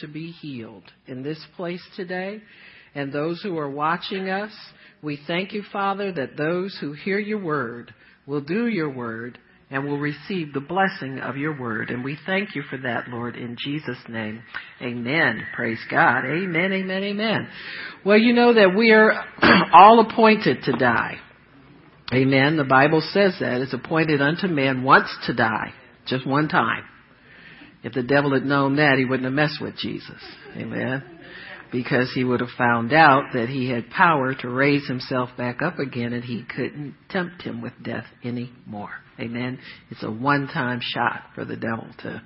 to 0.00 0.08
be 0.08 0.30
healed 0.30 0.84
in 1.06 1.22
this 1.22 1.38
place 1.54 1.82
today 1.96 2.40
and 2.94 3.12
those 3.12 3.42
who 3.42 3.58
are 3.58 3.68
watching 3.68 4.30
us. 4.30 4.50
We 5.02 5.18
thank 5.26 5.52
you, 5.52 5.62
Father, 5.70 6.10
that 6.12 6.34
those 6.34 6.78
who 6.80 6.94
hear 6.94 7.18
your 7.18 7.44
word 7.44 7.92
will 8.26 8.40
do 8.40 8.68
your 8.68 8.88
word 8.88 9.38
and 9.70 9.84
will 9.84 9.98
receive 9.98 10.54
the 10.54 10.62
blessing 10.62 11.18
of 11.18 11.36
your 11.36 11.60
word. 11.60 11.90
And 11.90 12.02
we 12.02 12.16
thank 12.24 12.54
you 12.54 12.62
for 12.62 12.78
that, 12.78 13.08
Lord, 13.08 13.36
in 13.36 13.54
Jesus' 13.62 13.98
name. 14.08 14.42
Amen. 14.80 15.42
Praise 15.54 15.84
God. 15.90 16.24
Amen, 16.24 16.72
amen, 16.72 17.02
amen. 17.02 17.46
Well, 18.02 18.16
you 18.16 18.32
know 18.32 18.54
that 18.54 18.74
we 18.74 18.92
are 18.92 19.12
all 19.74 20.00
appointed 20.00 20.62
to 20.62 20.72
die. 20.72 21.16
Amen. 22.14 22.56
The 22.56 22.64
Bible 22.64 23.02
says 23.12 23.36
that. 23.40 23.60
It's 23.60 23.74
appointed 23.74 24.22
unto 24.22 24.46
man 24.46 24.84
once 24.84 25.14
to 25.26 25.34
die. 25.34 25.74
Just 26.06 26.26
one 26.26 26.48
time. 26.48 26.84
If 27.86 27.92
the 27.92 28.02
devil 28.02 28.34
had 28.34 28.44
known 28.44 28.76
that, 28.76 28.98
he 28.98 29.04
wouldn't 29.04 29.26
have 29.26 29.32
messed 29.32 29.62
with 29.62 29.76
Jesus. 29.76 30.20
Amen. 30.56 31.04
Because 31.70 32.10
he 32.12 32.24
would 32.24 32.40
have 32.40 32.50
found 32.58 32.92
out 32.92 33.32
that 33.34 33.48
he 33.48 33.70
had 33.70 33.90
power 33.90 34.34
to 34.34 34.48
raise 34.48 34.88
himself 34.88 35.30
back 35.38 35.62
up 35.62 35.78
again 35.78 36.12
and 36.12 36.24
he 36.24 36.42
couldn't 36.42 36.96
tempt 37.10 37.42
him 37.42 37.62
with 37.62 37.72
death 37.84 38.06
anymore. 38.24 38.90
Amen. 39.20 39.60
It's 39.90 40.02
a 40.02 40.10
one-time 40.10 40.80
shot 40.82 41.26
for 41.36 41.44
the 41.44 41.54
devil 41.54 41.86
to 42.00 42.22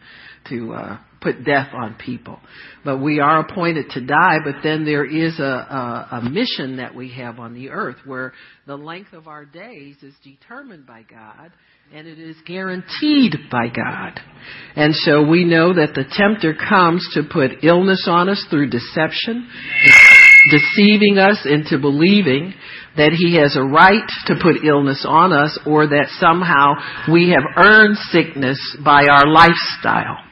to 0.48 0.72
uh, 0.72 0.98
put 1.20 1.44
death 1.44 1.68
on 1.74 1.94
people. 1.94 2.40
But 2.82 2.98
we 3.02 3.20
are 3.20 3.40
appointed 3.40 3.90
to 3.90 4.00
die. 4.00 4.38
But 4.42 4.62
then 4.62 4.86
there 4.86 5.04
is 5.04 5.38
a, 5.38 5.42
a 5.42 6.08
a 6.22 6.30
mission 6.30 6.78
that 6.78 6.94
we 6.94 7.12
have 7.12 7.38
on 7.38 7.52
the 7.52 7.68
earth 7.68 7.98
where 8.06 8.32
the 8.66 8.76
length 8.76 9.12
of 9.12 9.28
our 9.28 9.44
days 9.44 9.96
is 10.02 10.14
determined 10.24 10.86
by 10.86 11.02
God 11.02 11.52
and 11.92 12.06
it 12.06 12.20
is 12.20 12.36
guaranteed 12.46 13.34
by 13.50 13.66
God. 13.66 14.20
And 14.76 14.94
so 14.94 15.26
we 15.26 15.42
know 15.42 15.74
that 15.74 15.92
the 15.92 16.04
tempter 16.08 16.54
comes 16.54 17.04
to 17.14 17.24
put 17.24 17.64
illness 17.64 18.06
on 18.08 18.28
us 18.28 18.46
through 18.48 18.70
deception, 18.70 19.50
deceiving 20.52 21.18
us 21.18 21.44
into 21.44 21.80
believing 21.80 22.54
that 22.96 23.10
he 23.10 23.34
has 23.42 23.56
a 23.56 23.64
right 23.64 24.06
to 24.26 24.36
put 24.40 24.64
illness 24.64 25.04
on 25.08 25.32
us 25.32 25.58
or 25.66 25.88
that 25.88 26.14
somehow 26.20 26.74
we 27.12 27.30
have 27.30 27.42
earned 27.58 27.96
sickness 28.14 28.60
by 28.84 29.06
our 29.10 29.26
lifestyle. 29.26 30.22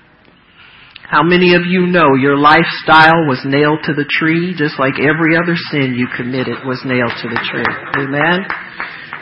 How 1.11 1.25
many 1.25 1.55
of 1.55 1.63
you 1.67 1.87
know 1.87 2.15
your 2.15 2.39
lifestyle 2.39 3.27
was 3.27 3.43
nailed 3.45 3.81
to 3.91 3.95
the 3.95 4.07
tree 4.07 4.55
just 4.57 4.79
like 4.79 4.95
every 5.01 5.35
other 5.35 5.57
sin 5.73 5.99
you 5.99 6.07
committed 6.17 6.63
was 6.65 6.79
nailed 6.87 7.19
to 7.19 7.29
the 7.29 7.43
tree? 7.51 7.67
Amen? 7.99 8.47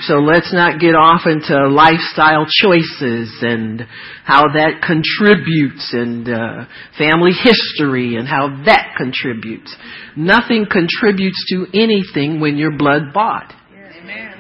So 0.01 0.17
let's 0.17 0.53
not 0.53 0.81
get 0.81 0.95
off 0.95 1.23
into 1.27 1.69
lifestyle 1.69 2.47
choices 2.47 3.39
and 3.41 3.83
how 4.25 4.45
that 4.55 4.83
contributes 4.87 5.93
and 5.93 6.29
uh, 6.29 6.65
family 6.99 7.33
history 7.33 8.17
and 8.17 8.29
how 8.29 8.63
that 8.67 8.95
contributes. 8.97 9.75
Nothing 10.17 10.67
contributes 10.71 11.45
to 11.51 11.67
anything 11.75 12.41
when 12.41 12.57
you're 12.57 12.77
blood 12.77 13.13
bought. 13.15 13.53
Amen. 13.73 14.33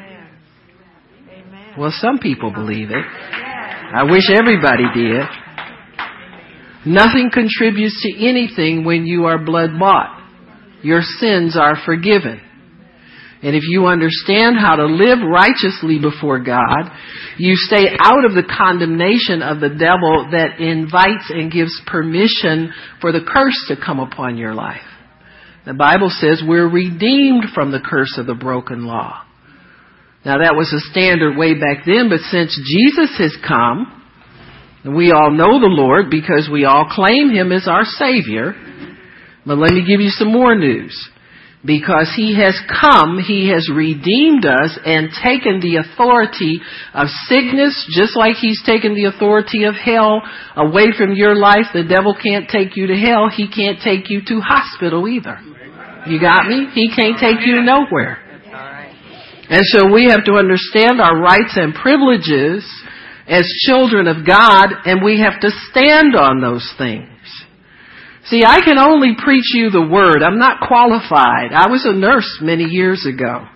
Well, 1.78 1.92
some 1.92 2.18
people 2.18 2.52
believe 2.52 2.90
it. 2.90 3.04
I 3.94 4.04
wish 4.04 4.30
everybody 4.30 4.84
did. 4.94 5.26
Nothing 6.86 7.30
contributes 7.32 8.00
to 8.02 8.26
anything 8.26 8.84
when 8.84 9.06
you 9.06 9.26
are 9.26 9.38
blood 9.38 9.78
bought. 9.78 10.22
Your 10.82 11.00
sins 11.02 11.56
are 11.58 11.76
forgiven. 11.84 12.40
And 13.46 13.54
if 13.54 13.62
you 13.62 13.86
understand 13.86 14.56
how 14.58 14.74
to 14.74 14.86
live 14.86 15.18
righteously 15.22 16.00
before 16.00 16.40
God, 16.40 16.90
you 17.38 17.54
stay 17.54 17.86
out 17.96 18.24
of 18.24 18.34
the 18.34 18.42
condemnation 18.42 19.40
of 19.40 19.60
the 19.60 19.68
devil 19.68 20.26
that 20.32 20.58
invites 20.58 21.30
and 21.30 21.52
gives 21.52 21.70
permission 21.86 22.72
for 23.00 23.12
the 23.12 23.20
curse 23.24 23.54
to 23.68 23.76
come 23.76 24.00
upon 24.00 24.36
your 24.36 24.52
life. 24.52 24.82
The 25.64 25.74
Bible 25.74 26.10
says 26.10 26.42
we're 26.44 26.68
redeemed 26.68 27.44
from 27.54 27.70
the 27.70 27.78
curse 27.78 28.18
of 28.18 28.26
the 28.26 28.34
broken 28.34 28.84
law. 28.84 29.22
Now 30.24 30.38
that 30.38 30.56
was 30.56 30.72
a 30.72 30.90
standard 30.90 31.36
way 31.36 31.54
back 31.54 31.86
then, 31.86 32.08
but 32.08 32.26
since 32.26 32.50
Jesus 32.50 33.16
has 33.18 33.36
come, 33.46 34.02
we 34.84 35.12
all 35.12 35.30
know 35.30 35.60
the 35.60 35.70
Lord 35.70 36.10
because 36.10 36.48
we 36.50 36.64
all 36.64 36.88
claim 36.90 37.30
Him 37.30 37.52
as 37.52 37.68
our 37.68 37.84
Savior, 37.84 38.56
but 39.46 39.56
let 39.56 39.70
me 39.70 39.86
give 39.86 40.00
you 40.00 40.10
some 40.10 40.32
more 40.32 40.56
news 40.56 41.10
because 41.64 42.12
he 42.14 42.36
has 42.36 42.58
come, 42.68 43.18
he 43.18 43.48
has 43.50 43.68
redeemed 43.72 44.44
us 44.44 44.78
and 44.84 45.10
taken 45.22 45.60
the 45.60 45.82
authority 45.82 46.60
of 46.94 47.08
sickness, 47.26 47.74
just 47.90 48.16
like 48.16 48.36
he's 48.36 48.62
taken 48.64 48.94
the 48.94 49.06
authority 49.06 49.64
of 49.64 49.74
hell 49.74 50.22
away 50.54 50.92
from 50.96 51.14
your 51.14 51.34
life. 51.34 51.66
The 51.72 51.82
devil 51.82 52.14
can't 52.14 52.48
take 52.48 52.76
you 52.76 52.86
to 52.88 52.96
hell. 52.96 53.28
He 53.28 53.48
can't 53.48 53.78
take 53.82 54.10
you 54.10 54.22
to 54.26 54.40
hospital 54.40 55.08
either. 55.08 55.40
You 56.06 56.20
got 56.20 56.46
me? 56.46 56.68
He 56.72 56.94
can't 56.94 57.18
take 57.18 57.44
you 57.44 57.62
nowhere. 57.62 58.18
And 59.48 59.62
so 59.64 59.92
we 59.92 60.08
have 60.10 60.24
to 60.24 60.34
understand 60.34 61.00
our 61.00 61.18
rights 61.20 61.54
and 61.56 61.74
privileges 61.74 62.66
as 63.28 63.44
children 63.66 64.06
of 64.06 64.26
God 64.26 64.68
and 64.84 65.04
we 65.04 65.20
have 65.20 65.40
to 65.40 65.50
stand 65.70 66.14
on 66.14 66.40
those 66.40 66.68
things. 66.78 67.08
See, 68.28 68.42
I 68.44 68.60
can 68.60 68.78
only 68.78 69.12
preach 69.22 69.54
you 69.54 69.70
the 69.70 69.86
word. 69.86 70.22
I'm 70.22 70.38
not 70.38 70.66
qualified. 70.66 71.52
I 71.52 71.68
was 71.68 71.84
a 71.84 71.92
nurse 71.92 72.38
many 72.42 72.64
years 72.64 73.06
ago. 73.06 73.46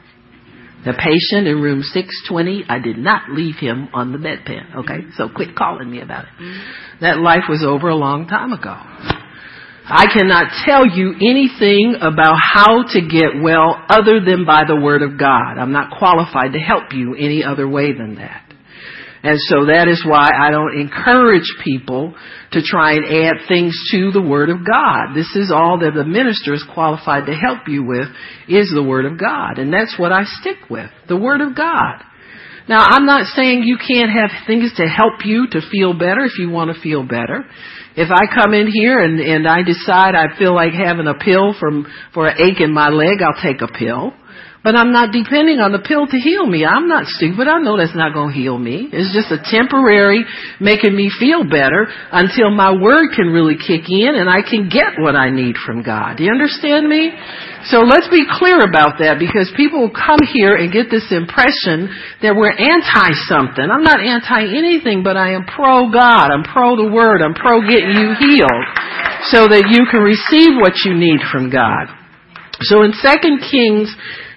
The 0.84 0.94
patient 0.94 1.46
in 1.46 1.60
room 1.60 1.82
620, 1.82 2.64
I 2.68 2.78
did 2.78 2.96
not 2.96 3.30
leave 3.30 3.56
him 3.56 3.88
on 3.92 4.12
the 4.12 4.18
bedpan, 4.18 4.76
okay? 4.76 5.04
Mm-hmm. 5.04 5.10
So 5.16 5.28
quit 5.28 5.54
calling 5.54 5.90
me 5.90 6.00
about 6.00 6.24
it. 6.24 6.62
That 7.00 7.18
life 7.18 7.44
was 7.48 7.62
over 7.66 7.88
a 7.88 7.96
long 7.96 8.28
time 8.28 8.52
ago. 8.52 8.72
I 8.72 10.06
cannot 10.06 10.52
tell 10.64 10.86
you 10.86 11.14
anything 11.20 11.96
about 12.00 12.36
how 12.40 12.84
to 12.94 13.00
get 13.00 13.42
well 13.42 13.74
other 13.88 14.20
than 14.24 14.46
by 14.46 14.62
the 14.66 14.76
Word 14.76 15.02
of 15.02 15.18
God. 15.18 15.58
I'm 15.58 15.72
not 15.72 15.98
qualified 15.98 16.52
to 16.52 16.60
help 16.60 16.92
you 16.92 17.14
any 17.14 17.42
other 17.42 17.68
way 17.68 17.92
than 17.92 18.14
that. 18.14 18.49
And 19.22 19.38
so 19.38 19.66
that 19.66 19.86
is 19.86 20.02
why 20.06 20.30
I 20.32 20.50
don't 20.50 20.80
encourage 20.80 21.48
people 21.62 22.14
to 22.52 22.62
try 22.62 22.94
and 22.94 23.04
add 23.04 23.46
things 23.48 23.76
to 23.92 24.10
the 24.12 24.22
Word 24.22 24.48
of 24.48 24.66
God. 24.66 25.14
This 25.14 25.36
is 25.36 25.52
all 25.54 25.78
that 25.80 25.92
the 25.94 26.04
minister 26.04 26.54
is 26.54 26.64
qualified 26.72 27.26
to 27.26 27.34
help 27.34 27.68
you 27.68 27.84
with 27.84 28.08
is 28.48 28.72
the 28.74 28.82
Word 28.82 29.04
of 29.04 29.18
God. 29.18 29.58
And 29.58 29.72
that's 29.72 29.94
what 29.98 30.10
I 30.10 30.24
stick 30.24 30.70
with. 30.70 30.90
The 31.06 31.18
Word 31.18 31.42
of 31.42 31.54
God. 31.54 32.02
Now 32.66 32.78
I'm 32.80 33.04
not 33.04 33.26
saying 33.26 33.64
you 33.64 33.76
can't 33.76 34.10
have 34.10 34.30
things 34.46 34.72
to 34.76 34.84
help 34.86 35.24
you 35.24 35.48
to 35.50 35.60
feel 35.70 35.92
better 35.92 36.24
if 36.24 36.38
you 36.38 36.48
want 36.48 36.74
to 36.74 36.80
feel 36.80 37.02
better. 37.02 37.44
If 37.96 38.10
I 38.10 38.32
come 38.32 38.54
in 38.54 38.68
here 38.68 39.00
and, 39.00 39.20
and 39.20 39.46
I 39.46 39.62
decide 39.62 40.14
I 40.14 40.38
feel 40.38 40.54
like 40.54 40.72
having 40.72 41.08
a 41.08 41.14
pill 41.14 41.52
from, 41.58 41.86
for 42.14 42.28
an 42.28 42.40
ache 42.40 42.60
in 42.60 42.72
my 42.72 42.88
leg, 42.88 43.20
I'll 43.20 43.42
take 43.42 43.60
a 43.60 43.66
pill. 43.66 44.12
But 44.60 44.76
I'm 44.76 44.92
not 44.92 45.08
depending 45.08 45.56
on 45.56 45.72
the 45.72 45.80
pill 45.80 46.04
to 46.04 46.18
heal 46.20 46.44
me. 46.44 46.68
I'm 46.68 46.84
not 46.84 47.08
stupid. 47.08 47.48
I 47.48 47.64
know 47.64 47.80
that's 47.80 47.96
not 47.96 48.12
going 48.12 48.28
to 48.28 48.36
heal 48.36 48.60
me. 48.60 48.92
It's 48.92 49.08
just 49.16 49.32
a 49.32 49.40
temporary 49.40 50.20
making 50.60 50.92
me 50.92 51.08
feel 51.08 51.48
better 51.48 51.88
until 52.12 52.52
my 52.52 52.76
word 52.76 53.16
can 53.16 53.32
really 53.32 53.56
kick 53.56 53.88
in 53.88 54.12
and 54.20 54.28
I 54.28 54.44
can 54.44 54.68
get 54.68 55.00
what 55.00 55.16
I 55.16 55.32
need 55.32 55.56
from 55.56 55.80
God. 55.80 56.20
Do 56.20 56.28
you 56.28 56.32
understand 56.32 56.84
me? 56.84 57.08
So 57.72 57.88
let's 57.88 58.12
be 58.12 58.28
clear 58.28 58.60
about 58.60 59.00
that 59.00 59.16
because 59.16 59.48
people 59.56 59.88
come 59.88 60.20
here 60.28 60.60
and 60.60 60.68
get 60.68 60.92
this 60.92 61.08
impression 61.08 61.88
that 62.20 62.36
we're 62.36 62.52
anti 62.52 63.16
something. 63.32 63.64
I'm 63.64 63.84
not 63.84 64.04
anti 64.04 64.44
anything, 64.44 65.00
but 65.00 65.16
I 65.16 65.32
am 65.40 65.48
pro 65.48 65.88
God. 65.88 66.28
I'm 66.28 66.44
pro 66.44 66.76
the 66.76 66.92
word. 66.92 67.24
I'm 67.24 67.32
pro 67.32 67.64
getting 67.64 67.96
you 67.96 68.12
healed 68.12 68.66
so 69.32 69.48
that 69.48 69.72
you 69.72 69.88
can 69.88 70.04
receive 70.04 70.60
what 70.60 70.84
you 70.84 70.92
need 70.92 71.24
from 71.32 71.48
God. 71.48 71.88
So 72.68 72.84
in 72.84 72.92
2 72.92 73.40
Kings 73.48 73.88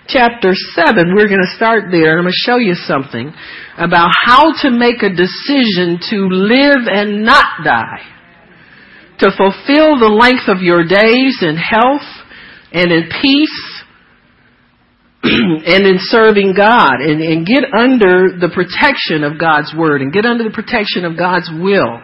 chapter 0.07 0.51
7, 0.53 1.15
we're 1.15 1.27
going 1.27 1.45
to 1.45 1.55
start 1.55 1.85
there. 1.91 2.17
And 2.17 2.19
I'm 2.19 2.25
going 2.25 2.33
to 2.33 2.45
show 2.45 2.57
you 2.57 2.75
something 2.75 3.33
about 3.77 4.09
how 4.23 4.51
to 4.61 4.71
make 4.71 5.01
a 5.03 5.09
decision 5.09 5.99
to 6.09 6.27
live 6.29 6.85
and 6.87 7.23
not 7.23 7.63
die. 7.63 8.01
To 9.19 9.31
fulfill 9.31 9.99
the 9.99 10.11
length 10.11 10.49
of 10.49 10.61
your 10.61 10.83
days 10.83 11.39
in 11.41 11.55
health 11.55 12.05
and 12.73 12.91
in 12.91 13.09
peace 13.21 13.83
and 15.23 15.87
in 15.87 15.97
serving 15.99 16.53
God 16.57 16.99
and, 16.99 17.21
and 17.21 17.45
get 17.45 17.63
under 17.71 18.35
the 18.35 18.51
protection 18.53 19.23
of 19.23 19.39
God's 19.39 19.73
Word 19.77 20.01
and 20.01 20.11
get 20.11 20.25
under 20.25 20.43
the 20.43 20.51
protection 20.51 21.05
of 21.05 21.17
God's 21.17 21.49
will 21.53 22.01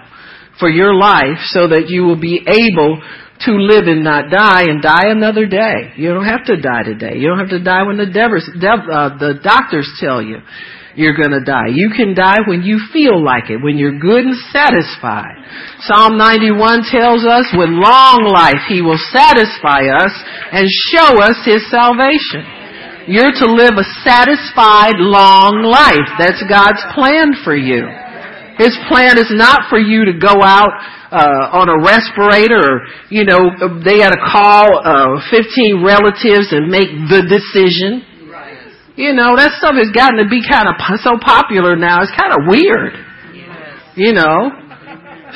for 0.60 0.70
your 0.70 0.94
life 0.94 1.44
so 1.48 1.68
that 1.68 1.90
you 1.90 2.04
will 2.04 2.20
be 2.20 2.40
able 2.46 3.02
to 3.46 3.52
live 3.56 3.88
and 3.88 4.04
not 4.04 4.30
die 4.30 4.64
and 4.68 4.82
die 4.82 5.08
another 5.08 5.46
day. 5.46 5.94
You 5.96 6.14
don't 6.14 6.26
have 6.26 6.46
to 6.46 6.60
die 6.60 6.84
today. 6.84 7.18
You 7.18 7.30
don't 7.30 7.40
have 7.40 7.56
to 7.56 7.64
die 7.64 7.84
when 7.84 7.98
the, 7.98 8.08
devers, 8.12 8.50
dev, 8.60 8.80
uh, 8.92 9.16
the 9.18 9.40
doctors 9.42 9.88
tell 10.00 10.22
you 10.22 10.40
you're 10.96 11.16
going 11.16 11.32
to 11.32 11.46
die. 11.46 11.72
You 11.72 11.96
can 11.96 12.12
die 12.12 12.44
when 12.44 12.62
you 12.62 12.84
feel 12.92 13.16
like 13.24 13.48
it, 13.48 13.64
when 13.64 13.78
you're 13.78 14.00
good 14.00 14.26
and 14.28 14.36
satisfied. 14.52 15.40
Psalm 15.88 16.18
91 16.20 16.84
tells 16.92 17.24
us 17.24 17.48
with 17.56 17.72
long 17.72 18.28
life 18.28 18.68
he 18.68 18.82
will 18.84 19.00
satisfy 19.16 19.88
us 19.88 20.12
and 20.52 20.68
show 20.92 21.24
us 21.24 21.40
his 21.48 21.64
salvation. 21.72 22.44
You're 23.08 23.32
to 23.32 23.48
live 23.48 23.80
a 23.80 23.88
satisfied 24.04 25.00
long 25.00 25.64
life. 25.64 26.10
That's 26.20 26.44
God's 26.52 26.84
plan 26.92 27.32
for 27.48 27.56
you. 27.56 27.88
His 28.60 28.76
plan 28.92 29.18
is 29.18 29.32
not 29.32 29.72
for 29.72 29.80
you 29.80 30.04
to 30.04 30.20
go 30.20 30.44
out 30.44 30.76
uh, 31.10 31.58
on 31.58 31.66
a 31.70 31.78
respirator 31.82 32.62
or, 32.62 32.76
you 33.10 33.26
know, 33.26 33.50
they 33.82 33.98
got 33.98 34.14
to 34.14 34.22
call, 34.22 34.70
uh, 34.78 35.18
15 35.34 35.82
relatives 35.82 36.54
and 36.54 36.70
make 36.70 36.90
the 37.10 37.26
decision. 37.26 38.06
You 38.94 39.16
know, 39.16 39.34
that 39.34 39.58
stuff 39.58 39.74
has 39.80 39.90
gotten 39.96 40.20
to 40.22 40.28
be 40.28 40.44
kind 40.44 40.68
of 40.68 40.76
so 41.02 41.18
popular 41.18 41.80
now. 41.80 42.04
It's 42.04 42.14
kind 42.14 42.36
of 42.36 42.46
weird. 42.52 42.94
You 43.96 44.14
know. 44.14 44.70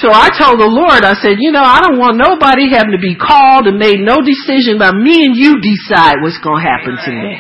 So 0.04 0.12
I 0.12 0.30
told 0.36 0.60
the 0.60 0.68
Lord, 0.68 1.06
I 1.06 1.16
said, 1.16 1.38
you 1.40 1.54
know, 1.54 1.64
I 1.64 1.80
don't 1.80 2.02
want 2.02 2.18
nobody 2.18 2.74
having 2.74 2.92
to 2.92 3.02
be 3.02 3.16
called 3.16 3.70
and 3.70 3.78
made 3.78 4.02
no 4.02 4.20
decision, 4.20 4.82
by 4.82 4.92
me 4.92 5.26
and 5.26 5.38
you 5.38 5.62
decide 5.62 6.20
what's 6.20 6.42
going 6.44 6.60
to 6.60 6.66
happen 6.66 6.94
to 6.98 7.12
me. 7.14 7.34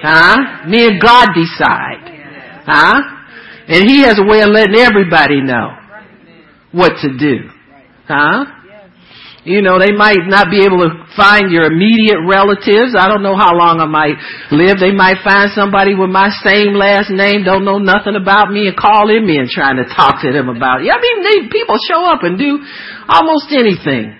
Huh? 0.00 0.66
Me 0.66 0.90
and 0.90 0.98
God 0.98 1.30
decide. 1.36 2.02
Huh? 2.66 2.98
And 3.68 3.84
He 3.86 4.02
has 4.08 4.18
a 4.18 4.26
way 4.26 4.40
of 4.42 4.50
letting 4.50 4.80
everybody 4.80 5.38
know 5.38 5.77
what 6.78 7.02
to 7.02 7.18
do. 7.18 7.50
Huh? 8.06 8.58
You 9.42 9.62
know, 9.62 9.80
they 9.80 9.96
might 9.96 10.28
not 10.28 10.50
be 10.52 10.62
able 10.62 10.84
to 10.84 11.08
find 11.16 11.50
your 11.50 11.66
immediate 11.72 12.20
relatives. 12.20 12.92
I 12.92 13.08
don't 13.08 13.24
know 13.24 13.34
how 13.34 13.56
long 13.56 13.80
I 13.80 13.88
might 13.88 14.18
live. 14.52 14.76
They 14.76 14.92
might 14.92 15.24
find 15.24 15.50
somebody 15.56 15.96
with 15.96 16.12
my 16.12 16.28
same 16.44 16.76
last 16.76 17.08
name, 17.08 17.48
don't 17.48 17.64
know 17.64 17.80
nothing 17.80 18.12
about 18.12 18.52
me 18.52 18.68
and 18.68 18.76
call 18.76 19.08
in 19.08 19.24
me 19.24 19.40
and 19.40 19.48
trying 19.48 19.80
to 19.80 19.88
talk 19.88 20.20
to 20.22 20.30
them 20.30 20.52
about 20.52 20.84
it. 20.84 20.92
I 20.92 21.00
mean, 21.00 21.18
they, 21.24 21.36
people 21.48 21.80
show 21.80 22.04
up 22.04 22.22
and 22.28 22.36
do 22.36 22.60
almost 23.08 23.48
anything 23.50 24.12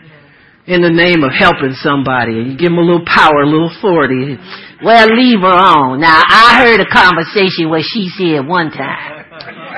in 0.65 0.81
the 0.81 0.93
name 0.93 1.21
of 1.21 1.33
helping 1.37 1.77
somebody 1.77 2.39
and 2.39 2.47
you 2.53 2.55
give 2.57 2.73
them 2.73 2.81
a 2.81 2.87
little 2.87 3.05
power, 3.05 3.45
a 3.45 3.49
little 3.49 3.69
authority. 3.69 4.41
Well, 4.81 5.07
leave 5.13 5.45
her 5.45 5.59
on. 5.61 6.01
Now, 6.01 6.23
I 6.25 6.63
heard 6.65 6.81
a 6.81 6.89
conversation 6.89 7.69
where 7.69 7.85
she 7.85 8.09
said 8.17 8.47
one 8.49 8.71
time 8.71 9.18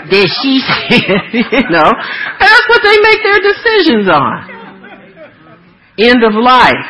that 0.09 0.27
she 0.41 0.53
said, 0.69 1.35
you 1.35 1.67
know, 1.69 1.91
that's 2.41 2.65
what 2.71 2.81
they 2.81 2.97
make 3.05 3.21
their 3.21 3.41
decisions 3.45 4.07
on. 4.09 4.35
End 6.01 6.25
of 6.25 6.33
life. 6.33 6.89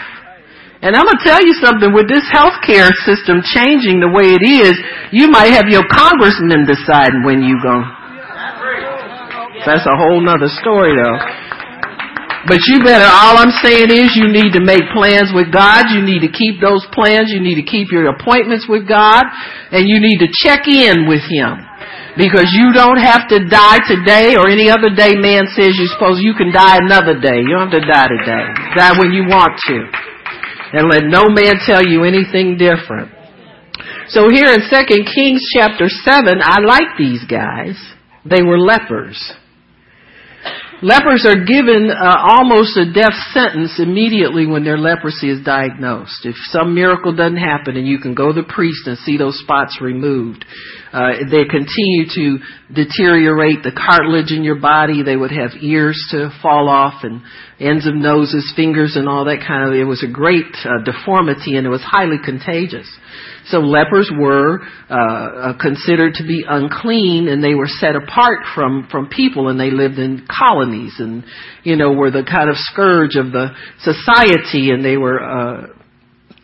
And 0.80 0.96
I'm 0.96 1.04
gonna 1.04 1.20
tell 1.20 1.44
you 1.44 1.52
something, 1.60 1.92
with 1.92 2.08
this 2.08 2.24
healthcare 2.32 2.88
system 3.04 3.44
changing 3.44 4.00
the 4.00 4.08
way 4.08 4.32
it 4.32 4.40
is, 4.40 4.72
you 5.12 5.28
might 5.28 5.52
have 5.52 5.68
your 5.68 5.84
congressman 5.92 6.64
deciding 6.64 7.20
when 7.24 7.44
you 7.44 7.60
go. 7.60 7.84
That's 9.68 9.84
a 9.84 9.92
whole 9.92 10.24
nother 10.24 10.48
story 10.48 10.96
though. 10.96 11.20
But 12.48 12.64
you 12.64 12.80
better, 12.80 13.04
all 13.04 13.36
I'm 13.36 13.52
saying 13.60 13.92
is 13.92 14.16
you 14.16 14.32
need 14.32 14.56
to 14.56 14.64
make 14.64 14.80
plans 14.96 15.28
with 15.36 15.52
God, 15.52 15.92
you 15.92 16.00
need 16.00 16.24
to 16.24 16.32
keep 16.32 16.56
those 16.64 16.80
plans, 16.96 17.28
you 17.28 17.44
need 17.44 17.60
to 17.60 17.66
keep 17.68 17.92
your 17.92 18.08
appointments 18.16 18.64
with 18.64 18.88
God, 18.88 19.28
and 19.68 19.84
you 19.84 20.00
need 20.00 20.24
to 20.24 20.28
check 20.32 20.64
in 20.64 21.04
with 21.04 21.20
Him. 21.28 21.60
Because 22.18 22.50
you 22.50 22.72
don't 22.74 22.98
have 22.98 23.28
to 23.28 23.46
die 23.46 23.78
today 23.86 24.34
or 24.34 24.48
any 24.48 24.68
other 24.70 24.90
day 24.90 25.14
man 25.14 25.46
says 25.54 25.78
you 25.78 25.86
suppose 25.94 26.18
you 26.18 26.34
can 26.34 26.50
die 26.52 26.78
another 26.82 27.18
day. 27.20 27.38
You 27.42 27.54
don't 27.54 27.70
have 27.70 27.80
to 27.80 27.86
die 27.86 28.08
today. 28.08 28.44
Die 28.74 28.98
when 28.98 29.12
you 29.12 29.24
want 29.30 29.54
to. 29.68 29.76
And 30.72 30.90
let 30.90 31.04
no 31.06 31.30
man 31.30 31.58
tell 31.66 31.84
you 31.84 32.04
anything 32.04 32.58
different. 32.58 33.10
So 34.08 34.28
here 34.28 34.50
in 34.50 34.60
2 34.66 35.04
Kings 35.14 35.42
chapter 35.54 35.88
7, 35.88 36.40
I 36.42 36.58
like 36.66 36.98
these 36.98 37.24
guys. 37.24 37.78
They 38.24 38.42
were 38.42 38.58
lepers. 38.58 39.18
Lepers 40.82 41.26
are 41.28 41.44
given 41.44 41.90
uh, 41.92 42.16
almost 42.38 42.78
a 42.78 42.90
death 42.90 43.12
sentence 43.34 43.78
immediately 43.78 44.46
when 44.46 44.64
their 44.64 44.78
leprosy 44.78 45.28
is 45.28 45.44
diagnosed. 45.44 46.24
If 46.24 46.36
some 46.48 46.74
miracle 46.74 47.14
doesn't 47.14 47.36
happen 47.36 47.76
and 47.76 47.86
you 47.86 47.98
can 47.98 48.14
go 48.14 48.32
to 48.32 48.40
the 48.40 48.48
priest 48.48 48.86
and 48.86 48.96
see 48.96 49.18
those 49.18 49.38
spots 49.40 49.78
removed, 49.82 50.42
uh, 50.90 51.28
they 51.30 51.44
continue 51.44 52.08
to 52.14 52.38
deteriorate 52.72 53.62
the 53.62 53.76
cartilage 53.76 54.32
in 54.32 54.42
your 54.42 54.58
body. 54.58 55.02
They 55.02 55.16
would 55.16 55.32
have 55.32 55.50
ears 55.60 56.00
to 56.12 56.30
fall 56.40 56.70
off 56.70 57.04
and 57.04 57.20
ends 57.60 57.86
of 57.86 57.94
noses, 57.94 58.50
fingers, 58.56 58.96
and 58.96 59.06
all 59.06 59.26
that 59.26 59.44
kind 59.46 59.68
of. 59.68 59.74
It 59.74 59.84
was 59.84 60.02
a 60.02 60.10
great 60.10 60.48
uh, 60.64 60.82
deformity 60.82 61.56
and 61.56 61.66
it 61.66 61.70
was 61.70 61.84
highly 61.84 62.16
contagious. 62.24 62.88
So 63.46 63.58
lepers 63.58 64.10
were 64.16 64.60
uh, 64.88 64.94
uh, 64.94 65.58
considered 65.58 66.14
to 66.14 66.26
be 66.26 66.44
unclean, 66.48 67.28
and 67.28 67.42
they 67.42 67.54
were 67.54 67.68
set 67.68 67.96
apart 67.96 68.40
from 68.54 68.88
from 68.90 69.08
people, 69.08 69.48
and 69.48 69.58
they 69.58 69.70
lived 69.70 69.98
in 69.98 70.26
colonies, 70.28 70.94
and 70.98 71.24
you 71.64 71.76
know 71.76 71.92
were 71.92 72.10
the 72.10 72.24
kind 72.24 72.50
of 72.50 72.56
scourge 72.56 73.16
of 73.16 73.32
the 73.32 73.48
society, 73.80 74.70
and 74.70 74.84
they 74.84 74.96
were 74.96 75.20
uh, 75.22 75.66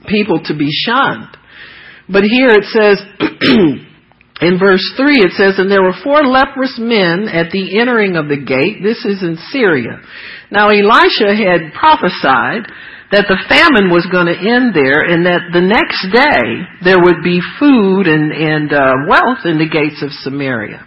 people 0.09 0.41
to 0.45 0.57
be 0.57 0.69
shunned. 0.71 1.37
But 2.09 2.25
here 2.25 2.51
it 2.51 2.65
says. 2.65 3.03
in 4.39 4.59
verse 4.59 4.85
3 4.99 5.15
it 5.17 5.33
says, 5.33 5.59
And 5.59 5.71
there 5.71 5.83
were 5.83 5.97
four 6.05 6.27
leprous 6.27 6.77
men 6.79 7.29
at 7.33 7.51
the 7.51 7.81
entering 7.81 8.17
of 8.17 8.29
the 8.29 8.37
gate. 8.37 8.83
This 8.83 9.03
is 9.05 9.23
in 9.23 9.39
Syria. 9.49 10.03
Now 10.51 10.69
Elisha 10.69 11.35
had 11.35 11.73
prophesied 11.73 12.71
that 13.13 13.31
the 13.31 13.39
famine 13.47 13.91
was 13.95 14.07
going 14.11 14.27
to 14.27 14.35
end 14.35 14.75
there 14.75 15.07
and 15.07 15.27
that 15.27 15.55
the 15.55 15.63
next 15.63 16.03
day 16.11 16.67
there 16.83 16.99
would 16.99 17.23
be 17.23 17.39
food 17.59 18.11
and, 18.11 18.35
and 18.35 18.73
uh, 18.75 19.07
wealth 19.07 19.47
in 19.47 19.63
the 19.63 19.71
gates 19.71 20.03
of 20.03 20.11
Samaria. 20.11 20.83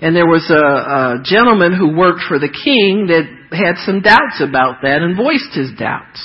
And 0.00 0.16
there 0.16 0.28
was 0.28 0.48
a, 0.48 0.56
a 0.56 1.22
gentleman 1.24 1.72
who 1.76 1.96
worked 1.96 2.24
for 2.28 2.38
the 2.38 2.52
king 2.52 3.08
that 3.08 3.28
had 3.52 3.76
some 3.84 4.00
doubts 4.00 4.40
about 4.40 4.80
that 4.82 5.00
and 5.00 5.16
voiced 5.16 5.52
his 5.52 5.72
doubts. 5.78 6.20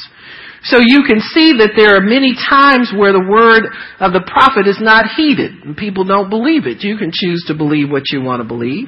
So 0.64 0.78
you 0.78 1.04
can 1.08 1.20
see 1.20 1.58
that 1.58 1.74
there 1.76 1.98
are 1.98 2.02
many 2.06 2.38
times 2.38 2.94
where 2.96 3.12
the 3.12 3.26
word 3.26 3.66
of 4.00 4.14
the 4.14 4.22
prophet 4.22 4.68
is 4.68 4.78
not 4.80 5.10
heeded 5.18 5.64
and 5.64 5.76
people 5.76 6.06
don't 6.06 6.30
believe 6.30 6.68
it. 6.68 6.84
You 6.84 6.98
can 6.98 7.12
choose 7.12 7.44
to 7.48 7.56
believe 7.56 7.90
what 7.90 8.12
you 8.12 8.22
want 8.22 8.42
to 8.42 8.48
believe. 8.48 8.88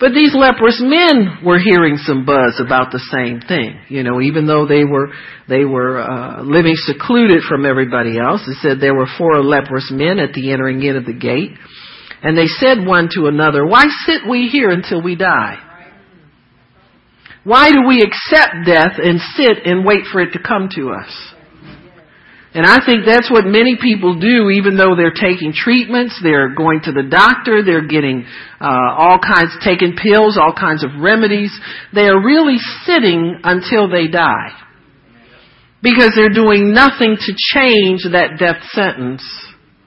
But 0.00 0.14
these 0.14 0.32
leprous 0.34 0.80
men 0.80 1.38
were 1.44 1.58
hearing 1.58 1.96
some 1.96 2.24
buzz 2.24 2.60
about 2.64 2.92
the 2.92 3.02
same 3.10 3.40
thing. 3.40 3.80
You 3.88 4.04
know, 4.04 4.20
even 4.20 4.46
though 4.46 4.66
they 4.66 4.84
were 4.84 5.08
they 5.48 5.64
were 5.64 5.98
uh, 5.98 6.42
living 6.42 6.74
secluded 6.76 7.42
from 7.48 7.66
everybody 7.66 8.18
else. 8.18 8.46
It 8.46 8.58
said 8.62 8.80
there 8.80 8.94
were 8.94 9.08
four 9.18 9.42
leprous 9.42 9.90
men 9.90 10.20
at 10.20 10.34
the 10.34 10.52
entering 10.52 10.82
in 10.84 10.96
of 10.96 11.04
the 11.04 11.12
gate, 11.12 11.50
and 12.22 12.38
they 12.38 12.46
said 12.46 12.86
one 12.86 13.08
to 13.14 13.26
another, 13.26 13.66
"Why 13.66 13.86
sit 14.06 14.22
we 14.28 14.46
here 14.46 14.70
until 14.70 15.02
we 15.02 15.16
die? 15.16 15.58
Why 17.42 17.70
do 17.72 17.82
we 17.86 18.02
accept 18.02 18.66
death 18.66 18.98
and 19.02 19.20
sit 19.36 19.64
and 19.64 19.84
wait 19.84 20.04
for 20.12 20.20
it 20.20 20.32
to 20.34 20.38
come 20.38 20.68
to 20.76 20.92
us?" 20.92 21.34
And 22.54 22.64
I 22.64 22.78
think 22.84 23.04
that's 23.04 23.30
what 23.30 23.44
many 23.44 23.76
people 23.80 24.18
do, 24.18 24.48
even 24.50 24.76
though 24.76 24.96
they're 24.96 25.12
taking 25.12 25.52
treatments, 25.52 26.18
they're 26.22 26.54
going 26.54 26.80
to 26.84 26.92
the 26.92 27.02
doctor, 27.02 27.62
they're 27.62 27.86
getting 27.86 28.24
uh, 28.60 28.94
all 28.96 29.18
kinds, 29.18 29.52
taking 29.62 29.94
pills, 29.94 30.38
all 30.40 30.54
kinds 30.58 30.82
of 30.82 30.90
remedies. 30.98 31.52
They 31.94 32.06
are 32.06 32.24
really 32.24 32.56
sitting 32.84 33.40
until 33.44 33.90
they 33.90 34.08
die. 34.08 34.56
Because 35.82 36.12
they're 36.16 36.32
doing 36.32 36.72
nothing 36.72 37.16
to 37.20 37.32
change 37.54 38.02
that 38.10 38.38
death 38.38 38.64
sentence 38.72 39.22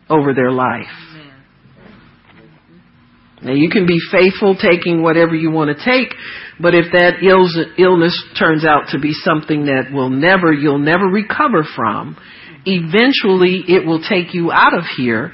over 0.08 0.34
their 0.34 0.52
life. 0.52 0.86
Now 3.42 3.54
you 3.54 3.70
can 3.70 3.88
be 3.88 3.98
faithful 4.12 4.56
taking 4.56 5.02
whatever 5.02 5.36
you 5.36 5.50
want 5.50 5.76
to 5.76 5.84
take, 5.84 6.14
but 6.60 6.76
if 6.76 6.92
that 6.92 7.24
illness 7.24 8.24
turns 8.38 8.64
out 8.64 8.90
to 8.92 9.00
be 9.00 9.14
something 9.14 9.66
that 9.66 9.92
will 9.92 10.12
never, 10.12 10.54
you'll 10.54 10.78
never 10.78 11.06
recover 11.06 11.64
from, 11.76 12.18
eventually 12.66 13.64
it 13.68 13.86
will 13.86 14.02
take 14.02 14.34
you 14.34 14.52
out 14.52 14.78
of 14.78 14.86
here. 14.98 15.34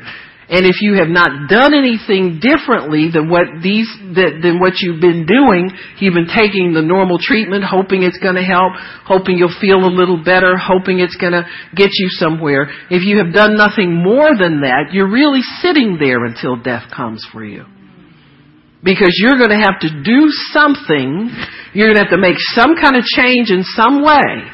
And 0.50 0.64
if 0.64 0.80
you 0.80 0.96
have 0.96 1.12
not 1.12 1.50
done 1.50 1.76
anything 1.76 2.40
differently 2.40 3.12
than 3.12 3.28
what 3.28 3.60
these, 3.62 3.92
than 4.16 4.64
what 4.64 4.80
you've 4.80 5.02
been 5.02 5.28
doing, 5.28 5.68
you've 6.00 6.16
been 6.16 6.32
taking 6.32 6.72
the 6.72 6.82
normal 6.82 7.20
treatment, 7.20 7.66
hoping 7.68 8.04
it's 8.04 8.18
to 8.40 8.48
help, 8.48 8.72
hoping 9.04 9.38
you'll 9.38 9.60
feel 9.60 9.84
a 9.84 9.92
little 9.92 10.24
better, 10.24 10.56
hoping 10.56 11.00
it's 11.00 11.18
to 11.36 11.44
get 11.76 11.92
you 11.92 12.08
somewhere. 12.16 12.72
If 12.90 13.04
you 13.04 13.20
have 13.20 13.36
done 13.36 13.58
nothing 13.58 13.92
more 13.92 14.32
than 14.40 14.62
that, 14.64 14.96
you're 14.96 15.12
really 15.12 15.44
sitting 15.60 15.98
there 16.00 16.24
until 16.24 16.56
death 16.56 16.96
comes 16.96 17.28
for 17.34 17.44
you. 17.44 17.66
Because 18.82 19.20
you're 19.20 19.36
to 19.52 19.60
have 19.68 19.84
to 19.84 20.02
do 20.02 20.32
something, 20.56 21.28
you're 21.74 21.92
to 21.92 22.00
have 22.00 22.12
to 22.12 22.18
make 22.18 22.40
some 22.56 22.80
kind 22.80 22.96
of 22.96 23.04
change 23.04 23.52
in 23.52 23.64
some 23.76 24.02
way 24.02 24.48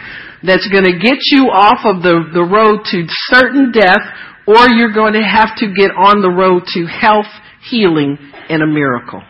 that's 0.44 0.68
going 0.68 0.86
to 0.86 1.00
get 1.00 1.20
you 1.32 1.48
off 1.48 1.86
of 1.86 2.04
the, 2.04 2.30
the 2.34 2.44
road 2.44 2.84
to 2.92 3.08
certain 3.32 3.72
death 3.72 4.04
or 4.46 4.70
you're 4.70 4.94
going 4.94 5.14
to 5.14 5.24
have 5.24 5.56
to 5.58 5.72
get 5.74 5.92
on 5.96 6.22
the 6.22 6.30
road 6.30 6.64
to 6.76 6.86
health, 6.86 7.32
healing, 7.70 8.18
and 8.50 8.62
a 8.62 8.68
miracle. 8.68 9.24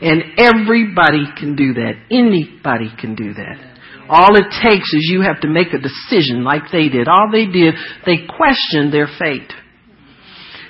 And 0.00 0.38
everybody 0.38 1.26
can 1.36 1.56
do 1.56 1.74
that. 1.74 1.98
Anybody 2.10 2.90
can 2.98 3.16
do 3.16 3.34
that. 3.34 3.58
All 4.08 4.36
it 4.36 4.46
takes 4.62 4.88
is 4.94 5.10
you 5.10 5.22
have 5.22 5.40
to 5.40 5.48
make 5.48 5.74
a 5.74 5.82
decision 5.82 6.44
like 6.44 6.70
they 6.72 6.88
did. 6.88 7.08
All 7.08 7.28
they 7.30 7.46
did, 7.46 7.74
they 8.06 8.24
questioned 8.24 8.94
their 8.94 9.08
fate. 9.18 9.52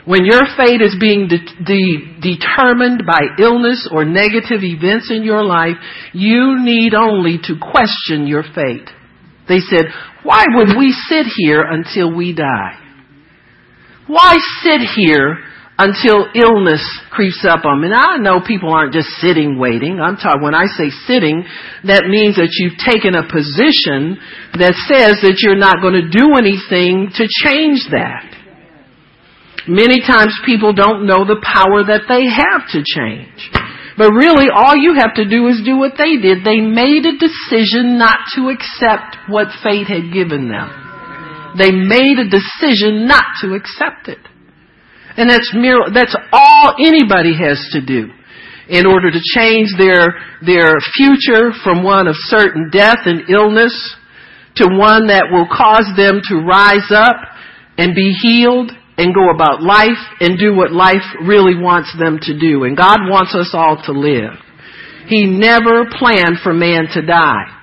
When 0.07 0.25
your 0.25 0.43
fate 0.57 0.81
is 0.81 0.97
being 0.99 1.29
de- 1.29 1.37
de- 1.39 2.17
determined 2.25 3.03
by 3.07 3.21
illness 3.39 3.87
or 3.93 4.07
negative 4.07 4.65
events 4.65 5.13
in 5.13 5.23
your 5.23 5.45
life, 5.45 5.77
you 6.15 6.57
need 6.65 6.95
only 6.95 7.39
to 7.45 7.61
question 7.61 8.27
your 8.27 8.43
fate. 8.43 8.89
They 9.49 9.61
said, 9.61 9.87
why 10.23 10.45
would 10.49 10.77
we 10.79 10.93
sit 11.09 11.27
here 11.37 11.63
until 11.63 12.15
we 12.15 12.35
die? 12.35 12.79
Why 14.07 14.37
sit 14.63 14.81
here 14.97 15.39
until 15.79 16.27
illness 16.35 16.83
creeps 17.11 17.47
up 17.49 17.65
on 17.65 17.81
them. 17.81 17.93
And 17.93 17.95
I 17.95 18.19
know 18.19 18.43
people 18.45 18.75
aren't 18.75 18.93
just 18.93 19.09
sitting 19.23 19.59
waiting. 19.59 20.01
I'm 20.03 20.17
talking, 20.17 20.43
when 20.43 20.55
I 20.55 20.67
say 20.67 20.91
sitting, 21.07 21.47
that 21.87 22.11
means 22.11 22.35
that 22.35 22.51
you've 22.59 22.77
taken 22.83 23.15
a 23.15 23.23
position 23.23 24.19
that 24.59 24.75
says 24.91 25.23
that 25.23 25.39
you're 25.39 25.57
not 25.57 25.79
going 25.79 25.95
to 25.95 26.11
do 26.11 26.35
anything 26.35 27.15
to 27.15 27.25
change 27.31 27.87
that. 27.95 28.27
Many 29.71 30.03
times 30.03 30.35
people 30.45 30.75
don't 30.75 31.07
know 31.07 31.23
the 31.23 31.39
power 31.47 31.87
that 31.87 32.11
they 32.11 32.27
have 32.27 32.67
to 32.75 32.83
change. 32.83 33.39
But 33.99 34.15
really, 34.15 34.47
all 34.55 34.77
you 34.77 34.95
have 34.95 35.15
to 35.17 35.29
do 35.29 35.49
is 35.49 35.61
do 35.65 35.77
what 35.77 35.99
they 35.99 36.23
did. 36.23 36.47
They 36.47 36.63
made 36.63 37.03
a 37.03 37.19
decision 37.19 37.99
not 37.99 38.31
to 38.37 38.49
accept 38.49 39.19
what 39.27 39.49
fate 39.63 39.89
had 39.91 40.15
given 40.15 40.47
them. 40.47 40.71
They 41.59 41.73
made 41.73 42.23
a 42.23 42.31
decision 42.31 43.11
not 43.11 43.27
to 43.43 43.55
accept 43.55 44.07
it. 44.07 44.23
And 45.19 45.29
that's 45.29 45.51
that's 45.93 46.15
all 46.31 46.77
anybody 46.79 47.35
has 47.43 47.59
to 47.73 47.85
do 47.85 48.15
in 48.69 48.87
order 48.87 49.11
to 49.11 49.21
change 49.35 49.69
their, 49.77 50.15
their 50.47 50.75
future 50.95 51.51
from 51.65 51.83
one 51.83 52.07
of 52.07 52.15
certain 52.29 52.71
death 52.71 52.99
and 53.07 53.29
illness 53.29 53.75
to 54.57 54.69
one 54.69 55.09
that 55.09 55.27
will 55.33 55.49
cause 55.49 55.89
them 55.97 56.21
to 56.29 56.37
rise 56.47 56.93
up 56.93 57.17
and 57.79 57.95
be 57.95 58.13
healed 58.13 58.71
and 58.99 59.15
go 59.15 59.31
about 59.31 59.63
life 59.63 60.03
and 60.21 60.39
do 60.39 60.55
what 60.55 60.73
life 60.73 61.07
really 61.23 61.55
wants 61.55 61.95
them 61.99 62.19
to 62.23 62.39
do. 62.39 62.65
And 62.65 62.77
God 62.77 62.99
wants 63.07 63.35
us 63.35 63.51
all 63.55 63.81
to 63.87 63.93
live. 63.93 64.35
He 65.07 65.25
never 65.25 65.87
planned 65.89 66.43
for 66.43 66.53
man 66.53 66.89
to 66.93 67.07
die. 67.07 67.55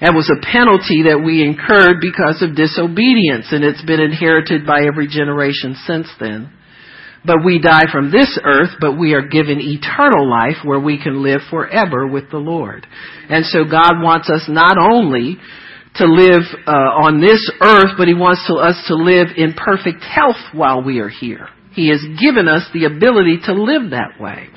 That 0.00 0.14
was 0.14 0.30
a 0.32 0.40
penalty 0.40 1.10
that 1.10 1.20
we 1.20 1.44
incurred 1.44 2.00
because 2.00 2.40
of 2.40 2.56
disobedience 2.56 3.52
and 3.52 3.62
it's 3.62 3.84
been 3.84 4.00
inherited 4.00 4.64
by 4.64 4.86
every 4.88 5.08
generation 5.08 5.76
since 5.84 6.08
then. 6.18 6.48
But 7.22 7.44
we 7.44 7.60
die 7.60 7.84
from 7.92 8.10
this 8.10 8.38
earth, 8.42 8.80
but 8.80 8.96
we 8.96 9.12
are 9.12 9.28
given 9.28 9.60
eternal 9.60 10.24
life 10.24 10.64
where 10.64 10.80
we 10.80 10.96
can 10.96 11.22
live 11.22 11.42
forever 11.50 12.06
with 12.06 12.30
the 12.30 12.38
Lord. 12.38 12.86
And 13.28 13.44
so 13.44 13.64
God 13.64 14.00
wants 14.00 14.30
us 14.30 14.48
not 14.48 14.78
only 14.78 15.36
to 15.96 16.06
live 16.06 16.42
uh, 16.66 16.70
on 16.70 17.20
this 17.20 17.50
earth, 17.60 17.92
but 17.98 18.08
He 18.08 18.14
wants 18.14 18.46
to, 18.46 18.54
us 18.54 18.82
to 18.88 18.94
live 18.94 19.28
in 19.36 19.54
perfect 19.54 20.02
health 20.02 20.40
while 20.52 20.82
we 20.82 21.00
are 21.00 21.08
here. 21.08 21.48
He 21.72 21.88
has 21.88 22.04
given 22.20 22.48
us 22.48 22.68
the 22.72 22.84
ability 22.84 23.38
to 23.44 23.52
live 23.54 23.90
that 23.90 24.20
way. 24.20 24.48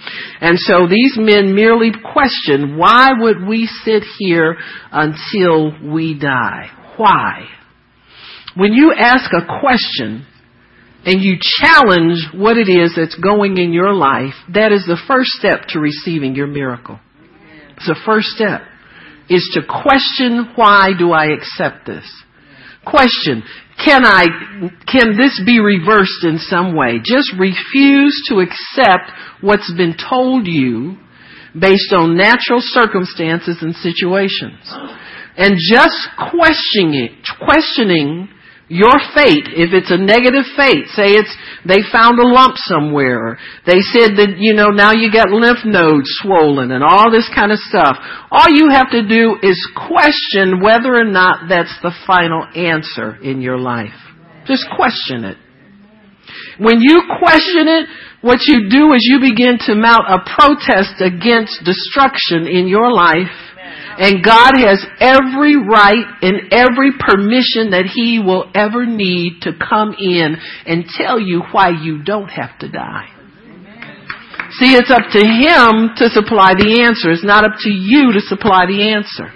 And 0.42 0.58
so 0.58 0.88
these 0.88 1.14
men 1.16 1.54
merely 1.54 1.92
question, 1.92 2.78
why 2.78 3.12
would 3.18 3.46
we 3.48 3.68
sit 3.68 4.04
here 4.18 4.58
until 4.92 5.94
we 5.94 6.18
die? 6.18 6.72
Why? 6.98 7.48
When 8.56 8.74
you 8.74 8.94
ask 8.98 9.32
a 9.32 9.60
question, 9.60 10.26
and 11.06 11.22
you 11.22 11.36
challenge 11.42 12.20
what 12.34 12.58
it 12.58 12.70
is 12.70 12.94
that's 12.96 13.16
going 13.16 13.58
in 13.58 13.74
your 13.74 13.94
life, 13.94 14.34
that 14.54 14.72
is 14.72 14.86
the 14.86 15.00
first 15.08 15.30
step 15.32 15.68
to 15.70 15.80
receiving 15.80 16.34
your 16.34 16.48
miracle. 16.48 17.00
It's 17.76 17.88
the 17.88 18.00
first 18.06 18.28
step 18.28 18.62
is 19.30 19.50
to 19.54 19.62
question 19.62 20.52
why 20.56 20.92
do 20.98 21.12
I 21.12 21.28
accept 21.28 21.86
this? 21.86 22.06
Question, 22.86 23.44
can 23.84 24.04
I, 24.06 24.26
can 24.92 25.18
this 25.18 25.42
be 25.46 25.60
reversed 25.60 26.24
in 26.24 26.38
some 26.38 26.76
way? 26.76 27.00
Just 27.04 27.32
refuse 27.40 28.24
to 28.28 28.40
accept 28.40 29.12
what's 29.42 29.72
been 29.74 29.96
told 29.98 30.48
you 30.48 30.98
based 31.58 31.94
on 31.94 32.18
natural 32.18 32.60
circumstances 32.60 33.58
and 33.62 33.74
situations. 33.76 34.60
And 35.38 35.56
just 35.58 35.96
questioning 36.18 36.94
it, 36.94 37.12
questioning 37.44 38.30
your 38.70 38.96
fate, 39.14 39.52
if 39.52 39.76
it's 39.76 39.92
a 39.92 39.98
negative 40.00 40.48
fate, 40.56 40.88
say 40.96 41.14
it's, 41.20 41.36
they 41.68 41.84
found 41.92 42.18
a 42.20 42.28
lump 42.28 42.56
somewhere, 42.58 43.38
they 43.66 43.84
said 43.92 44.16
that, 44.16 44.40
you 44.40 44.54
know, 44.54 44.70
now 44.70 44.92
you 44.96 45.12
got 45.12 45.30
lymph 45.30 45.66
nodes 45.66 46.08
swollen 46.24 46.72
and 46.72 46.84
all 46.84 47.12
this 47.12 47.30
kind 47.36 47.52
of 47.52 47.60
stuff. 47.60 47.98
All 48.32 48.48
you 48.50 48.72
have 48.72 48.90
to 48.92 49.08
do 49.08 49.36
is 49.44 49.60
question 49.76 50.64
whether 50.64 50.96
or 50.96 51.06
not 51.06 51.50
that's 51.50 51.76
the 51.84 51.92
final 52.08 52.48
answer 52.56 53.20
in 53.22 53.42
your 53.42 53.58
life. 53.58 53.96
Just 54.48 54.66
question 54.76 55.24
it. 55.26 55.38
When 56.58 56.80
you 56.80 57.04
question 57.20 57.68
it, 57.68 57.86
what 58.22 58.40
you 58.48 58.70
do 58.70 58.94
is 58.94 59.04
you 59.04 59.20
begin 59.20 59.60
to 59.68 59.76
mount 59.76 60.08
a 60.08 60.24
protest 60.24 61.04
against 61.04 61.64
destruction 61.66 62.48
in 62.48 62.68
your 62.68 62.92
life 62.92 63.53
and 63.98 64.24
God 64.24 64.54
has 64.58 64.86
every 65.00 65.56
right 65.56 66.06
and 66.22 66.52
every 66.52 66.92
permission 66.98 67.72
that 67.72 67.86
He 67.94 68.20
will 68.20 68.50
ever 68.56 68.86
need 68.86 69.42
to 69.42 69.52
come 69.54 69.94
in 69.98 70.38
and 70.66 70.86
tell 70.98 71.20
you 71.20 71.42
why 71.52 71.70
you 71.70 72.04
don't 72.04 72.30
have 72.30 72.58
to 72.60 72.70
die. 72.70 73.10
See, 74.60 74.76
it's 74.76 74.92
up 74.92 75.10
to 75.12 75.20
Him 75.20 75.96
to 75.98 76.10
supply 76.10 76.54
the 76.54 76.84
answer. 76.86 77.12
It's 77.12 77.26
not 77.26 77.44
up 77.44 77.58
to 77.62 77.70
you 77.70 78.14
to 78.14 78.22
supply 78.22 78.66
the 78.66 78.94
answer. 78.94 79.34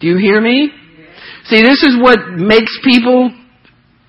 Do 0.00 0.08
you 0.08 0.16
hear 0.16 0.40
me? 0.40 0.70
See, 1.44 1.62
this 1.62 1.82
is 1.82 1.96
what 2.00 2.18
makes 2.36 2.72
people, 2.84 3.30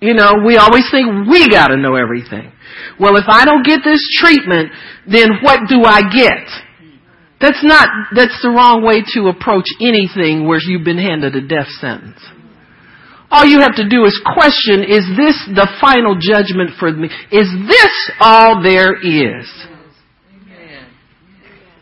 you 0.02 0.14
know, 0.14 0.34
we 0.46 0.58
always 0.58 0.86
think 0.92 1.28
we 1.30 1.50
gotta 1.50 1.78
know 1.78 1.96
everything. 1.96 2.52
Well, 3.00 3.18
if 3.18 3.26
I 3.28 3.46
don't 3.46 3.66
get 3.66 3.82
this 3.84 4.02
treatment, 4.18 4.72
then 5.08 5.30
what 5.42 5.68
do 5.68 5.84
I 5.84 6.02
get? 6.02 6.48
That's 7.44 7.60
not, 7.62 7.90
that's 8.16 8.40
the 8.42 8.48
wrong 8.48 8.88
way 8.88 9.04
to 9.20 9.28
approach 9.28 9.68
anything 9.82 10.48
where 10.48 10.64
you've 10.64 10.86
been 10.86 10.98
handed 10.98 11.36
a 11.36 11.46
death 11.46 11.68
sentence. 11.82 12.24
All 13.30 13.44
you 13.44 13.60
have 13.60 13.76
to 13.76 13.90
do 13.90 14.06
is 14.06 14.16
question, 14.24 14.80
is 14.88 15.04
this 15.20 15.36
the 15.52 15.68
final 15.82 16.16
judgment 16.16 16.72
for 16.80 16.90
me? 16.94 17.10
Is 17.36 17.52
this 17.68 18.12
all 18.22 18.64
there 18.64 18.96
is? 18.96 19.44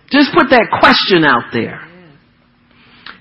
Just 0.10 0.34
put 0.34 0.50
that 0.50 0.65
question 0.82 1.24
out 1.24 1.53
there. 1.53 1.81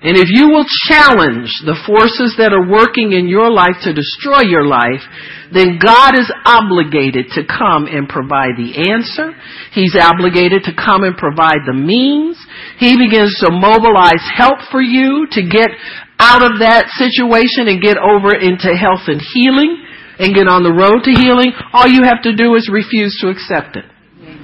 And 0.01 0.17
if 0.17 0.33
you 0.33 0.49
will 0.49 0.65
challenge 0.89 1.53
the 1.61 1.77
forces 1.85 2.33
that 2.41 2.57
are 2.57 2.65
working 2.65 3.13
in 3.13 3.29
your 3.29 3.53
life 3.53 3.77
to 3.85 3.93
destroy 3.93 4.49
your 4.49 4.65
life, 4.65 5.05
then 5.53 5.77
God 5.77 6.17
is 6.17 6.25
obligated 6.41 7.29
to 7.37 7.45
come 7.45 7.85
and 7.85 8.09
provide 8.09 8.57
the 8.57 8.89
answer. 8.89 9.29
He's 9.77 9.93
obligated 9.93 10.65
to 10.65 10.73
come 10.73 11.05
and 11.05 11.13
provide 11.13 11.69
the 11.69 11.77
means. 11.77 12.33
He 12.81 12.97
begins 12.97 13.37
to 13.45 13.53
mobilize 13.53 14.25
help 14.25 14.65
for 14.73 14.81
you 14.81 15.29
to 15.37 15.41
get 15.45 15.69
out 16.17 16.41
of 16.41 16.65
that 16.65 16.89
situation 16.97 17.69
and 17.69 17.77
get 17.77 18.01
over 18.01 18.33
into 18.33 18.73
health 18.73 19.05
and 19.05 19.21
healing 19.21 19.85
and 20.17 20.33
get 20.33 20.49
on 20.49 20.65
the 20.65 20.73
road 20.73 21.05
to 21.05 21.13
healing. 21.13 21.53
All 21.77 21.85
you 21.85 22.09
have 22.09 22.25
to 22.25 22.33
do 22.33 22.57
is 22.57 22.73
refuse 22.73 23.13
to 23.21 23.29
accept 23.29 23.77
it. 23.77 23.85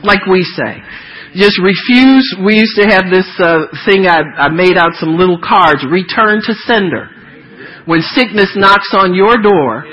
Like 0.05 0.29
we 0.29 0.45
say 0.45 0.85
just 1.37 1.61
refuse. 1.61 2.25
We 2.41 2.57
used 2.57 2.75
to 2.81 2.89
have 2.89 3.13
this 3.13 3.29
uh, 3.37 3.69
thing. 3.85 4.09
I, 4.09 4.25
I 4.35 4.49
made 4.49 4.75
out 4.75 4.97
some 4.97 5.15
little 5.15 5.37
cards. 5.37 5.85
Return 5.85 6.41
to 6.43 6.53
sender. 6.65 7.13
When 7.85 8.01
sickness 8.01 8.51
knocks 8.57 8.91
on 8.91 9.13
your 9.13 9.37
door, 9.39 9.85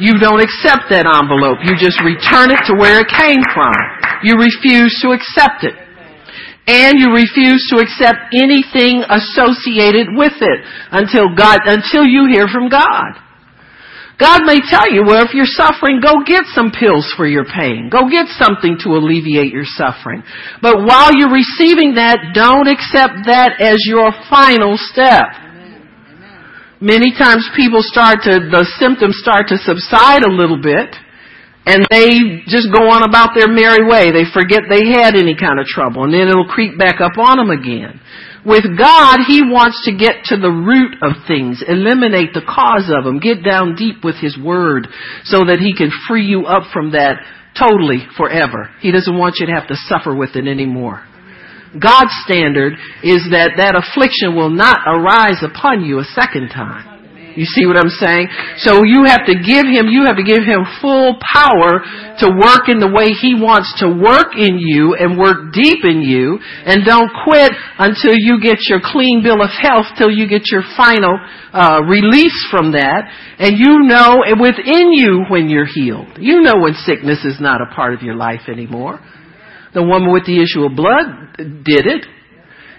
you 0.00 0.16
don't 0.16 0.40
accept 0.40 0.88
that 0.88 1.04
envelope. 1.04 1.60
You 1.66 1.76
just 1.76 2.00
return 2.00 2.54
it 2.54 2.62
to 2.70 2.78
where 2.78 3.02
it 3.02 3.10
came 3.12 3.42
from. 3.52 3.76
You 4.24 4.40
refuse 4.40 4.94
to 5.04 5.12
accept 5.12 5.66
it. 5.66 5.76
And 6.64 6.96
you 6.96 7.10
refuse 7.10 7.66
to 7.74 7.82
accept 7.82 8.32
anything 8.32 9.02
associated 9.02 10.14
with 10.14 10.38
it 10.38 10.58
until 10.94 11.34
God, 11.34 11.58
until 11.66 12.06
you 12.06 12.30
hear 12.30 12.46
from 12.46 12.70
God. 12.70 13.18
God 14.22 14.46
may 14.46 14.62
tell 14.62 14.86
you, 14.86 15.02
well, 15.02 15.26
if 15.26 15.34
you're 15.34 15.50
suffering, 15.50 15.98
go 15.98 16.22
get 16.22 16.46
some 16.54 16.70
pills 16.70 17.10
for 17.18 17.26
your 17.26 17.42
pain. 17.42 17.90
Go 17.90 18.06
get 18.06 18.30
something 18.38 18.78
to 18.86 18.94
alleviate 18.94 19.50
your 19.50 19.66
suffering. 19.66 20.22
But 20.62 20.86
while 20.86 21.10
you're 21.10 21.34
receiving 21.34 21.98
that, 21.98 22.30
don't 22.30 22.70
accept 22.70 23.26
that 23.26 23.58
as 23.58 23.82
your 23.82 24.14
final 24.30 24.78
step. 24.78 25.26
Many 26.78 27.10
times 27.18 27.50
people 27.58 27.82
start 27.82 28.22
to, 28.30 28.46
the 28.46 28.62
symptoms 28.78 29.18
start 29.18 29.50
to 29.50 29.58
subside 29.58 30.22
a 30.22 30.30
little 30.30 30.62
bit 30.62 30.94
and 31.66 31.86
they 31.90 32.42
just 32.46 32.70
go 32.74 32.90
on 32.90 33.02
about 33.02 33.34
their 33.34 33.46
merry 33.46 33.86
way. 33.86 34.10
They 34.10 34.26
forget 34.30 34.66
they 34.70 34.90
had 34.90 35.18
any 35.18 35.34
kind 35.34 35.58
of 35.58 35.66
trouble 35.66 36.06
and 36.06 36.14
then 36.14 36.30
it'll 36.30 36.50
creep 36.50 36.78
back 36.78 37.02
up 37.02 37.18
on 37.18 37.38
them 37.38 37.50
again. 37.50 37.98
With 38.44 38.64
God, 38.76 39.18
He 39.26 39.42
wants 39.42 39.84
to 39.84 39.96
get 39.96 40.24
to 40.26 40.36
the 40.36 40.50
root 40.50 40.98
of 41.00 41.26
things, 41.28 41.62
eliminate 41.66 42.34
the 42.34 42.42
cause 42.42 42.90
of 42.90 43.04
them, 43.04 43.20
get 43.20 43.44
down 43.44 43.76
deep 43.76 44.02
with 44.02 44.16
His 44.16 44.36
Word 44.36 44.88
so 45.24 45.44
that 45.46 45.60
He 45.60 45.74
can 45.74 45.90
free 46.08 46.26
you 46.26 46.46
up 46.46 46.72
from 46.72 46.92
that 46.92 47.22
totally 47.58 48.06
forever. 48.16 48.70
He 48.80 48.90
doesn't 48.90 49.16
want 49.16 49.36
you 49.38 49.46
to 49.46 49.52
have 49.52 49.68
to 49.68 49.76
suffer 49.86 50.14
with 50.14 50.34
it 50.34 50.48
anymore. 50.48 51.06
God's 51.78 52.12
standard 52.26 52.74
is 53.02 53.28
that 53.30 53.52
that 53.56 53.76
affliction 53.76 54.34
will 54.34 54.50
not 54.50 54.78
arise 54.86 55.40
upon 55.42 55.84
you 55.84 56.00
a 56.00 56.04
second 56.04 56.48
time. 56.48 56.91
You 57.36 57.46
see 57.46 57.64
what 57.64 57.76
I'm 57.76 57.88
saying? 57.88 58.28
So 58.58 58.84
you 58.84 59.04
have 59.08 59.24
to 59.26 59.34
give 59.34 59.64
him, 59.64 59.88
you 59.88 60.04
have 60.04 60.16
to 60.16 60.26
give 60.26 60.44
him 60.44 60.64
full 60.80 61.16
power 61.20 61.80
to 62.20 62.26
work 62.28 62.68
in 62.68 62.78
the 62.78 62.92
way 62.92 63.16
he 63.16 63.34
wants 63.34 63.72
to 63.80 63.88
work 63.88 64.36
in 64.36 64.60
you 64.60 64.94
and 64.94 65.16
work 65.16 65.52
deep 65.52 65.84
in 65.84 66.02
you 66.04 66.38
and 66.42 66.84
don't 66.84 67.08
quit 67.24 67.52
until 67.78 68.12
you 68.12 68.40
get 68.40 68.60
your 68.68 68.80
clean 68.84 69.22
bill 69.22 69.40
of 69.40 69.50
health, 69.50 69.86
till 69.96 70.10
you 70.10 70.28
get 70.28 70.52
your 70.52 70.62
final 70.76 71.16
uh, 71.52 71.80
release 71.88 72.36
from 72.50 72.72
that. 72.72 73.08
And 73.38 73.56
you 73.56 73.88
know 73.88 74.20
within 74.36 74.92
you 74.92 75.24
when 75.28 75.48
you're 75.48 75.68
healed. 75.68 76.18
You 76.20 76.42
know 76.42 76.60
when 76.60 76.74
sickness 76.74 77.24
is 77.24 77.40
not 77.40 77.60
a 77.60 77.74
part 77.74 77.94
of 77.94 78.02
your 78.02 78.14
life 78.14 78.48
anymore. 78.48 79.00
The 79.74 79.82
woman 79.82 80.12
with 80.12 80.26
the 80.26 80.36
issue 80.36 80.68
of 80.68 80.76
blood 80.76 81.64
did 81.64 81.88
it. 81.88 82.04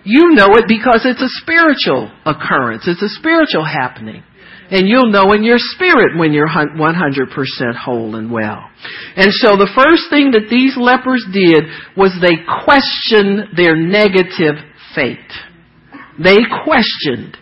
You 0.03 0.36
know 0.36 0.53
it 0.60 0.65
because 0.67 1.05
it's 1.05 1.22
a 1.22 1.31
spiritual 1.41 2.12
occurrence. 2.25 2.83
It's 2.86 3.01
a 3.01 3.10
spiritual 3.10 3.65
happening. 3.65 4.24
And 4.72 4.88
you'll 4.88 5.12
know 5.12 5.34
in 5.34 5.43
your 5.43 5.58
spirit 5.60 6.17
when 6.17 6.34
you're 6.34 6.48
100% 6.48 7.75
whole 7.75 8.15
and 8.15 8.32
well. 8.32 8.70
And 9.15 9.32
so 9.32 9.58
the 9.58 9.70
first 9.75 10.10
thing 10.10 10.32
that 10.32 10.48
these 10.50 10.75
lepers 10.77 11.25
did 11.32 11.65
was 11.96 12.17
they 12.22 12.38
questioned 12.65 13.55
their 13.55 13.75
negative 13.75 14.55
fate. 14.96 15.20
They 16.22 16.38
questioned, 16.63 17.38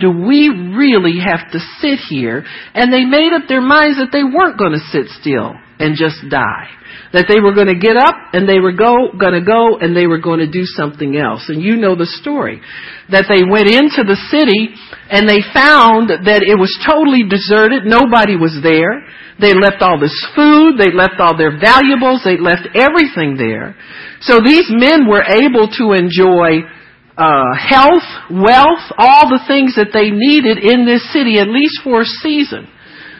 do 0.00 0.10
we 0.10 0.48
really 0.48 1.20
have 1.24 1.52
to 1.52 1.58
sit 1.80 1.98
here? 2.08 2.44
And 2.74 2.92
they 2.92 3.04
made 3.04 3.32
up 3.32 3.48
their 3.48 3.60
minds 3.60 3.98
that 3.98 4.10
they 4.12 4.24
weren't 4.24 4.58
going 4.58 4.72
to 4.72 4.90
sit 4.90 5.06
still 5.20 5.54
and 5.78 5.96
just 5.96 6.16
die 6.30 6.68
that 7.12 7.28
they 7.28 7.44
were 7.44 7.52
going 7.52 7.68
to 7.68 7.76
get 7.76 7.96
up 8.00 8.16
and 8.32 8.48
they 8.48 8.58
were 8.58 8.72
go, 8.72 9.12
going 9.12 9.36
to 9.36 9.44
go 9.44 9.76
and 9.76 9.92
they 9.92 10.08
were 10.08 10.20
going 10.20 10.40
to 10.40 10.48
do 10.48 10.64
something 10.64 11.16
else. 11.16 11.44
And 11.52 11.60
you 11.60 11.76
know 11.76 11.94
the 11.94 12.08
story. 12.08 12.64
That 13.12 13.28
they 13.28 13.44
went 13.44 13.68
into 13.68 14.00
the 14.00 14.16
city 14.32 14.72
and 15.12 15.28
they 15.28 15.44
found 15.52 16.08
that 16.08 16.40
it 16.40 16.56
was 16.56 16.72
totally 16.80 17.28
deserted. 17.28 17.84
Nobody 17.84 18.40
was 18.40 18.56
there. 18.64 19.04
They 19.36 19.52
left 19.52 19.84
all 19.84 20.00
this 20.00 20.16
food. 20.32 20.80
They 20.80 20.88
left 20.88 21.20
all 21.20 21.36
their 21.36 21.60
valuables. 21.60 22.24
They 22.24 22.40
left 22.40 22.72
everything 22.72 23.36
there. 23.36 23.76
So 24.24 24.40
these 24.40 24.72
men 24.72 25.04
were 25.04 25.24
able 25.24 25.68
to 25.76 25.92
enjoy 25.92 26.64
uh, 27.12 27.52
health, 27.52 28.08
wealth, 28.32 28.84
all 28.96 29.28
the 29.28 29.44
things 29.44 29.76
that 29.76 29.92
they 29.92 30.08
needed 30.08 30.56
in 30.56 30.88
this 30.88 31.04
city, 31.12 31.36
at 31.36 31.52
least 31.52 31.84
for 31.84 32.00
a 32.00 32.08
season 32.24 32.72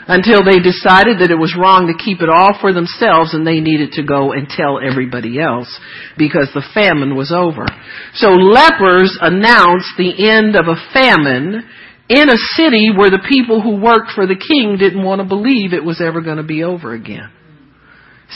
until 0.08 0.42
they 0.42 0.58
decided 0.58 1.22
that 1.22 1.30
it 1.30 1.38
was 1.38 1.54
wrong 1.54 1.86
to 1.86 2.04
keep 2.04 2.20
it 2.20 2.28
all 2.28 2.58
for 2.60 2.72
themselves 2.72 3.34
and 3.34 3.46
they 3.46 3.60
needed 3.60 3.92
to 3.92 4.02
go 4.02 4.32
and 4.32 4.48
tell 4.48 4.82
everybody 4.82 5.38
else 5.38 5.70
because 6.18 6.50
the 6.54 6.66
famine 6.74 7.14
was 7.14 7.30
over. 7.30 7.66
So 8.14 8.34
lepers 8.34 9.16
announced 9.20 9.94
the 9.96 10.14
end 10.26 10.56
of 10.56 10.66
a 10.66 10.80
famine 10.92 11.62
in 12.08 12.28
a 12.28 12.44
city 12.58 12.90
where 12.90 13.10
the 13.10 13.24
people 13.28 13.62
who 13.62 13.80
worked 13.80 14.10
for 14.14 14.26
the 14.26 14.38
king 14.38 14.76
didn't 14.76 15.04
want 15.04 15.20
to 15.20 15.28
believe 15.28 15.72
it 15.72 15.84
was 15.84 16.02
ever 16.02 16.20
going 16.20 16.38
to 16.38 16.42
be 16.42 16.64
over 16.64 16.92
again. 16.92 17.30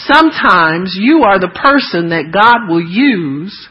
Sometimes 0.06 0.94
you 0.98 1.24
are 1.24 1.40
the 1.40 1.52
person 1.52 2.10
that 2.10 2.30
God 2.32 2.68
will 2.68 2.84
use 2.84 3.68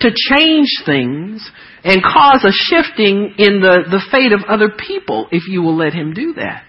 to 0.00 0.10
change 0.10 0.68
things 0.84 1.48
and 1.84 2.02
cause 2.02 2.44
a 2.44 2.52
shifting 2.52 3.34
in 3.38 3.60
the, 3.60 3.86
the 3.90 4.02
fate 4.10 4.32
of 4.32 4.44
other 4.48 4.70
people 4.70 5.28
if 5.30 5.48
you 5.48 5.62
will 5.62 5.76
let 5.76 5.92
Him 5.92 6.12
do 6.12 6.34
that. 6.34 6.64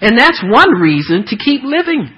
And 0.00 0.18
that's 0.18 0.42
one 0.42 0.80
reason 0.80 1.26
to 1.28 1.36
keep 1.36 1.62
living. 1.62 2.10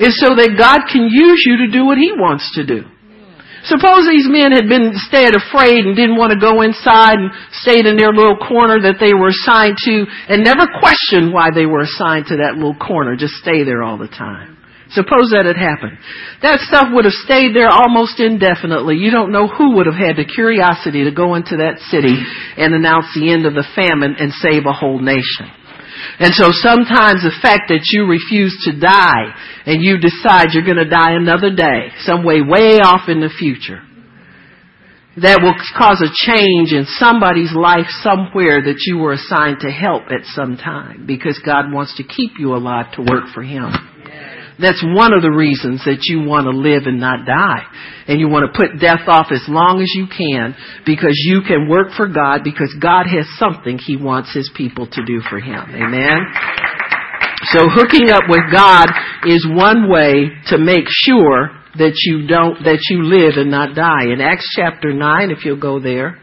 Is 0.00 0.18
so 0.18 0.32
that 0.32 0.56
God 0.56 0.88
can 0.88 1.12
use 1.12 1.44
you 1.44 1.58
to 1.58 1.68
do 1.68 1.84
what 1.84 1.98
He 1.98 2.10
wants 2.12 2.54
to 2.56 2.64
do. 2.64 2.88
Suppose 3.68 4.08
these 4.08 4.24
men 4.24 4.56
had 4.56 4.64
been 4.64 4.96
stayed 4.96 5.36
afraid 5.36 5.84
and 5.84 5.92
didn't 5.92 6.16
want 6.16 6.32
to 6.32 6.40
go 6.40 6.64
inside 6.64 7.20
and 7.20 7.28
stayed 7.60 7.84
in 7.84 8.00
their 8.00 8.08
little 8.08 8.40
corner 8.40 8.80
that 8.80 8.96
they 8.96 9.12
were 9.12 9.28
assigned 9.28 9.76
to 9.84 10.08
and 10.32 10.40
never 10.40 10.64
questioned 10.80 11.28
why 11.28 11.52
they 11.52 11.68
were 11.68 11.84
assigned 11.84 12.32
to 12.32 12.40
that 12.40 12.56
little 12.56 12.76
corner. 12.76 13.16
Just 13.16 13.36
stay 13.44 13.60
there 13.60 13.84
all 13.84 14.00
the 14.00 14.08
time. 14.08 14.56
Suppose 14.96 15.30
that 15.30 15.46
had 15.46 15.60
happened. 15.60 16.00
That 16.42 16.64
stuff 16.66 16.88
would 16.90 17.04
have 17.04 17.14
stayed 17.22 17.54
there 17.54 17.70
almost 17.70 18.18
indefinitely. 18.18 18.96
You 18.96 19.12
don't 19.12 19.30
know 19.30 19.46
who 19.46 19.76
would 19.76 19.86
have 19.86 19.94
had 19.94 20.16
the 20.16 20.26
curiosity 20.26 21.04
to 21.04 21.12
go 21.12 21.36
into 21.36 21.62
that 21.62 21.78
city 21.92 22.16
and 22.56 22.74
announce 22.74 23.12
the 23.14 23.30
end 23.30 23.46
of 23.46 23.54
the 23.54 23.66
famine 23.76 24.16
and 24.18 24.32
save 24.32 24.66
a 24.66 24.72
whole 24.72 24.98
nation. 24.98 25.52
And 26.18 26.34
so 26.34 26.50
sometimes 26.52 27.22
the 27.22 27.34
fact 27.42 27.68
that 27.68 27.88
you 27.92 28.06
refuse 28.06 28.56
to 28.64 28.78
die 28.78 29.34
and 29.66 29.82
you 29.82 29.98
decide 29.98 30.52
you're 30.52 30.64
going 30.64 30.82
to 30.82 30.88
die 30.88 31.12
another 31.12 31.54
day, 31.54 31.92
some 32.00 32.24
way 32.24 32.40
way 32.40 32.80
off 32.80 33.08
in 33.08 33.20
the 33.20 33.30
future, 33.30 33.82
that 35.16 35.42
will 35.42 35.56
cause 35.76 36.00
a 36.00 36.12
change 36.14 36.72
in 36.72 36.86
somebody's 36.86 37.52
life 37.52 37.90
somewhere 38.02 38.62
that 38.62 38.84
you 38.86 38.98
were 38.98 39.12
assigned 39.12 39.60
to 39.60 39.70
help 39.70 40.04
at 40.10 40.24
some 40.24 40.56
time 40.56 41.04
because 41.06 41.40
God 41.44 41.72
wants 41.72 41.96
to 41.96 42.04
keep 42.04 42.38
you 42.38 42.54
alive 42.54 42.92
to 42.94 43.02
work 43.02 43.32
for 43.34 43.42
Him. 43.42 43.70
That's 44.60 44.82
one 44.84 45.14
of 45.14 45.22
the 45.22 45.30
reasons 45.30 45.84
that 45.84 46.04
you 46.04 46.20
want 46.22 46.44
to 46.44 46.54
live 46.54 46.84
and 46.84 47.00
not 47.00 47.24
die. 47.24 47.64
And 48.06 48.20
you 48.20 48.28
want 48.28 48.44
to 48.44 48.52
put 48.52 48.80
death 48.80 49.08
off 49.08 49.28
as 49.32 49.42
long 49.48 49.80
as 49.80 49.88
you 49.94 50.06
can 50.06 50.54
because 50.84 51.16
you 51.16 51.40
can 51.46 51.68
work 51.68 51.92
for 51.96 52.08
God 52.08 52.44
because 52.44 52.74
God 52.80 53.06
has 53.06 53.26
something 53.38 53.78
He 53.78 53.96
wants 53.96 54.34
His 54.34 54.50
people 54.54 54.86
to 54.86 55.04
do 55.04 55.20
for 55.28 55.40
Him. 55.40 55.64
Amen? 55.72 56.28
So 57.56 57.68
hooking 57.72 58.10
up 58.10 58.24
with 58.28 58.52
God 58.52 58.88
is 59.24 59.46
one 59.48 59.88
way 59.88 60.28
to 60.52 60.58
make 60.58 60.84
sure 60.88 61.56
that 61.78 61.94
you 62.04 62.26
don't, 62.26 62.62
that 62.64 62.80
you 62.90 63.04
live 63.04 63.34
and 63.36 63.50
not 63.50 63.74
die. 63.74 64.12
In 64.12 64.20
Acts 64.20 64.48
chapter 64.54 64.92
9, 64.92 65.30
if 65.30 65.44
you'll 65.44 65.60
go 65.60 65.80
there. 65.80 66.18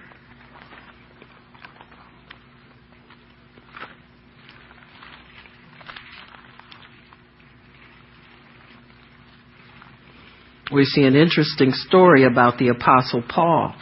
We 10.71 10.86
see 10.86 11.03
an 11.03 11.15
interesting 11.15 11.71
story 11.71 12.25
about 12.25 12.58
the 12.58 12.69
Apostle 12.69 13.23
Paul. 13.27 13.75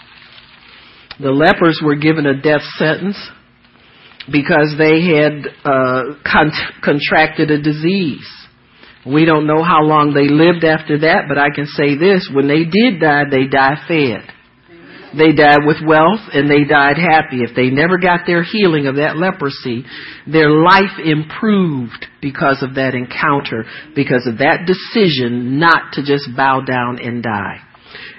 The 1.20 1.32
lepers 1.32 1.82
were 1.84 1.96
given 1.96 2.26
a 2.26 2.40
death 2.40 2.64
sentence 2.78 3.18
because 4.32 4.76
they 4.78 5.02
had 5.02 5.48
uh, 5.64 6.16
con- 6.26 6.52
contracted 6.84 7.52
a 7.52 7.62
disease. 7.62 8.28
We 9.06 9.26
don't 9.26 9.46
know 9.48 9.64
how 9.64 9.84
long 9.84 10.14
they 10.14 10.28
lived 10.28 10.64
after 10.64 11.00
that, 11.00 11.26
but 11.30 11.38
I 11.38 11.50
can 11.54 11.68
say 11.68 11.96
this 11.98 12.30
when 12.34 12.48
they 12.48 12.64
did 12.66 13.00
die, 13.00 13.24
they 13.30 13.48
died 13.48 13.78
fed. 13.88 14.32
They 15.18 15.32
died 15.32 15.66
with 15.66 15.78
wealth 15.86 16.20
and 16.34 16.50
they 16.50 16.66
died 16.66 16.98
happy. 16.98 17.40
If 17.42 17.56
they 17.56 17.70
never 17.70 17.98
got 17.98 18.22
their 18.28 18.44
healing 18.44 18.88
of 18.88 18.96
that 18.96 19.16
leprosy, 19.16 19.86
their 20.28 20.50
life 20.50 21.00
improved 21.04 22.06
because 22.22 22.62
of 22.62 22.76
that 22.76 22.96
encounter, 22.96 23.66
because 23.96 24.28
of 24.28 24.40
that 24.40 24.68
decision 24.68 25.60
not 25.60 25.94
to 25.94 26.02
just 26.04 26.30
bow 26.36 26.62
down 26.62 27.00
and 27.02 27.24
die. 27.24 27.62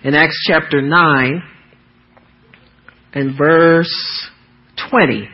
In 0.05 0.15
Acts 0.15 0.43
chapter 0.47 0.81
9 0.81 1.43
and 3.13 3.37
verse 3.37 4.29
20, 4.91 5.29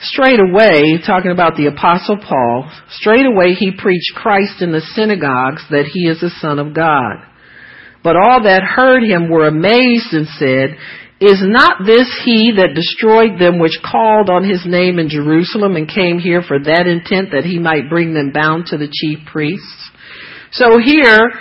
straight 0.00 0.40
away, 0.40 0.98
talking 1.06 1.30
about 1.30 1.56
the 1.56 1.66
apostle 1.66 2.16
Paul, 2.16 2.70
straight 2.90 3.26
away 3.26 3.54
he 3.54 3.72
preached 3.76 4.14
Christ 4.14 4.62
in 4.62 4.72
the 4.72 4.80
synagogues 4.94 5.64
that 5.70 5.90
he 5.92 6.08
is 6.08 6.20
the 6.20 6.30
son 6.40 6.58
of 6.58 6.74
God. 6.74 7.27
But 8.02 8.16
all 8.16 8.42
that 8.44 8.62
heard 8.62 9.02
him 9.02 9.28
were 9.28 9.46
amazed 9.46 10.12
and 10.12 10.26
said, 10.38 10.78
Is 11.20 11.42
not 11.42 11.84
this 11.84 12.08
he 12.24 12.52
that 12.56 12.74
destroyed 12.74 13.40
them 13.40 13.58
which 13.58 13.80
called 13.82 14.30
on 14.30 14.48
his 14.48 14.64
name 14.66 14.98
in 14.98 15.08
Jerusalem 15.08 15.76
and 15.76 15.88
came 15.88 16.18
here 16.18 16.42
for 16.42 16.58
that 16.58 16.86
intent 16.86 17.32
that 17.32 17.44
he 17.44 17.58
might 17.58 17.90
bring 17.90 18.14
them 18.14 18.32
bound 18.32 18.66
to 18.66 18.78
the 18.78 18.90
chief 18.90 19.26
priests? 19.26 19.90
So 20.52 20.78
here, 20.78 21.32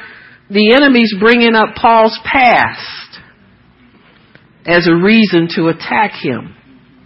the 0.49 0.73
enemy's 0.73 1.13
bringing 1.19 1.55
up 1.55 1.75
Paul's 1.75 2.19
past 2.23 3.19
as 4.65 4.87
a 4.87 4.95
reason 4.95 5.47
to 5.55 5.67
attack 5.67 6.11
him 6.21 6.55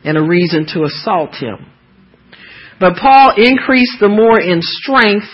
and 0.03 0.17
a 0.17 0.23
reason 0.23 0.65
to 0.73 0.83
assault 0.83 1.35
him. 1.35 1.67
But 2.79 2.95
Paul 2.95 3.33
increased 3.37 3.97
the 3.99 4.09
more 4.09 4.41
in 4.41 4.59
strength 4.61 5.27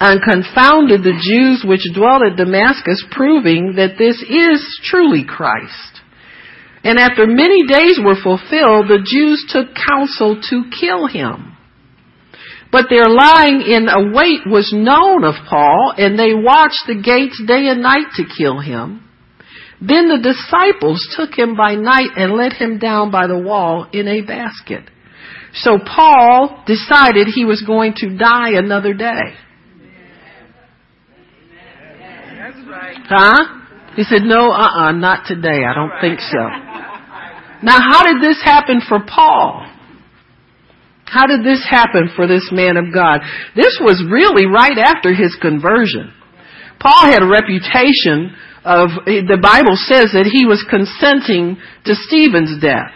and 0.00 0.22
confounded 0.22 1.04
the 1.04 1.20
Jews 1.20 1.62
which 1.62 1.84
dwelt 1.94 2.24
at 2.24 2.36
Damascus, 2.36 3.04
proving 3.10 3.74
that 3.76 3.98
this 3.98 4.16
is 4.22 4.80
truly 4.82 5.24
Christ. 5.28 6.00
And 6.82 6.98
after 6.98 7.26
many 7.26 7.66
days 7.66 8.00
were 8.02 8.16
fulfilled, 8.16 8.88
the 8.88 9.04
Jews 9.04 9.44
took 9.52 9.76
counsel 9.76 10.40
to 10.48 10.64
kill 10.80 11.06
him. 11.06 11.54
But 12.72 12.86
their 12.88 13.08
lying 13.08 13.60
in 13.60 13.88
await 13.88 14.46
was 14.46 14.72
known 14.72 15.24
of 15.24 15.34
Paul, 15.48 15.92
and 15.98 16.18
they 16.18 16.32
watched 16.32 16.84
the 16.86 17.02
gates 17.02 17.42
day 17.46 17.68
and 17.68 17.82
night 17.82 18.06
to 18.16 18.24
kill 18.24 18.60
him. 18.60 19.04
Then 19.82 20.08
the 20.08 20.22
disciples 20.22 21.06
took 21.16 21.36
him 21.36 21.56
by 21.56 21.74
night 21.74 22.16
and 22.16 22.32
let 22.32 22.52
him 22.52 22.78
down 22.78 23.10
by 23.10 23.26
the 23.26 23.38
wall 23.38 23.88
in 23.92 24.08
a 24.08 24.22
basket. 24.22 24.84
So 25.52 25.78
Paul 25.78 26.62
decided 26.66 27.26
he 27.26 27.44
was 27.44 27.62
going 27.66 27.94
to 27.96 28.16
die 28.16 28.52
another 28.54 28.94
day. 28.94 29.36
Huh? 33.08 33.60
He 33.96 34.04
said, 34.04 34.22
no, 34.22 34.50
uh-uh, 34.50 34.92
not 34.92 35.26
today. 35.26 35.64
I 35.66 35.74
don't 35.74 36.00
think 36.00 36.20
so. 36.20 36.42
Now, 37.62 37.78
how 37.78 38.04
did 38.04 38.22
this 38.22 38.40
happen 38.42 38.80
for 38.86 39.00
Paul? 39.06 39.66
How 41.04 41.26
did 41.26 41.44
this 41.44 41.66
happen 41.68 42.08
for 42.14 42.26
this 42.26 42.48
man 42.52 42.76
of 42.76 42.94
God? 42.94 43.20
This 43.56 43.78
was 43.82 44.02
really 44.06 44.46
right 44.46 44.78
after 44.78 45.12
his 45.12 45.36
conversion. 45.42 46.12
Paul 46.78 47.10
had 47.10 47.22
a 47.22 47.26
reputation 47.26 48.32
of, 48.64 48.90
the 49.04 49.38
Bible 49.42 49.74
says 49.74 50.14
that 50.14 50.30
he 50.30 50.46
was 50.46 50.64
consenting 50.70 51.58
to 51.84 51.94
Stephen's 52.06 52.62
death. 52.62 52.94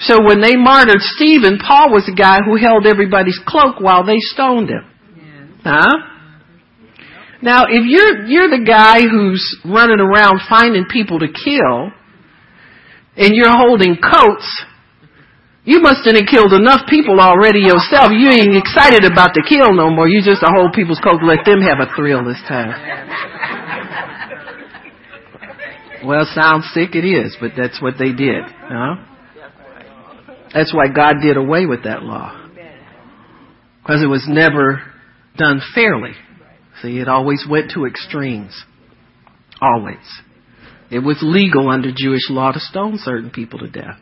So 0.00 0.24
when 0.24 0.40
they 0.40 0.56
martyred 0.56 1.00
Stephen, 1.00 1.58
Paul 1.58 1.92
was 1.92 2.06
the 2.06 2.16
guy 2.16 2.40
who 2.44 2.56
held 2.56 2.86
everybody's 2.86 3.38
cloak 3.46 3.80
while 3.80 4.04
they 4.04 4.18
stoned 4.18 4.70
him. 4.70 4.84
Huh? 5.62 6.15
Now, 7.42 7.64
if 7.68 7.84
you're, 7.84 8.26
you're 8.26 8.48
the 8.48 8.64
guy 8.64 9.02
who's 9.02 9.60
running 9.64 10.00
around 10.00 10.40
finding 10.48 10.86
people 10.90 11.18
to 11.18 11.28
kill, 11.28 11.92
and 13.16 13.34
you're 13.34 13.52
holding 13.52 13.96
coats, 13.96 14.64
you 15.64 15.80
must 15.80 16.06
have 16.06 16.14
killed 16.30 16.52
enough 16.52 16.86
people 16.88 17.18
already 17.18 17.60
yourself. 17.60 18.12
You 18.12 18.30
ain't 18.30 18.54
excited 18.54 19.04
about 19.04 19.34
the 19.34 19.44
kill 19.48 19.74
no 19.74 19.90
more. 19.90 20.06
You 20.06 20.22
just 20.22 20.42
a 20.42 20.48
hold 20.48 20.72
people's 20.72 21.00
coats, 21.02 21.24
let 21.26 21.44
them 21.44 21.60
have 21.60 21.80
a 21.80 21.90
thrill 21.96 22.24
this 22.24 22.40
time. 22.46 22.70
well, 26.06 26.24
sounds 26.32 26.70
sick 26.72 26.94
it 26.94 27.04
is, 27.04 27.36
but 27.40 27.52
that's 27.56 27.82
what 27.82 27.94
they 27.98 28.12
did. 28.12 28.44
Huh? 28.46 28.96
That's 30.54 30.72
why 30.72 30.88
God 30.88 31.16
did 31.20 31.36
away 31.36 31.66
with 31.66 31.84
that 31.84 32.02
law. 32.02 32.48
Because 33.82 34.02
it 34.02 34.06
was 34.06 34.24
never 34.28 34.82
done 35.36 35.60
fairly. 35.74 36.12
See, 36.82 36.98
it 36.98 37.08
always 37.08 37.44
went 37.48 37.72
to 37.72 37.86
extremes. 37.86 38.64
Always. 39.60 39.96
It 40.90 41.00
was 41.00 41.18
legal 41.22 41.70
under 41.70 41.90
Jewish 41.94 42.28
law 42.30 42.52
to 42.52 42.60
stone 42.60 42.98
certain 42.98 43.30
people 43.30 43.58
to 43.60 43.68
death. 43.68 43.98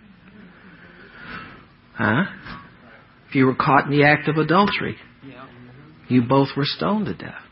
Huh? 1.95 2.25
If 3.29 3.35
you 3.35 3.47
were 3.47 3.55
caught 3.55 3.87
in 3.87 3.91
the 3.91 4.05
act 4.05 4.29
of 4.29 4.37
adultery, 4.37 4.97
you 6.09 6.23
both 6.23 6.49
were 6.57 6.65
stoned 6.67 7.07
to 7.07 7.15
death. 7.15 7.43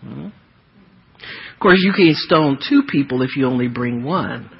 Hmm? 0.00 0.26
Of 0.26 1.60
course, 1.60 1.78
you 1.82 1.92
can't 1.96 2.16
stone 2.16 2.58
two 2.68 2.82
people 2.88 3.22
if 3.22 3.36
you 3.36 3.46
only 3.46 3.68
bring 3.68 4.04
one. 4.04 4.50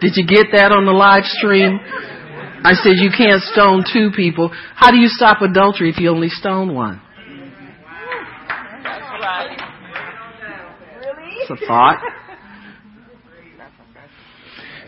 Did 0.00 0.12
you 0.16 0.26
get 0.26 0.46
that 0.52 0.72
on 0.72 0.86
the 0.86 0.92
live 0.92 1.24
stream? 1.24 1.78
I 2.62 2.72
said 2.72 2.92
you 2.96 3.10
can't 3.16 3.42
stone 3.42 3.84
two 3.90 4.10
people. 4.14 4.50
How 4.74 4.90
do 4.90 4.98
you 4.98 5.08
stop 5.08 5.42
adultery 5.42 5.90
if 5.90 5.98
you 5.98 6.10
only 6.10 6.28
stone 6.28 6.74
one? 6.74 7.00
It's 11.40 11.50
a 11.50 11.66
thought. 11.66 12.00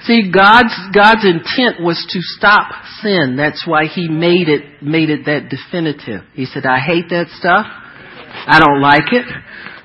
See, 0.05 0.33
God's 0.33 0.75
God's 0.92 1.25
intent 1.25 1.81
was 1.81 2.05
to 2.11 2.18
stop 2.20 2.72
sin. 3.01 3.37
That's 3.37 3.66
why 3.66 3.87
He 3.87 4.09
made 4.09 4.48
it 4.48 4.83
made 4.83 5.11
it 5.11 5.27
that 5.27 5.48
definitive. 5.48 6.25
He 6.35 6.44
said, 6.44 6.66
"I 6.66 6.81
hate 6.81 7.09
that 7.11 7.29
stuff. 7.38 7.66
I 8.46 8.59
don't 8.59 8.81
like 8.81 9.12
it." 9.12 9.27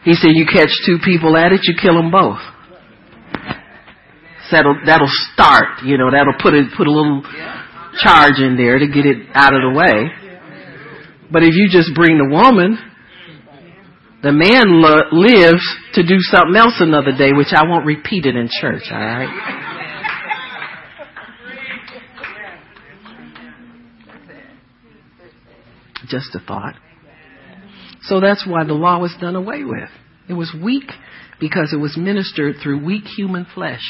He 0.04 0.16
said, 0.16 0.32
"You 0.34 0.46
catch 0.46 0.72
two 0.86 0.98
people 1.00 1.38
at 1.38 1.52
it, 1.52 1.62
you 1.66 1.76
kill 1.80 1.96
them 1.96 2.10
both." 2.10 2.40
That'll 4.52 4.80
that'll 4.86 5.12
start. 5.34 5.84
You 5.84 5.98
know, 5.98 6.12
that'll 6.12 6.40
put 6.42 6.54
a 6.54 6.64
put 6.76 6.88
a 6.88 6.92
little 6.92 7.22
charge 8.00 8.40
in 8.40 8.56
there 8.58 8.80
to 8.80 8.88
get 8.88 9.06
it 9.06 9.28
out 9.34 9.54
of 9.54 9.62
the 9.62 9.74
way. 9.76 10.28
But 11.32 11.44
if 11.44 11.56
you 11.56 11.68
just 11.70 11.94
bring 11.94 12.18
the 12.18 12.30
woman, 12.30 12.78
the 14.24 14.32
man 14.32 14.82
lo- 14.82 15.12
lives 15.12 15.64
to 15.94 16.04
do 16.04 16.20
something 16.20 16.56
else 16.56 16.76
another 16.80 17.12
day, 17.18 17.32
which 17.34 17.54
I 17.54 17.68
won't 17.68 17.86
repeat 17.86 18.26
it 18.26 18.36
in 18.36 18.50
church, 18.50 18.84
alright? 18.92 19.30
Just 26.08 26.34
a 26.36 26.40
thought. 26.40 26.76
So 28.04 28.22
that's 28.22 28.48
why 28.48 28.64
the 28.64 28.74
law 28.74 29.00
was 29.00 29.14
done 29.20 29.36
away 29.36 29.66
with. 29.66 29.90
It 30.30 30.34
was 30.34 30.56
weak 30.64 30.90
because 31.40 31.74
it 31.74 31.78
was 31.78 31.98
ministered 31.98 32.56
through 32.64 32.86
weak 32.86 33.04
human 33.04 33.46
flesh 33.54 33.82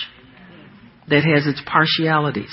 that 1.09 1.23
has 1.23 1.47
its 1.47 1.61
partialities 1.65 2.51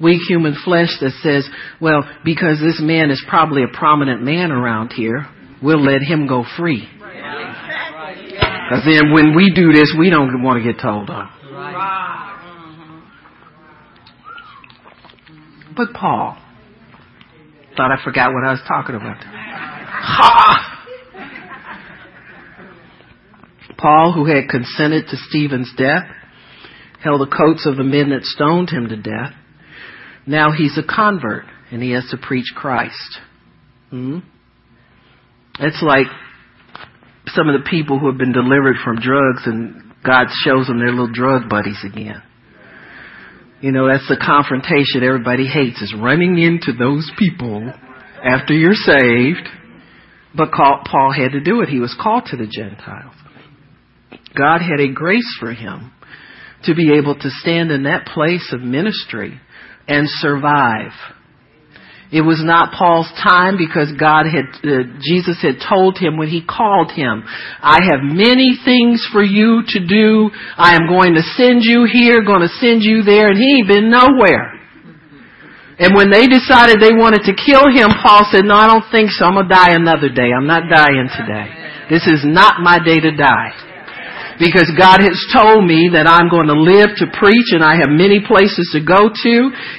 weak 0.00 0.20
human 0.28 0.56
flesh 0.64 0.90
that 1.00 1.12
says, 1.22 1.48
well, 1.80 2.04
because 2.24 2.58
this 2.60 2.80
man 2.80 3.10
is 3.10 3.24
probably 3.28 3.62
a 3.62 3.68
prominent 3.76 4.22
man 4.22 4.52
around 4.52 4.92
here, 4.92 5.26
we'll 5.62 5.82
let 5.82 6.02
him 6.02 6.26
go 6.26 6.44
free. 6.56 6.88
Because 8.68 8.84
then 8.84 9.12
when 9.12 9.34
we 9.34 9.52
do 9.54 9.72
this, 9.72 9.94
we 9.98 10.10
don't 10.10 10.42
want 10.42 10.62
to 10.62 10.72
get 10.72 10.82
told 10.82 11.08
on. 11.08 11.30
But 15.76 15.92
Paul, 15.92 16.38
thought 17.76 17.92
I 17.92 18.02
forgot 18.02 18.32
what 18.32 18.44
I 18.46 18.52
was 18.52 18.62
talking 18.66 18.94
about. 18.96 19.22
Ha! 19.22 20.72
Paul, 23.78 24.12
who 24.14 24.24
had 24.24 24.48
consented 24.48 25.06
to 25.08 25.16
Stephen's 25.28 25.70
death, 25.76 26.04
held 27.02 27.20
the 27.20 27.34
coats 27.34 27.66
of 27.66 27.76
the 27.76 27.84
men 27.84 28.10
that 28.10 28.24
stoned 28.24 28.70
him 28.70 28.88
to 28.88 28.96
death, 28.96 29.32
now 30.26 30.50
he's 30.52 30.76
a 30.78 30.82
convert 30.82 31.44
and 31.70 31.82
he 31.82 31.92
has 31.92 32.06
to 32.10 32.16
preach 32.16 32.46
Christ. 32.54 33.18
Hmm? 33.90 34.18
It's 35.60 35.82
like 35.82 36.06
some 37.28 37.48
of 37.48 37.60
the 37.60 37.68
people 37.68 37.98
who 37.98 38.08
have 38.08 38.18
been 38.18 38.32
delivered 38.32 38.76
from 38.84 38.96
drugs 38.96 39.42
and 39.46 39.92
God 40.04 40.26
shows 40.44 40.66
them 40.66 40.78
their 40.78 40.90
little 40.90 41.12
drug 41.12 41.48
buddies 41.48 41.82
again. 41.84 42.22
You 43.60 43.72
know, 43.72 43.88
that's 43.88 44.08
the 44.08 44.20
confrontation 44.20 45.02
everybody 45.02 45.46
hates 45.46 45.80
is 45.80 45.94
running 45.98 46.38
into 46.38 46.72
those 46.72 47.10
people 47.18 47.72
after 48.22 48.52
you're 48.52 48.74
saved. 48.74 49.48
But 50.36 50.52
Paul 50.52 51.12
had 51.12 51.32
to 51.32 51.40
do 51.40 51.62
it. 51.62 51.68
He 51.70 51.80
was 51.80 51.96
called 52.00 52.26
to 52.26 52.36
the 52.36 52.46
Gentiles. 52.46 53.14
God 54.36 54.60
had 54.60 54.80
a 54.80 54.92
grace 54.92 55.36
for 55.40 55.52
him 55.52 55.92
to 56.64 56.74
be 56.74 56.94
able 56.94 57.14
to 57.14 57.30
stand 57.30 57.70
in 57.70 57.84
that 57.84 58.06
place 58.06 58.52
of 58.52 58.60
ministry 58.60 59.40
and 59.88 60.06
survive. 60.08 60.92
It 62.12 62.22
was 62.22 62.38
not 62.38 62.70
Paul's 62.70 63.10
time 63.18 63.58
because 63.58 63.90
God 63.98 64.30
had, 64.30 64.46
uh, 64.62 64.86
Jesus 65.02 65.42
had 65.42 65.58
told 65.58 65.98
him 65.98 66.16
when 66.16 66.28
he 66.28 66.38
called 66.38 66.94
him, 66.94 67.26
I 67.26 67.82
have 67.90 67.98
many 68.00 68.54
things 68.64 69.02
for 69.10 69.22
you 69.22 69.66
to 69.74 69.80
do. 69.82 70.30
I 70.56 70.78
am 70.78 70.86
going 70.86 71.14
to 71.18 71.22
send 71.34 71.66
you 71.66 71.82
here, 71.82 72.22
going 72.22 72.46
to 72.46 72.54
send 72.62 72.86
you 72.86 73.02
there, 73.02 73.34
and 73.34 73.38
he 73.38 73.58
ain't 73.58 73.68
been 73.68 73.90
nowhere. 73.90 74.54
And 75.78 75.98
when 75.98 76.10
they 76.10 76.30
decided 76.30 76.78
they 76.78 76.94
wanted 76.94 77.26
to 77.26 77.34
kill 77.34 77.66
him, 77.68 77.90
Paul 78.00 78.22
said, 78.30 78.46
no, 78.46 78.54
I 78.54 78.70
don't 78.70 78.86
think 78.90 79.10
so. 79.10 79.26
I'm 79.26 79.34
going 79.34 79.48
to 79.48 79.54
die 79.54 79.74
another 79.74 80.08
day. 80.08 80.30
I'm 80.30 80.46
not 80.46 80.70
dying 80.70 81.10
today. 81.10 81.50
This 81.90 82.06
is 82.06 82.22
not 82.24 82.62
my 82.62 82.78
day 82.78 83.02
to 83.02 83.12
die 83.12 83.75
because 84.38 84.68
God 84.76 85.00
has 85.00 85.16
told 85.32 85.64
me 85.64 85.90
that 85.96 86.04
I'm 86.04 86.28
going 86.28 86.48
to 86.52 86.58
live 86.58 86.92
to 87.00 87.06
preach 87.08 87.56
and 87.56 87.64
I 87.64 87.80
have 87.80 87.88
many 87.88 88.20
places 88.20 88.68
to 88.76 88.80
go 88.84 89.08
to 89.08 89.34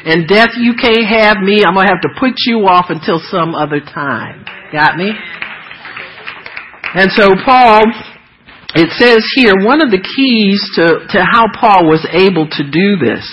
and 0.06 0.28
death 0.28 0.58
you 0.58 0.74
can't 0.74 1.06
have 1.06 1.38
me. 1.38 1.62
I'm 1.62 1.78
going 1.78 1.86
to 1.86 1.94
have 1.94 2.06
to 2.10 2.14
put 2.18 2.34
you 2.46 2.66
off 2.66 2.90
until 2.90 3.22
some 3.30 3.54
other 3.54 3.80
time. 3.80 4.46
Got 4.74 4.98
me? 4.98 5.14
And 6.98 7.12
so 7.14 7.30
Paul, 7.46 7.86
it 8.74 8.90
says 8.98 9.22
here, 9.36 9.54
one 9.62 9.82
of 9.82 9.92
the 9.92 10.02
keys 10.02 10.62
to, 10.76 11.06
to 11.14 11.20
how 11.22 11.46
Paul 11.54 11.86
was 11.86 12.02
able 12.10 12.50
to 12.50 12.64
do 12.66 12.98
this 12.98 13.26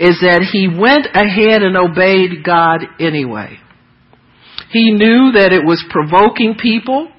is 0.00 0.18
that 0.24 0.42
he 0.50 0.66
went 0.66 1.06
ahead 1.12 1.62
and 1.62 1.76
obeyed 1.76 2.42
God 2.42 2.80
anyway. 2.98 3.60
He 4.70 4.90
knew 4.90 5.32
that 5.32 5.52
it 5.52 5.64
was 5.64 5.84
provoking 5.90 6.56
people. 6.60 7.12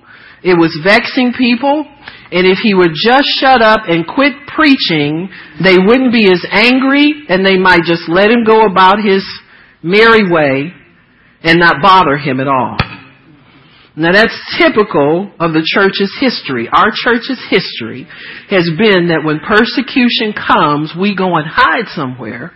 It 0.44 0.58
was 0.58 0.76
vexing 0.84 1.34
people. 1.38 1.86
And 2.32 2.48
if 2.48 2.60
he 2.64 2.74
would 2.74 2.92
just 2.96 3.28
shut 3.40 3.62
up 3.62 3.82
and 3.88 4.08
quit 4.08 4.34
preaching, 4.48 5.30
they 5.62 5.78
wouldn't 5.78 6.14
be 6.14 6.32
as 6.32 6.44
angry 6.50 7.14
and 7.28 7.46
they 7.46 7.58
might 7.58 7.84
just 7.84 8.08
let 8.08 8.32
him 8.32 8.46
go 8.46 8.62
about 8.62 9.04
his 9.04 9.26
merry 9.84 10.32
way 10.32 10.74
and 11.44 11.60
not 11.60 11.82
bother 11.82 12.18
him 12.18 12.40
at 12.40 12.48
all. 12.48 12.78
Now 13.98 14.14
that's 14.14 14.38
typical 14.58 15.32
of 15.40 15.52
the 15.52 15.68
church's 15.68 16.16
history. 16.22 16.70
Our 16.72 16.92
church's 16.96 17.44
history 17.50 18.08
has 18.48 18.70
been 18.80 19.12
that 19.12 19.28
when 19.28 19.44
persecution 19.44 20.32
comes, 20.32 20.96
we 20.96 21.16
go 21.16 21.36
and 21.36 21.44
hide 21.46 21.92
somewhere 21.92 22.54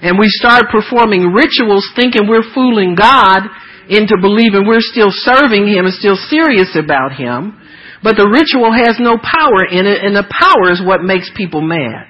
and 0.00 0.18
we 0.18 0.26
start 0.28 0.70
performing 0.70 1.34
rituals 1.34 1.86
thinking 1.94 2.26
we're 2.28 2.46
fooling 2.54 2.94
God 2.94 3.42
into 3.88 4.14
believing 4.20 4.66
we're 4.66 4.84
still 4.84 5.10
serving 5.10 5.66
Him 5.66 5.86
and 5.86 5.94
still 5.94 6.16
serious 6.28 6.76
about 6.76 7.12
Him. 7.12 7.57
But 8.02 8.14
the 8.16 8.30
ritual 8.30 8.70
has 8.70 8.96
no 9.02 9.18
power 9.18 9.66
in 9.66 9.86
it, 9.86 10.04
and 10.04 10.14
the 10.14 10.26
power 10.30 10.70
is 10.70 10.78
what 10.84 11.02
makes 11.02 11.30
people 11.34 11.60
mad. 11.60 12.06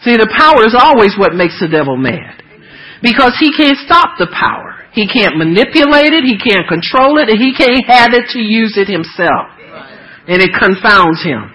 See, 0.00 0.16
the 0.16 0.32
power 0.32 0.64
is 0.64 0.74
always 0.74 1.14
what 1.18 1.36
makes 1.36 1.60
the 1.60 1.68
devil 1.68 1.96
mad. 1.96 2.42
Because 3.02 3.36
he 3.38 3.52
can't 3.52 3.78
stop 3.84 4.16
the 4.18 4.30
power. 4.32 4.82
He 4.92 5.08
can't 5.08 5.36
manipulate 5.36 6.12
it, 6.12 6.24
he 6.24 6.38
can't 6.38 6.68
control 6.68 7.18
it, 7.18 7.28
and 7.28 7.38
he 7.38 7.52
can't 7.52 7.84
have 7.86 8.12
it 8.12 8.32
to 8.32 8.40
use 8.40 8.76
it 8.76 8.88
himself. 8.88 9.52
And 10.28 10.40
it 10.40 10.52
confounds 10.56 11.22
him. 11.22 11.52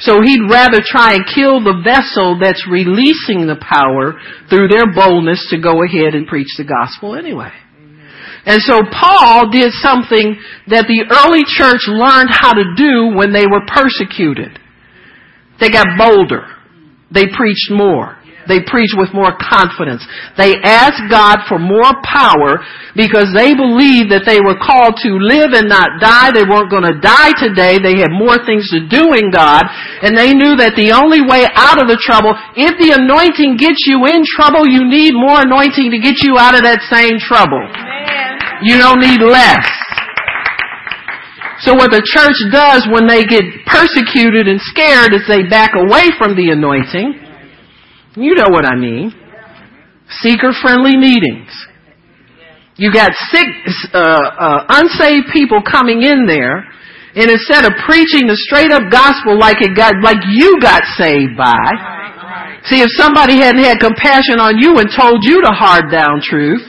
So 0.00 0.22
he'd 0.22 0.48
rather 0.48 0.78
try 0.84 1.14
and 1.14 1.26
kill 1.26 1.58
the 1.58 1.82
vessel 1.82 2.38
that's 2.38 2.62
releasing 2.70 3.50
the 3.50 3.58
power 3.58 4.14
through 4.48 4.68
their 4.70 4.94
boldness 4.94 5.48
to 5.50 5.58
go 5.58 5.82
ahead 5.82 6.14
and 6.14 6.26
preach 6.26 6.54
the 6.56 6.64
gospel 6.64 7.16
anyway. 7.16 7.50
And 8.48 8.64
so 8.64 8.80
Paul 8.80 9.52
did 9.52 9.68
something 9.84 10.40
that 10.72 10.88
the 10.88 11.04
early 11.12 11.44
church 11.44 11.84
learned 11.84 12.32
how 12.32 12.56
to 12.56 12.72
do 12.80 13.12
when 13.12 13.36
they 13.36 13.44
were 13.44 13.60
persecuted. 13.68 14.56
They 15.60 15.68
got 15.68 15.84
bolder. 16.00 16.48
They 17.12 17.28
preached 17.28 17.68
more. 17.68 18.16
They 18.48 18.64
preached 18.64 18.96
with 18.96 19.12
more 19.12 19.36
confidence. 19.36 20.00
They 20.40 20.56
asked 20.64 21.04
God 21.12 21.44
for 21.44 21.60
more 21.60 21.92
power 22.00 22.64
because 22.96 23.28
they 23.36 23.52
believed 23.52 24.08
that 24.08 24.24
they 24.24 24.40
were 24.40 24.56
called 24.56 24.96
to 25.04 25.20
live 25.20 25.52
and 25.52 25.68
not 25.68 26.00
die. 26.00 26.32
They 26.32 26.48
weren't 26.48 26.72
going 26.72 26.88
to 26.88 26.96
die 26.96 27.36
today. 27.36 27.76
They 27.76 28.00
had 28.00 28.08
more 28.08 28.40
things 28.48 28.64
to 28.72 28.88
do 28.88 29.12
in 29.12 29.28
God. 29.28 29.68
And 30.00 30.16
they 30.16 30.32
knew 30.32 30.56
that 30.56 30.72
the 30.80 30.96
only 30.96 31.20
way 31.20 31.44
out 31.52 31.76
of 31.76 31.92
the 31.92 32.00
trouble, 32.00 32.32
if 32.56 32.72
the 32.80 32.96
anointing 32.96 33.60
gets 33.60 33.84
you 33.84 34.08
in 34.08 34.24
trouble, 34.24 34.64
you 34.64 34.88
need 34.88 35.12
more 35.12 35.44
anointing 35.44 35.92
to 35.92 36.00
get 36.00 36.24
you 36.24 36.40
out 36.40 36.56
of 36.56 36.64
that 36.64 36.80
same 36.88 37.20
trouble. 37.20 37.60
Amen. 37.60 38.27
You 38.62 38.78
don't 38.78 39.00
need 39.00 39.20
less. 39.20 39.66
So 41.60 41.74
what 41.74 41.90
the 41.90 42.02
church 42.06 42.38
does 42.52 42.86
when 42.90 43.06
they 43.06 43.24
get 43.24 43.42
persecuted 43.66 44.46
and 44.46 44.60
scared 44.60 45.12
is 45.12 45.22
they 45.26 45.42
back 45.48 45.72
away 45.74 46.10
from 46.18 46.36
the 46.36 46.50
anointing 46.50 47.28
you 48.18 48.34
know 48.34 48.50
what 48.50 48.66
I 48.66 48.74
mean. 48.74 49.14
Seeker 50.22 50.50
friendly 50.60 50.96
meetings. 50.96 51.54
You 52.76 52.92
got 52.92 53.10
sick, 53.30 53.46
uh, 53.94 53.98
uh, 53.98 54.64
unsaved 54.68 55.30
people 55.32 55.62
coming 55.62 56.02
in 56.02 56.26
there, 56.26 56.66
and 57.14 57.30
instead 57.30 57.64
of 57.64 57.72
preaching 57.86 58.26
the 58.26 58.38
straight 58.48 58.70
up 58.70 58.90
gospel 58.90 59.38
like 59.38 59.62
it 59.62 59.76
got, 59.76 59.94
like 60.02 60.18
you 60.30 60.58
got 60.62 60.82
saved 60.96 61.36
by, 61.36 62.62
see 62.64 62.80
if 62.82 62.90
somebody 62.94 63.38
hadn't 63.38 63.62
had 63.62 63.78
compassion 63.78 64.38
on 64.38 64.58
you 64.58 64.78
and 64.78 64.90
told 64.94 65.22
you 65.22 65.42
the 65.42 65.54
hard 65.54 65.90
down 65.90 66.22
truth, 66.22 66.62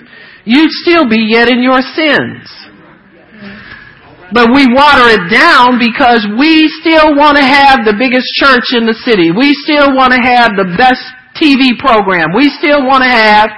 you'd 0.46 0.72
still 0.72 1.08
be 1.10 1.26
yet 1.28 1.50
in 1.50 1.62
your 1.62 1.82
sins. 1.82 2.48
But 4.32 4.54
we 4.54 4.70
water 4.70 5.10
it 5.10 5.26
down 5.34 5.82
because 5.82 6.22
we 6.38 6.70
still 6.82 7.18
want 7.18 7.38
to 7.38 7.44
have 7.44 7.82
the 7.82 7.98
biggest 7.98 8.30
church 8.38 8.78
in 8.78 8.86
the 8.86 8.94
city. 8.94 9.32
We 9.34 9.58
still 9.66 9.96
want 9.96 10.14
to 10.14 10.22
have 10.22 10.54
the 10.54 10.70
best 10.78 11.02
TV 11.34 11.74
program. 11.80 12.30
We 12.36 12.50
still 12.50 12.86
want 12.86 13.02
to 13.04 13.10
have. 13.10 13.50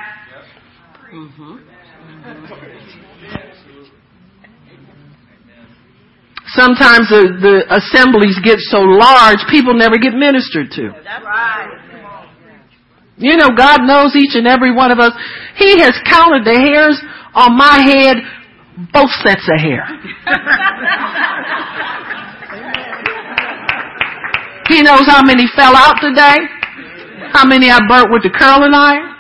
Sometimes 6.56 7.08
the, 7.08 7.32
the 7.40 7.56
assemblies 7.72 8.40
get 8.44 8.60
so 8.60 8.80
large, 8.80 9.40
people 9.50 9.74
never 9.74 9.98
get 9.98 10.14
ministered 10.14 10.72
to. 10.72 10.92
You 13.22 13.38
know, 13.38 13.54
God 13.56 13.86
knows 13.86 14.16
each 14.18 14.34
and 14.34 14.48
every 14.48 14.74
one 14.74 14.92
of 14.92 14.98
us. 14.98 15.14
He 15.56 15.80
has 15.80 15.94
counted 16.10 16.44
the 16.44 16.58
hairs 16.58 16.98
on 17.38 17.56
my 17.56 17.78
head, 17.78 18.18
both 18.92 19.14
sets 19.22 19.46
of 19.46 19.62
hair. 19.62 19.86
he 24.68 24.82
knows 24.82 25.06
how 25.06 25.22
many 25.22 25.46
fell 25.56 25.76
out 25.78 26.02
today. 26.02 26.38
How 27.32 27.46
many 27.46 27.70
I 27.70 27.78
burnt 27.88 28.12
with 28.12 28.24
the 28.24 28.34
curling 28.34 28.74
iron? 28.74 29.14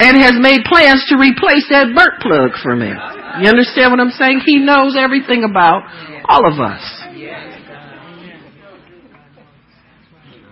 And 0.00 0.16
has 0.22 0.34
made 0.40 0.64
plans 0.64 1.04
to 1.10 1.18
replace 1.18 1.68
that 1.68 1.92
burnt 1.94 2.22
plug 2.22 2.52
for 2.62 2.74
me. 2.74 2.88
You 3.44 3.50
understand 3.50 3.92
what 3.92 4.00
I'm 4.00 4.10
saying? 4.10 4.40
He 4.46 4.58
knows 4.58 4.96
everything 4.96 5.44
about 5.44 5.82
all 6.24 6.46
of 6.46 6.58
us. 6.58 6.80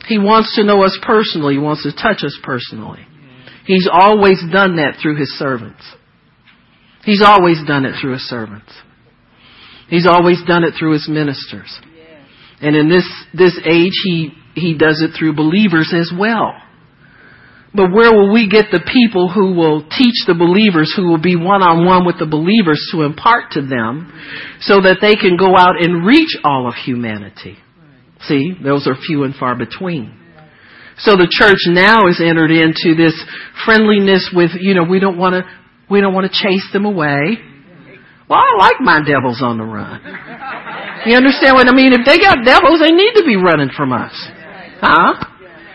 He 0.07 0.19
wants 0.19 0.55
to 0.57 0.65
know 0.65 0.83
us 0.85 0.99
personally. 1.03 1.55
He 1.55 1.61
wants 1.61 1.83
to 1.83 1.93
touch 1.93 2.25
us 2.25 2.39
personally. 2.43 3.07
He's 3.67 3.89
always 3.91 4.41
done 4.53 4.77
that 4.77 4.99
through 5.03 5.17
his 5.17 5.31
servants. 5.39 5.83
He's 7.05 7.23
always 7.23 7.59
done 7.67 7.85
it 7.85 7.95
through 8.01 8.13
his 8.13 8.29
servants. 8.29 8.73
He's 9.89 10.07
always 10.07 10.43
done 10.47 10.65
it 10.65 10.75
through 10.79 10.93
his 10.93 11.09
ministers. 11.09 11.81
And 12.61 12.75
in 12.75 12.89
this, 12.89 13.07
this 13.35 13.59
age, 13.65 13.93
he, 14.05 14.33
he 14.55 14.77
does 14.79 15.03
it 15.03 15.17
through 15.17 15.35
believers 15.35 15.93
as 15.95 16.13
well. 16.17 16.53
But 17.75 17.93
where 17.93 18.13
will 18.13 18.33
we 18.33 18.49
get 18.49 18.67
the 18.73 18.81
people 18.81 19.31
who 19.31 19.53
will 19.53 19.83
teach 19.83 20.25
the 20.27 20.35
believers, 20.35 20.93
who 20.97 21.09
will 21.09 21.21
be 21.21 21.37
one 21.37 21.63
on 21.63 21.85
one 21.85 22.07
with 22.07 22.19
the 22.19 22.27
believers 22.27 22.81
to 22.93 23.03
impart 23.03 23.53
to 23.53 23.61
them 23.61 24.11
so 24.61 24.81
that 24.81 24.99
they 25.03 25.15
can 25.15 25.37
go 25.37 25.55
out 25.57 25.77
and 25.79 26.07
reach 26.07 26.31
all 26.43 26.67
of 26.67 26.75
humanity? 26.75 27.59
See, 28.23 28.55
those 28.63 28.87
are 28.87 28.95
few 28.97 29.25
and 29.25 29.35
far 29.35 29.57
between. 29.57 30.17
So 30.99 31.13
the 31.13 31.29
church 31.29 31.61
now 31.69 32.09
is 32.09 32.21
entered 32.25 32.51
into 32.51 32.97
this 32.97 33.13
friendliness 33.65 34.31
with, 34.33 34.51
you 34.59 34.75
know, 34.75 34.85
we 34.85 34.99
don't 34.99 35.19
want 35.19 35.35
to, 35.35 35.43
we 35.91 36.01
don't 36.01 36.15
want 36.15 36.31
to 36.31 36.33
chase 36.33 36.65
them 36.73 36.87
away. 36.87 37.37
Well, 38.29 38.41
I 38.41 38.57
like 38.59 38.81
my 38.81 39.01
devils 39.05 39.43
on 39.43 39.59
the 39.59 39.65
run. 39.65 40.01
You 41.07 41.17
understand 41.17 41.55
what 41.55 41.69
I 41.69 41.75
mean? 41.77 41.93
If 41.93 42.03
they 42.05 42.19
got 42.19 42.43
devils, 42.45 42.81
they 42.81 42.91
need 42.91 43.13
to 43.15 43.25
be 43.25 43.37
running 43.37 43.71
from 43.77 43.93
us. 43.93 44.13
Huh? 44.81 45.15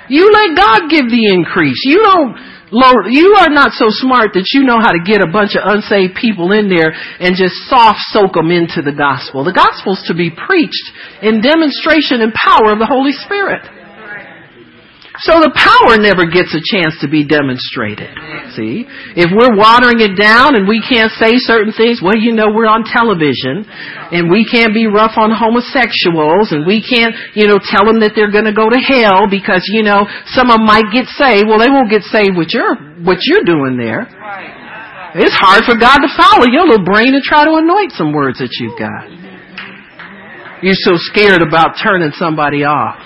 You 0.10 0.28
let 0.28 0.58
God 0.58 0.90
give 0.90 1.08
the 1.08 1.32
increase. 1.32 1.80
You 1.86 2.04
don't, 2.04 2.36
Lord, 2.72 3.12
you 3.12 3.36
are 3.36 3.52
not 3.52 3.76
so 3.76 3.88
smart 3.90 4.32
that 4.34 4.48
you 4.56 4.64
know 4.64 4.80
how 4.80 4.96
to 4.96 5.04
get 5.04 5.20
a 5.20 5.28
bunch 5.28 5.60
of 5.60 5.68
unsaved 5.68 6.16
people 6.16 6.56
in 6.56 6.72
there 6.72 6.96
and 7.20 7.36
just 7.36 7.68
soft 7.68 8.00
soak 8.16 8.34
them 8.34 8.50
into 8.50 8.80
the 8.80 8.96
gospel. 8.96 9.44
The 9.44 9.52
gospel's 9.52 10.02
to 10.08 10.16
be 10.16 10.32
preached 10.32 10.88
in 11.22 11.44
demonstration 11.44 12.24
and 12.24 12.32
power 12.32 12.72
of 12.72 12.80
the 12.80 12.88
Holy 12.88 13.12
Spirit. 13.12 13.81
So 15.22 15.38
the 15.38 15.54
power 15.54 16.02
never 16.02 16.26
gets 16.26 16.50
a 16.58 16.64
chance 16.66 16.98
to 17.06 17.08
be 17.08 17.22
demonstrated. 17.22 18.10
See? 18.58 18.90
If 19.14 19.30
we're 19.30 19.54
watering 19.54 20.02
it 20.02 20.18
down 20.18 20.58
and 20.58 20.66
we 20.66 20.82
can't 20.82 21.14
say 21.14 21.38
certain 21.46 21.70
things, 21.78 22.02
well, 22.02 22.18
you 22.18 22.34
know, 22.34 22.50
we're 22.50 22.66
on 22.66 22.82
television 22.82 23.62
and 24.10 24.34
we 24.34 24.42
can't 24.50 24.74
be 24.74 24.90
rough 24.90 25.22
on 25.22 25.30
homosexuals 25.30 26.50
and 26.50 26.66
we 26.66 26.82
can't, 26.82 27.14
you 27.38 27.46
know, 27.46 27.62
tell 27.62 27.86
them 27.86 28.02
that 28.02 28.18
they're 28.18 28.34
going 28.34 28.50
to 28.50 28.58
go 28.58 28.66
to 28.66 28.82
hell 28.82 29.30
because, 29.30 29.62
you 29.70 29.86
know, 29.86 30.10
some 30.34 30.50
of 30.50 30.58
them 30.58 30.66
might 30.66 30.90
get 30.90 31.06
saved. 31.14 31.46
Well, 31.46 31.62
they 31.62 31.70
won't 31.70 31.94
get 31.94 32.02
saved 32.10 32.34
with 32.34 32.50
your, 32.50 32.74
what 33.06 33.22
you're 33.22 33.46
doing 33.46 33.78
there. 33.78 34.10
It's 35.22 35.38
hard 35.38 35.70
for 35.70 35.78
God 35.78 36.02
to 36.02 36.10
follow 36.18 36.50
your 36.50 36.66
little 36.66 36.88
brain 36.88 37.14
and 37.14 37.22
try 37.22 37.46
to 37.46 37.62
anoint 37.62 37.94
some 37.94 38.10
words 38.10 38.42
that 38.42 38.58
you've 38.58 38.80
got. 38.80 39.06
You're 40.66 40.82
so 40.82 40.98
scared 40.98 41.46
about 41.46 41.78
turning 41.78 42.10
somebody 42.18 42.66
off. 42.66 42.98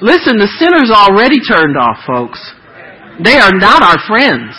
Listen, 0.00 0.40
the 0.40 0.48
sinner's 0.56 0.88
already 0.88 1.40
turned 1.44 1.76
off, 1.76 2.00
folks. 2.08 2.40
They 3.20 3.36
are 3.36 3.52
not 3.52 3.84
our 3.84 4.00
friends. 4.08 4.56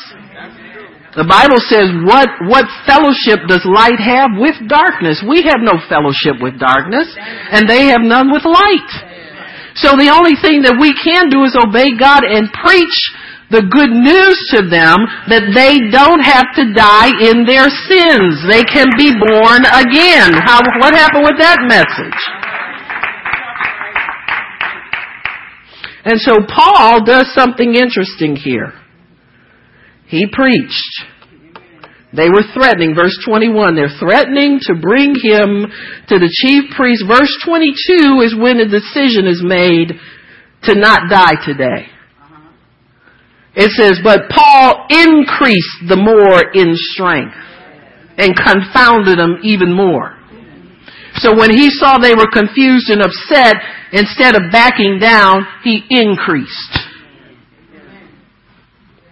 The 1.17 1.27
Bible 1.27 1.59
says, 1.67 1.91
what, 2.07 2.29
what 2.47 2.69
fellowship 2.87 3.43
does 3.49 3.65
light 3.67 3.99
have 3.99 4.37
with 4.37 4.55
darkness? 4.69 5.19
We 5.27 5.43
have 5.43 5.59
no 5.59 5.75
fellowship 5.91 6.39
with 6.39 6.55
darkness, 6.55 7.09
and 7.51 7.67
they 7.67 7.91
have 7.91 7.99
none 7.99 8.31
with 8.31 8.47
light. 8.47 8.91
So 9.75 9.99
the 9.99 10.07
only 10.07 10.39
thing 10.39 10.63
that 10.63 10.79
we 10.79 10.95
can 10.95 11.27
do 11.27 11.43
is 11.43 11.57
obey 11.57 11.99
God 11.99 12.23
and 12.23 12.47
preach 12.63 12.95
the 13.51 13.67
good 13.67 13.91
news 13.91 14.39
to 14.55 14.63
them 14.63 15.03
that 15.27 15.51
they 15.51 15.91
don't 15.91 16.23
have 16.23 16.47
to 16.55 16.71
die 16.71 17.11
in 17.27 17.43
their 17.43 17.67
sins. 17.67 18.39
They 18.47 18.63
can 18.63 18.87
be 18.95 19.11
born 19.11 19.67
again. 19.67 20.31
How, 20.39 20.63
what 20.79 20.95
happened 20.95 21.27
with 21.27 21.39
that 21.43 21.59
message? 21.67 22.19
And 26.03 26.19
so 26.19 26.33
Paul 26.47 27.03
does 27.03 27.31
something 27.33 27.75
interesting 27.75 28.35
here. 28.35 28.73
He 30.07 30.25
preached. 30.31 31.05
They 32.13 32.27
were 32.27 32.43
threatening, 32.53 32.93
verse 32.93 33.17
21, 33.25 33.75
they're 33.75 33.97
threatening 33.97 34.59
to 34.63 34.75
bring 34.75 35.15
him 35.15 35.71
to 36.09 36.19
the 36.19 36.29
chief 36.43 36.75
priest. 36.75 37.05
Verse 37.07 37.31
22 37.45 38.19
is 38.19 38.35
when 38.35 38.57
the 38.57 38.67
decision 38.67 39.27
is 39.27 39.41
made 39.41 39.93
to 40.63 40.75
not 40.75 41.09
die 41.09 41.39
today. 41.45 41.87
It 43.55 43.71
says, 43.71 43.99
but 44.03 44.29
Paul 44.29 44.87
increased 44.89 45.87
the 45.87 45.95
more 45.95 46.51
in 46.53 46.73
strength 46.75 47.35
and 48.17 48.35
confounded 48.35 49.17
them 49.17 49.39
even 49.43 49.73
more. 49.73 50.20
So 51.21 51.37
when 51.37 51.53
he 51.53 51.69
saw 51.69 51.97
they 51.97 52.15
were 52.17 52.29
confused 52.33 52.89
and 52.89 53.01
upset, 53.01 53.55
instead 53.93 54.35
of 54.35 54.51
backing 54.51 54.97
down, 54.99 55.45
he 55.63 55.85
increased. 55.89 56.73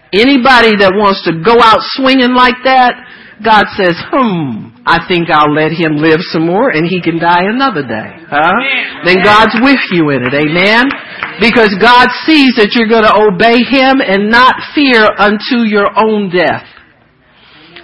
Anybody 0.10 0.74
that 0.82 0.98
wants 0.98 1.22
to 1.30 1.38
go 1.38 1.62
out 1.62 1.86
swinging 1.94 2.34
like 2.34 2.58
that, 2.66 2.98
God 3.46 3.70
says, 3.78 3.94
hmm, 4.10 4.74
I 4.90 5.06
think 5.06 5.30
I'll 5.30 5.54
let 5.54 5.70
him 5.70 6.02
live 6.02 6.18
some 6.34 6.50
more 6.50 6.74
and 6.74 6.82
he 6.90 6.98
can 7.00 7.22
die 7.22 7.46
another 7.46 7.86
day. 7.86 8.10
Huh? 8.26 8.58
Then 9.06 9.22
God's 9.22 9.54
with 9.62 9.80
you 9.94 10.10
in 10.10 10.26
it. 10.26 10.34
Amen? 10.34 10.90
Because 11.38 11.72
God 11.78 12.10
sees 12.26 12.58
that 12.58 12.74
you're 12.74 12.90
going 12.90 13.06
to 13.06 13.16
obey 13.16 13.62
him 13.70 14.02
and 14.02 14.34
not 14.34 14.58
fear 14.74 15.06
unto 15.06 15.62
your 15.70 15.94
own 15.94 16.34
death. 16.34 16.66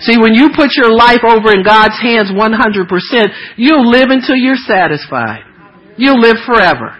See, 0.05 0.17
when 0.21 0.33
you 0.33 0.53
put 0.55 0.77
your 0.77 0.93
life 0.93 1.25
over 1.25 1.51
in 1.51 1.65
God's 1.65 1.97
hands 1.97 2.29
100%, 2.29 3.57
you'll 3.57 3.89
live 3.89 4.09
until 4.09 4.35
you're 4.35 4.55
satisfied. 4.55 5.43
You'll 5.97 6.21
live 6.21 6.37
forever. 6.45 6.93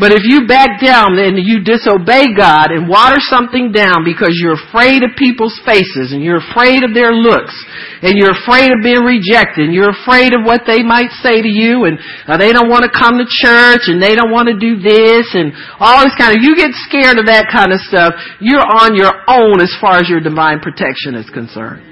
But 0.00 0.16
if 0.16 0.24
you 0.24 0.48
back 0.48 0.80
down 0.80 1.20
and 1.20 1.36
you 1.36 1.60
disobey 1.60 2.32
God 2.32 2.72
and 2.72 2.88
water 2.88 3.20
something 3.20 3.68
down 3.68 4.00
because 4.00 4.32
you're 4.40 4.56
afraid 4.56 5.04
of 5.04 5.12
people's 5.20 5.52
faces 5.68 6.16
and 6.16 6.24
you're 6.24 6.40
afraid 6.40 6.80
of 6.80 6.96
their 6.96 7.12
looks 7.12 7.52
and 8.00 8.16
you're 8.16 8.32
afraid 8.32 8.72
of 8.72 8.80
being 8.80 9.04
rejected 9.04 9.68
and 9.68 9.76
you're 9.76 9.92
afraid 9.92 10.32
of 10.32 10.40
what 10.48 10.64
they 10.64 10.80
might 10.80 11.12
say 11.20 11.44
to 11.44 11.52
you 11.52 11.84
and 11.84 12.00
uh, 12.24 12.40
they 12.40 12.48
don't 12.48 12.72
want 12.72 12.88
to 12.88 12.92
come 12.92 13.20
to 13.20 13.28
church 13.28 13.92
and 13.92 14.00
they 14.00 14.16
don't 14.16 14.32
want 14.32 14.48
to 14.48 14.56
do 14.56 14.80
this 14.80 15.28
and 15.36 15.52
all 15.76 16.00
this 16.08 16.16
kind 16.16 16.32
of, 16.32 16.40
you 16.40 16.56
get 16.56 16.72
scared 16.88 17.20
of 17.20 17.28
that 17.28 17.52
kind 17.52 17.68
of 17.68 17.80
stuff, 17.84 18.16
you're 18.40 18.64
on 18.64 18.96
your 18.96 19.12
own 19.28 19.60
as 19.60 19.74
far 19.84 20.00
as 20.00 20.08
your 20.08 20.24
divine 20.24 20.64
protection 20.64 21.12
is 21.12 21.28
concerned. 21.28 21.89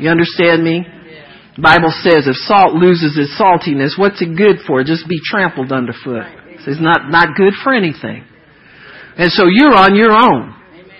You 0.00 0.10
understand 0.10 0.62
me? 0.62 0.86
Bible 1.60 1.90
says 2.06 2.30
if 2.30 2.36
salt 2.46 2.74
loses 2.74 3.18
its 3.18 3.34
saltiness, 3.34 3.98
what's 3.98 4.22
it 4.22 4.36
good 4.36 4.62
for? 4.66 4.84
Just 4.84 5.08
be 5.08 5.18
trampled 5.24 5.72
underfoot. 5.72 6.22
It's 6.66 6.80
not, 6.80 7.10
not 7.10 7.34
good 7.34 7.52
for 7.64 7.74
anything. 7.74 8.24
And 9.16 9.30
so 9.32 9.46
you're 9.50 9.74
on 9.74 9.96
your 9.96 10.12
own. 10.12 10.54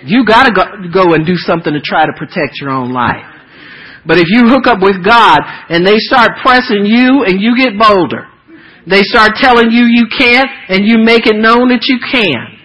You 0.05 0.25
gotta 0.27 0.51
go, 0.51 0.91
go 0.91 1.15
and 1.15 1.25
do 1.25 1.37
something 1.37 1.73
to 1.73 1.81
try 1.81 2.07
to 2.07 2.13
protect 2.19 2.59
your 2.61 2.71
own 2.71 2.93
life. 2.93 3.23
But 4.07 4.19
if 4.19 4.27
you 4.29 4.49
hook 4.49 4.67
up 4.67 4.79
with 4.81 5.05
God 5.05 5.39
and 5.69 5.87
they 5.87 5.99
start 5.99 6.43
pressing 6.43 6.87
you 6.87 7.23
and 7.23 7.41
you 7.41 7.55
get 7.55 7.79
bolder, 7.79 8.27
they 8.87 9.03
start 9.03 9.33
telling 9.37 9.71
you 9.71 9.85
you 9.85 10.07
can't 10.11 10.49
and 10.69 10.87
you 10.87 11.05
make 11.05 11.27
it 11.27 11.37
known 11.37 11.69
that 11.69 11.87
you 11.87 11.99
can. 12.03 12.58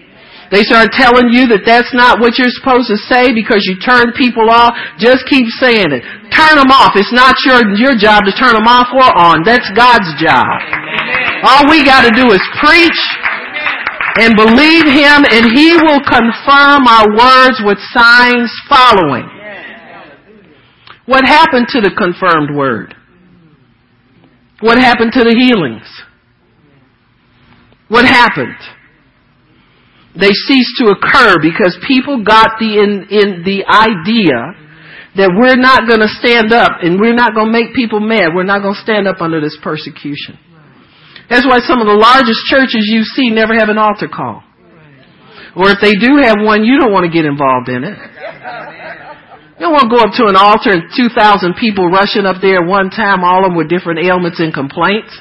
They 0.52 0.62
start 0.64 0.92
telling 0.92 1.32
you 1.32 1.48
that 1.52 1.64
that's 1.64 1.92
not 1.96 2.20
what 2.20 2.36
you're 2.36 2.52
supposed 2.52 2.92
to 2.92 2.98
say 3.08 3.32
because 3.32 3.64
you 3.64 3.80
turn 3.80 4.12
people 4.12 4.50
off. 4.52 4.76
Just 5.00 5.24
keep 5.24 5.48
saying 5.56 5.92
it. 5.92 6.04
Turn 6.32 6.60
them 6.60 6.68
off. 6.68 6.92
It's 6.96 7.12
not 7.12 7.36
your, 7.48 7.64
your 7.76 7.96
job 7.96 8.28
to 8.28 8.32
turn 8.36 8.52
them 8.52 8.68
off 8.68 8.92
or 8.92 9.08
on. 9.08 9.42
That's 9.42 9.66
God's 9.72 10.10
job. 10.20 10.46
All 11.48 11.68
we 11.68 11.84
gotta 11.84 12.12
do 12.12 12.28
is 12.32 12.42
preach 12.60 13.00
and 14.20 14.36
believe 14.36 14.84
Him 14.84 15.24
and 15.28 15.48
He 15.52 15.74
will 15.80 16.02
confirm 16.04 16.84
our 16.86 17.08
words 17.08 17.58
with 17.64 17.78
signs 17.92 18.52
following. 18.68 19.28
What 21.06 21.24
happened 21.26 21.68
to 21.72 21.80
the 21.80 21.92
confirmed 21.96 22.56
word? 22.56 22.94
What 24.60 24.78
happened 24.78 25.12
to 25.12 25.24
the 25.24 25.34
healings? 25.36 25.84
What 27.88 28.06
happened? 28.06 28.56
They 30.14 30.30
cease 30.30 30.70
to 30.78 30.94
occur 30.94 31.42
because 31.42 31.76
people 31.86 32.22
got 32.22 32.58
the 32.62 32.78
in, 32.78 33.10
in 33.10 33.42
the 33.42 33.66
idea 33.66 34.54
that 35.18 35.30
we're 35.30 35.58
not 35.58 35.86
going 35.86 36.02
to 36.02 36.10
stand 36.22 36.50
up 36.50 36.82
and 36.82 36.98
we're 36.98 37.14
not 37.14 37.34
going 37.34 37.50
to 37.50 37.54
make 37.54 37.74
people 37.74 37.98
mad. 37.98 38.34
We're 38.34 38.46
not 38.46 38.62
going 38.62 38.74
to 38.74 38.82
stand 38.82 39.06
up 39.06 39.22
under 39.22 39.40
this 39.40 39.58
persecution. 39.62 40.38
That's 41.30 41.46
why 41.46 41.62
some 41.62 41.80
of 41.80 41.86
the 41.86 41.98
largest 41.98 42.46
churches 42.50 42.86
you 42.90 43.02
see 43.02 43.30
never 43.30 43.54
have 43.54 43.70
an 43.70 43.78
altar 43.78 44.10
call. 44.10 44.42
Or 45.54 45.70
if 45.70 45.78
they 45.78 45.94
do 45.94 46.18
have 46.22 46.42
one, 46.42 46.66
you 46.66 46.78
don't 46.78 46.90
want 46.90 47.06
to 47.06 47.12
get 47.14 47.24
involved 47.24 47.70
in 47.70 47.86
it. 47.86 47.94
You 49.54 49.70
don't 49.70 49.74
want 49.74 49.86
to 49.86 49.94
go 49.94 50.02
up 50.02 50.14
to 50.18 50.26
an 50.26 50.34
altar 50.34 50.74
and 50.74 50.90
2,000 50.90 51.54
people 51.54 51.86
rushing 51.86 52.26
up 52.26 52.42
there 52.42 52.58
at 52.58 52.66
one 52.66 52.90
time, 52.90 53.22
all 53.22 53.46
of 53.46 53.54
them 53.54 53.56
with 53.56 53.70
different 53.70 54.02
ailments 54.02 54.42
and 54.42 54.50
complaints. 54.50 55.14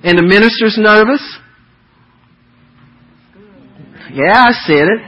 And 0.00 0.16
the 0.16 0.24
minister's 0.24 0.80
nervous. 0.80 1.20
Yeah, 4.12 4.44
I 4.48 4.52
said 4.66 4.86
it. 4.88 5.00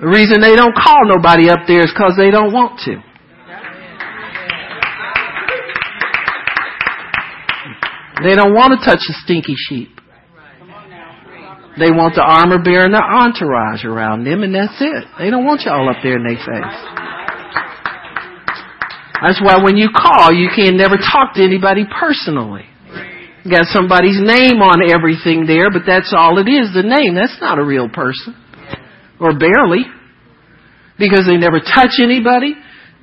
The 0.00 0.06
reason 0.06 0.40
they 0.40 0.56
don't 0.56 0.74
call 0.74 1.08
nobody 1.08 1.48
up 1.48 1.60
there 1.66 1.80
is 1.80 1.92
because 1.92 2.14
they 2.16 2.30
don't 2.30 2.52
want 2.52 2.80
to. 2.84 3.02
They 8.24 8.34
don't 8.34 8.54
want 8.54 8.72
to 8.78 8.84
touch 8.84 9.00
the 9.06 9.14
stinky 9.24 9.54
sheep. 9.56 9.88
They 11.78 11.92
want 11.92 12.14
the 12.14 12.24
armor 12.24 12.62
bearer 12.62 12.86
and 12.86 12.94
the 12.94 13.04
entourage 13.04 13.84
around 13.84 14.24
them, 14.24 14.42
and 14.42 14.54
that's 14.54 14.80
it. 14.80 15.04
They 15.18 15.28
don't 15.28 15.44
want 15.44 15.60
y'all 15.62 15.88
up 15.88 16.00
there 16.02 16.16
in 16.16 16.24
their 16.24 16.40
face. 16.40 16.80
That's 19.20 19.40
why 19.40 19.62
when 19.62 19.76
you 19.76 19.90
call, 19.92 20.32
you 20.32 20.48
can 20.54 20.76
never 20.76 20.96
talk 20.96 21.34
to 21.34 21.42
anybody 21.42 21.84
personally. 21.84 22.64
Got 23.50 23.66
somebody's 23.66 24.18
name 24.18 24.58
on 24.58 24.82
everything 24.90 25.46
there, 25.46 25.70
but 25.70 25.82
that's 25.86 26.12
all 26.16 26.38
it 26.38 26.48
is, 26.50 26.74
the 26.74 26.82
name. 26.82 27.14
That's 27.14 27.36
not 27.40 27.58
a 27.58 27.64
real 27.64 27.88
person. 27.88 28.34
Or 29.20 29.38
barely. 29.38 29.84
Because 30.98 31.26
they 31.26 31.36
never 31.36 31.60
touch 31.60 32.00
anybody. 32.02 32.54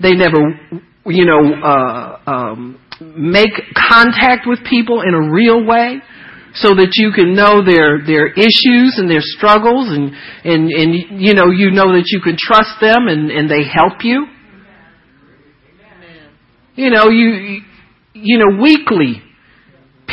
They 0.01 0.13
never, 0.13 0.59
you 1.05 1.25
know, 1.25 1.53
uh, 1.63 2.19
um, 2.27 2.79
make 3.15 3.53
contact 3.89 4.47
with 4.47 4.59
people 4.69 5.01
in 5.01 5.13
a 5.13 5.31
real 5.31 5.65
way 5.65 6.01
so 6.55 6.75
that 6.75 6.93
you 6.93 7.11
can 7.11 7.33
know 7.33 7.65
their 7.65 8.05
their 8.05 8.27
issues 8.27 8.97
and 8.97 9.09
their 9.09 9.21
struggles 9.21 9.89
and 9.89 10.13
and 10.43 10.69
and 10.69 11.21
you 11.21 11.33
know 11.33 11.49
you 11.49 11.71
know 11.71 11.93
that 11.93 12.05
you 12.07 12.21
can 12.21 12.37
trust 12.37 12.77
them 12.79 13.07
and 13.07 13.31
and 13.31 13.49
they 13.49 13.63
help 13.65 14.03
you 14.03 14.27
you 16.75 16.91
know 16.91 17.09
you 17.09 17.61
you 18.13 18.37
know 18.37 18.61
weekly 18.61 19.22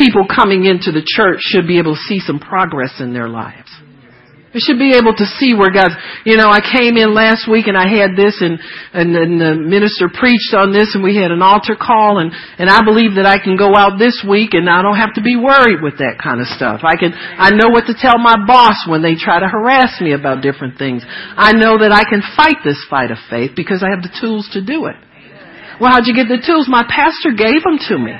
people 0.00 0.24
coming 0.24 0.64
into 0.64 0.88
the 0.96 1.04
church 1.04 1.44
should 1.44 1.68
be 1.68 1.76
able 1.76 1.92
to 1.92 2.04
see 2.08 2.20
some 2.24 2.40
progress 2.40 2.96
in 3.04 3.12
their 3.12 3.28
lives. 3.28 3.68
They 4.50 4.58
should 4.58 4.82
be 4.82 4.98
able 4.98 5.14
to 5.14 5.26
see 5.38 5.54
where 5.54 5.70
God's, 5.70 5.94
you 6.26 6.34
know, 6.34 6.50
I 6.50 6.58
came 6.58 6.98
in 6.98 7.14
last 7.14 7.46
week 7.46 7.70
and 7.70 7.78
I 7.78 7.86
had 7.86 8.18
this 8.18 8.42
and, 8.42 8.58
and, 8.90 9.14
and 9.14 9.38
the 9.38 9.54
minister 9.54 10.10
preached 10.10 10.50
on 10.58 10.74
this 10.74 10.98
and 10.98 11.06
we 11.06 11.14
had 11.14 11.30
an 11.30 11.38
altar 11.38 11.78
call 11.78 12.18
and, 12.18 12.34
and 12.58 12.66
I 12.66 12.82
believe 12.82 13.14
that 13.14 13.30
I 13.30 13.38
can 13.38 13.54
go 13.54 13.78
out 13.78 14.02
this 14.02 14.26
week 14.26 14.58
and 14.58 14.66
I 14.66 14.82
don't 14.82 14.98
have 14.98 15.14
to 15.14 15.22
be 15.22 15.38
worried 15.38 15.86
with 15.86 16.02
that 16.02 16.18
kind 16.18 16.42
of 16.42 16.50
stuff. 16.50 16.82
I 16.82 16.98
can, 16.98 17.14
I 17.14 17.54
know 17.54 17.70
what 17.70 17.86
to 17.86 17.94
tell 17.94 18.18
my 18.18 18.42
boss 18.42 18.90
when 18.90 19.06
they 19.06 19.14
try 19.14 19.38
to 19.38 19.46
harass 19.46 20.02
me 20.02 20.18
about 20.18 20.42
different 20.42 20.82
things. 20.82 21.06
I 21.06 21.54
know 21.54 21.78
that 21.78 21.94
I 21.94 22.02
can 22.02 22.18
fight 22.34 22.66
this 22.66 22.82
fight 22.90 23.14
of 23.14 23.22
faith 23.30 23.54
because 23.54 23.86
I 23.86 23.94
have 23.94 24.02
the 24.02 24.10
tools 24.18 24.50
to 24.58 24.66
do 24.66 24.90
it. 24.90 24.98
Well, 25.78 25.94
how'd 25.94 26.10
you 26.10 26.14
get 26.14 26.26
the 26.26 26.42
tools? 26.42 26.66
My 26.66 26.82
pastor 26.90 27.38
gave 27.38 27.62
them 27.62 27.78
to 27.86 27.96
me 28.02 28.18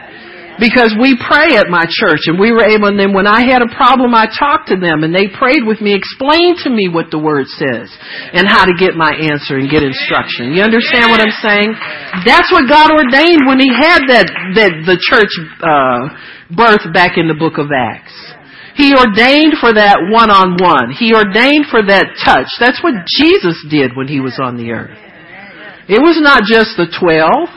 because 0.59 0.97
we 0.99 1.15
pray 1.15 1.55
at 1.57 1.71
my 1.71 1.87
church 1.87 2.27
and 2.27 2.41
we 2.41 2.51
were 2.51 2.67
able, 2.67 2.89
and 2.89 2.99
then 2.99 3.13
when 3.13 3.29
I 3.29 3.47
had 3.47 3.63
a 3.63 3.71
problem, 3.71 4.13
I 4.17 4.27
talked 4.27 4.69
to 4.73 4.77
them 4.77 5.05
and 5.05 5.15
they 5.15 5.31
prayed 5.31 5.63
with 5.63 5.81
me, 5.81 5.95
explained 5.95 6.59
to 6.65 6.71
me 6.71 6.89
what 6.89 7.13
the 7.13 7.21
word 7.21 7.47
says 7.47 7.89
and 8.35 8.49
how 8.49 8.67
to 8.67 8.75
get 8.75 8.99
my 8.99 9.15
answer 9.15 9.57
and 9.57 9.71
get 9.71 9.87
instruction. 9.87 10.53
You 10.53 10.67
understand 10.67 11.13
what 11.13 11.21
I'm 11.21 11.37
saying? 11.39 11.71
That's 12.27 12.51
what 12.51 12.69
God 12.69 12.91
ordained 12.91 13.47
when 13.47 13.61
He 13.61 13.71
had 13.71 14.09
that, 14.11 14.27
that 14.59 14.73
the 14.85 14.99
church, 14.99 15.33
uh, 15.63 16.13
birth 16.51 16.83
back 16.93 17.17
in 17.17 17.29
the 17.29 17.39
book 17.39 17.57
of 17.57 17.71
Acts. 17.71 18.17
He 18.75 18.97
ordained 18.97 19.61
for 19.61 19.73
that 19.75 20.09
one-on-one. 20.09 20.97
He 20.97 21.13
ordained 21.13 21.69
for 21.71 21.85
that 21.85 22.17
touch. 22.25 22.49
That's 22.59 22.83
what 22.83 22.95
Jesus 23.07 23.61
did 23.69 23.95
when 23.95 24.09
He 24.09 24.21
was 24.21 24.41
on 24.43 24.57
the 24.57 24.73
earth. 24.73 24.97
It 25.89 26.01
was 26.01 26.17
not 26.23 26.45
just 26.49 26.79
the 26.79 26.87
twelve. 26.87 27.51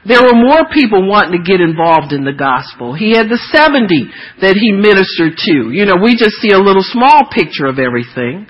There 0.00 0.24
were 0.24 0.32
more 0.32 0.64
people 0.72 1.04
wanting 1.04 1.36
to 1.36 1.44
get 1.44 1.60
involved 1.60 2.16
in 2.16 2.24
the 2.24 2.32
gospel. 2.32 2.96
He 2.96 3.12
had 3.12 3.28
the 3.28 3.36
70 3.52 3.84
that 4.40 4.56
he 4.56 4.72
ministered 4.72 5.36
to. 5.36 5.68
You 5.68 5.84
know, 5.84 6.00
we 6.00 6.16
just 6.16 6.40
see 6.40 6.56
a 6.56 6.62
little 6.62 6.84
small 6.84 7.28
picture 7.28 7.68
of 7.68 7.76
everything. 7.76 8.48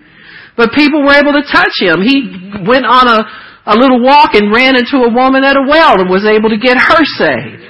But 0.55 0.71
people 0.79 1.03
were 1.03 1.19
able 1.19 1.35
to 1.35 1.43
touch 1.43 1.75
him. 1.83 2.07
He 2.07 2.55
went 2.63 2.87
on 2.87 3.11
a, 3.11 3.27
a 3.67 3.75
little 3.75 3.99
walk 3.99 4.39
and 4.39 4.55
ran 4.55 4.79
into 4.79 5.03
a 5.03 5.11
woman 5.11 5.43
at 5.43 5.59
a 5.59 5.67
well 5.67 5.99
and 5.99 6.07
was 6.07 6.23
able 6.23 6.55
to 6.55 6.61
get 6.61 6.79
her 6.79 7.03
saved. 7.19 7.67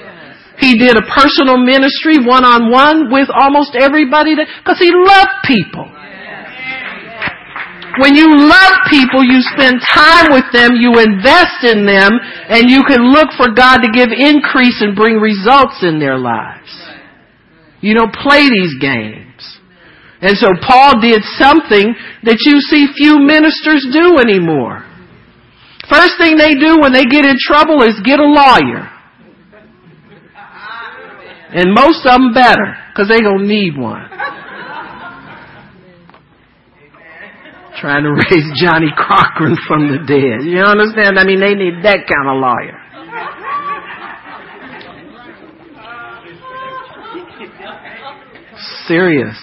He 0.61 0.77
did 0.77 0.93
a 0.93 1.01
personal 1.09 1.57
ministry 1.57 2.21
one 2.21 2.45
on 2.45 2.69
one 2.69 3.09
with 3.09 3.33
almost 3.33 3.73
everybody 3.73 4.37
because 4.37 4.77
he 4.77 4.93
loved 4.93 5.41
people. 5.49 5.89
When 7.99 8.15
you 8.15 8.47
love 8.47 8.73
people, 8.89 9.23
you 9.23 9.41
spend 9.51 9.81
time 9.83 10.31
with 10.31 10.45
them, 10.53 10.79
you 10.79 10.95
invest 10.99 11.67
in 11.67 11.85
them, 11.85 12.11
and 12.47 12.69
you 12.69 12.83
can 12.87 13.11
look 13.11 13.29
for 13.35 13.51
God 13.51 13.83
to 13.83 13.91
give 13.91 14.09
increase 14.15 14.79
and 14.81 14.95
bring 14.95 15.15
results 15.17 15.83
in 15.83 15.99
their 15.99 16.17
lives. 16.17 16.71
You 17.81 17.95
don't 17.95 18.13
play 18.13 18.47
these 18.47 18.75
games. 18.79 19.59
And 20.21 20.37
so 20.37 20.47
Paul 20.61 21.01
did 21.01 21.21
something 21.37 21.95
that 22.23 22.37
you 22.45 22.61
see 22.61 22.87
few 22.95 23.19
ministers 23.19 23.85
do 23.91 24.19
anymore. 24.19 24.85
First 25.89 26.13
thing 26.17 26.37
they 26.37 26.53
do 26.53 26.77
when 26.79 26.93
they 26.93 27.05
get 27.05 27.25
in 27.25 27.35
trouble 27.41 27.81
is 27.81 27.99
get 28.05 28.19
a 28.19 28.23
lawyer. 28.23 28.87
And 31.53 31.73
most 31.73 32.05
of 32.05 32.21
them 32.21 32.33
better, 32.33 32.77
because 32.93 33.09
they 33.09 33.19
don't 33.19 33.47
need 33.47 33.75
one. 33.77 34.07
Trying 37.81 38.03
to 38.03 38.11
raise 38.13 38.45
Johnnie 38.61 38.93
Cochran 38.95 39.57
from 39.67 39.89
the 39.89 39.97
dead. 40.05 40.45
You 40.45 40.61
understand? 40.61 41.17
I 41.17 41.25
mean, 41.25 41.39
they 41.39 41.55
need 41.55 41.83
that 41.83 42.05
kind 42.05 42.29
of 42.29 42.37
lawyer. 42.37 42.77
Serious. 48.87 49.35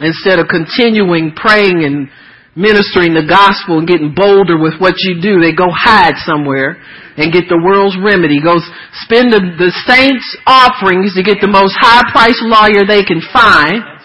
Instead 0.00 0.38
of 0.38 0.48
continuing 0.48 1.32
praying 1.34 1.82
and 1.84 2.10
ministering 2.58 3.14
the 3.14 3.22
gospel 3.24 3.78
and 3.78 3.86
getting 3.86 4.12
bolder 4.12 4.58
with 4.58 4.74
what 4.82 4.98
you 4.98 5.22
do. 5.22 5.38
They 5.38 5.54
go 5.54 5.70
hide 5.70 6.18
somewhere 6.26 6.76
and 7.16 7.32
get 7.32 7.46
the 7.48 7.56
world's 7.56 7.96
remedy. 8.02 8.42
Go 8.42 8.58
spend 9.06 9.30
the, 9.30 9.40
the 9.56 9.70
saints' 9.86 10.26
offerings 10.44 11.14
to 11.14 11.22
get 11.22 11.38
the 11.40 11.48
most 11.48 11.78
high 11.78 12.02
priced 12.10 12.42
lawyer 12.42 12.82
they 12.82 13.06
can 13.06 13.22
find. 13.32 13.97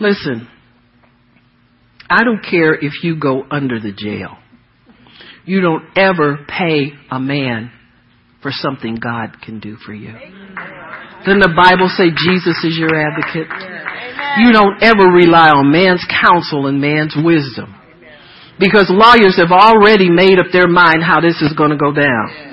Listen, 0.00 0.48
I 2.08 2.24
don't 2.24 2.42
care 2.42 2.74
if 2.74 3.02
you 3.02 3.18
go 3.18 3.44
under 3.50 3.80
the 3.80 3.92
jail. 3.92 4.38
You 5.44 5.60
don't 5.60 5.84
ever 5.96 6.46
pay 6.46 6.92
a 7.10 7.18
man 7.18 7.72
for 8.42 8.50
something 8.52 8.96
God 8.96 9.40
can 9.42 9.60
do 9.60 9.76
for 9.84 9.92
you. 9.92 10.12
Doesn't 11.26 11.42
the 11.42 11.54
Bible 11.56 11.90
say 11.90 12.14
Jesus 12.14 12.62
is 12.62 12.78
your 12.78 12.94
advocate? 12.94 13.50
You 14.38 14.52
don't 14.52 14.78
ever 14.82 15.10
rely 15.10 15.50
on 15.50 15.72
man's 15.72 16.04
counsel 16.06 16.66
and 16.66 16.80
man's 16.80 17.16
wisdom. 17.18 17.74
Because 18.60 18.86
lawyers 18.90 19.36
have 19.38 19.50
already 19.50 20.10
made 20.10 20.38
up 20.38 20.50
their 20.52 20.68
mind 20.68 21.02
how 21.02 21.20
this 21.20 21.42
is 21.42 21.52
going 21.58 21.70
to 21.70 21.76
go 21.78 21.92
down. 21.92 22.48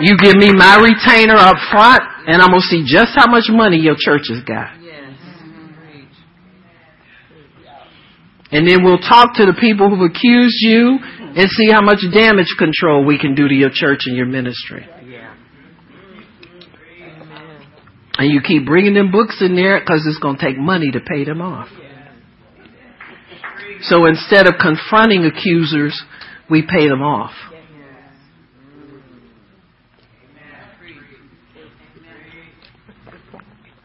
You 0.00 0.16
give 0.20 0.36
me 0.36 0.52
my 0.52 0.76
retainer 0.76 1.36
up 1.36 1.56
front, 1.70 2.02
and 2.26 2.42
I'm 2.42 2.50
going 2.50 2.60
to 2.60 2.68
see 2.68 2.84
just 2.84 3.12
how 3.16 3.30
much 3.30 3.48
money 3.48 3.78
your 3.78 3.96
church 3.98 4.28
has 4.28 4.42
got. 4.44 4.83
And 8.54 8.68
then 8.68 8.84
we'll 8.84 8.98
talk 8.98 9.34
to 9.34 9.46
the 9.46 9.56
people 9.60 9.90
who've 9.90 10.08
accused 10.08 10.58
you 10.60 11.00
and 11.02 11.50
see 11.50 11.72
how 11.72 11.82
much 11.82 11.98
damage 12.14 12.54
control 12.56 13.04
we 13.04 13.18
can 13.18 13.34
do 13.34 13.48
to 13.48 13.54
your 13.54 13.70
church 13.72 14.02
and 14.06 14.16
your 14.16 14.26
ministry. 14.26 14.86
And 18.16 18.30
you 18.30 18.40
keep 18.46 18.64
bringing 18.64 18.94
them 18.94 19.10
books 19.10 19.42
in 19.42 19.56
there 19.56 19.80
because 19.80 20.06
it's 20.06 20.20
going 20.20 20.38
to 20.38 20.46
take 20.46 20.56
money 20.56 20.92
to 20.92 21.00
pay 21.00 21.24
them 21.24 21.42
off. 21.42 21.66
So 23.82 24.06
instead 24.06 24.46
of 24.46 24.54
confronting 24.60 25.24
accusers, 25.24 26.00
we 26.48 26.62
pay 26.62 26.88
them 26.88 27.02
off. 27.02 27.32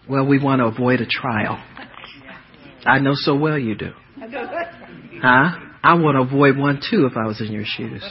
Well, 0.07 0.27
we 0.27 0.37
want 0.37 0.59
to 0.59 0.65
avoid 0.65 1.01
a 1.01 1.07
trial. 1.07 1.59
I 2.85 2.99
know 2.99 3.13
so 3.15 3.35
well 3.35 3.57
you 3.57 3.73
do. 3.73 3.93
Huh? 5.21 5.49
I 5.83 5.93
want 5.95 6.15
to 6.15 6.27
avoid 6.27 6.57
one 6.57 6.81
too 6.83 7.05
if 7.05 7.15
I 7.15 7.25
was 7.25 7.39
in 7.41 7.51
your 7.51 7.65
shoes. 7.65 8.03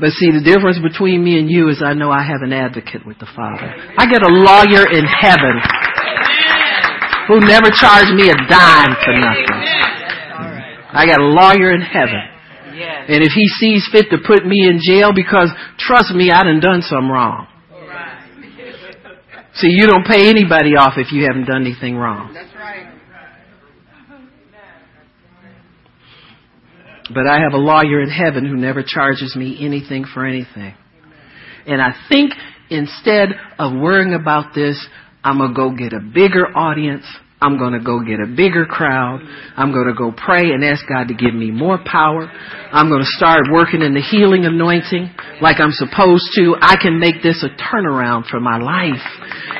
But 0.00 0.10
see, 0.10 0.32
the 0.32 0.42
difference 0.42 0.80
between 0.82 1.22
me 1.22 1.38
and 1.38 1.48
you 1.48 1.68
is 1.68 1.82
I 1.84 1.94
know 1.94 2.10
I 2.10 2.26
have 2.26 2.42
an 2.42 2.52
advocate 2.52 3.06
with 3.06 3.18
the 3.18 3.30
Father. 3.30 3.70
I 3.96 4.06
get 4.10 4.26
a 4.26 4.32
lawyer 4.32 4.90
in 4.90 5.06
heaven 5.06 5.62
who 7.28 7.40
never 7.40 7.70
charged 7.70 8.10
me 8.12 8.26
a 8.26 8.36
dime 8.50 8.94
for 9.04 9.14
nothing. 9.14 9.60
I 10.94 11.06
got 11.06 11.20
a 11.20 11.28
lawyer 11.30 11.70
in 11.72 11.80
heaven. 11.80 12.34
And 13.06 13.22
if 13.22 13.32
he 13.32 13.46
sees 13.60 13.86
fit 13.92 14.10
to 14.10 14.18
put 14.26 14.44
me 14.44 14.66
in 14.66 14.80
jail 14.82 15.12
because, 15.14 15.50
trust 15.78 16.12
me, 16.14 16.30
I 16.30 16.42
done 16.42 16.60
done 16.60 16.82
something 16.82 17.08
wrong. 17.08 17.46
See, 19.54 19.70
you 19.70 19.86
don't 19.86 20.04
pay 20.04 20.28
anybody 20.28 20.74
off 20.74 20.94
if 20.96 21.12
you 21.12 21.22
haven't 21.22 21.46
done 21.46 21.62
anything 21.62 21.94
wrong. 21.94 22.34
But 27.12 27.26
I 27.26 27.40
have 27.40 27.52
a 27.52 27.58
lawyer 27.58 28.00
in 28.00 28.08
heaven 28.08 28.46
who 28.46 28.56
never 28.56 28.82
charges 28.82 29.36
me 29.36 29.58
anything 29.60 30.04
for 30.12 30.24
anything. 30.24 30.74
And 31.66 31.80
I 31.80 31.94
think 32.08 32.32
instead 32.70 33.28
of 33.58 33.72
worrying 33.72 34.14
about 34.14 34.54
this, 34.54 34.84
I'm 35.22 35.38
going 35.38 35.50
to 35.50 35.56
go 35.56 35.70
get 35.74 35.92
a 35.92 36.00
bigger 36.00 36.46
audience. 36.56 37.04
I'm 37.40 37.58
going 37.58 37.72
to 37.72 37.84
go 37.84 38.00
get 38.00 38.20
a 38.20 38.26
bigger 38.26 38.64
crowd. 38.64 39.20
I'm 39.56 39.72
going 39.72 39.86
to 39.86 39.92
go 39.92 40.12
pray 40.16 40.52
and 40.52 40.64
ask 40.64 40.80
God 40.88 41.08
to 41.08 41.14
give 41.14 41.34
me 41.34 41.50
more 41.50 41.78
power. 41.84 42.24
I'm 42.72 42.88
going 42.88 43.02
to 43.02 43.16
start 43.20 43.52
working 43.52 43.82
in 43.82 43.92
the 43.92 44.00
healing 44.00 44.46
anointing 44.46 45.12
like 45.42 45.60
I'm 45.60 45.72
supposed 45.72 46.24
to. 46.36 46.56
I 46.60 46.76
can 46.80 46.98
make 46.98 47.22
this 47.22 47.44
a 47.44 47.52
turnaround 47.60 48.28
for 48.28 48.40
my 48.40 48.56
life 48.56 49.04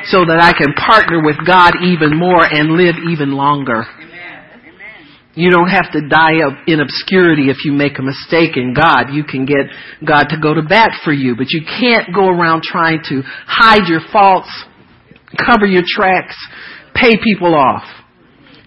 so 0.05 0.25
that 0.25 0.41
I 0.41 0.53
can 0.57 0.73
partner 0.73 1.21
with 1.21 1.37
God 1.45 1.73
even 1.83 2.17
more 2.17 2.41
and 2.41 2.73
live 2.73 2.95
even 3.11 3.33
longer. 3.33 3.85
You 5.35 5.51
don't 5.51 5.67
have 5.67 5.91
to 5.91 6.07
die 6.07 6.39
in 6.65 6.79
obscurity 6.79 7.49
if 7.49 7.65
you 7.65 7.73
make 7.73 7.99
a 7.99 8.01
mistake 8.01 8.55
in 8.55 8.73
God. 8.73 9.11
You 9.11 9.25
can 9.25 9.45
get 9.45 9.67
God 10.03 10.31
to 10.31 10.39
go 10.39 10.53
to 10.53 10.63
bat 10.63 10.91
for 11.03 11.11
you, 11.11 11.35
but 11.35 11.51
you 11.51 11.61
can't 11.61 12.15
go 12.15 12.29
around 12.29 12.63
trying 12.63 13.01
to 13.09 13.21
hide 13.45 13.87
your 13.89 13.99
faults, 14.13 14.49
cover 15.37 15.65
your 15.65 15.83
tracks, 15.85 16.35
pay 16.95 17.19
people 17.21 17.53
off. 17.53 17.83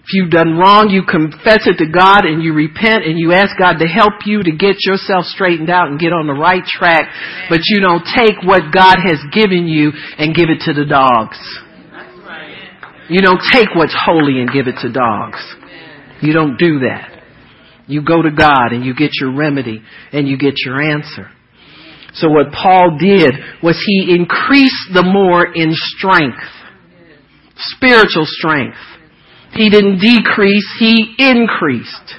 If 0.09 0.13
you've 0.13 0.31
done 0.31 0.57
wrong, 0.57 0.89
you 0.89 1.03
confess 1.05 1.65
it 1.65 1.77
to 1.81 1.89
God 1.89 2.25
and 2.25 2.41
you 2.41 2.53
repent 2.53 3.05
and 3.05 3.17
you 3.17 3.33
ask 3.33 3.57
God 3.57 3.77
to 3.77 3.85
help 3.85 4.25
you 4.25 4.41
to 4.41 4.51
get 4.51 4.77
yourself 4.85 5.25
straightened 5.25 5.69
out 5.69 5.89
and 5.89 5.99
get 5.99 6.13
on 6.13 6.25
the 6.25 6.33
right 6.33 6.65
track, 6.65 7.09
but 7.49 7.61
you 7.65 7.81
don't 7.81 8.01
take 8.17 8.41
what 8.41 8.73
God 8.73 8.97
has 9.05 9.21
given 9.33 9.67
you 9.67 9.91
and 10.17 10.33
give 10.33 10.49
it 10.49 10.65
to 10.65 10.73
the 10.73 10.85
dogs. 10.85 11.37
You 13.09 13.21
don't 13.21 13.41
take 13.53 13.69
what's 13.75 13.93
holy 14.05 14.41
and 14.41 14.49
give 14.49 14.67
it 14.67 14.77
to 14.81 14.91
dogs. 14.91 15.37
You 16.21 16.33
don't 16.33 16.57
do 16.57 16.79
that. 16.79 17.23
You 17.87 18.03
go 18.03 18.21
to 18.21 18.29
God 18.31 18.71
and 18.71 18.85
you 18.85 18.93
get 18.93 19.11
your 19.19 19.35
remedy 19.35 19.81
and 20.11 20.27
you 20.27 20.37
get 20.37 20.53
your 20.63 20.79
answer. 20.79 21.29
So 22.13 22.29
what 22.29 22.51
Paul 22.51 22.97
did 22.99 23.33
was 23.63 23.81
he 23.85 24.15
increased 24.15 24.93
the 24.93 25.03
more 25.03 25.45
in 25.53 25.71
strength. 25.73 26.43
Spiritual 27.55 28.25
strength. 28.25 28.77
He 29.53 29.69
didn't 29.69 29.99
decrease, 29.99 30.65
he 30.79 31.15
increased. 31.17 32.15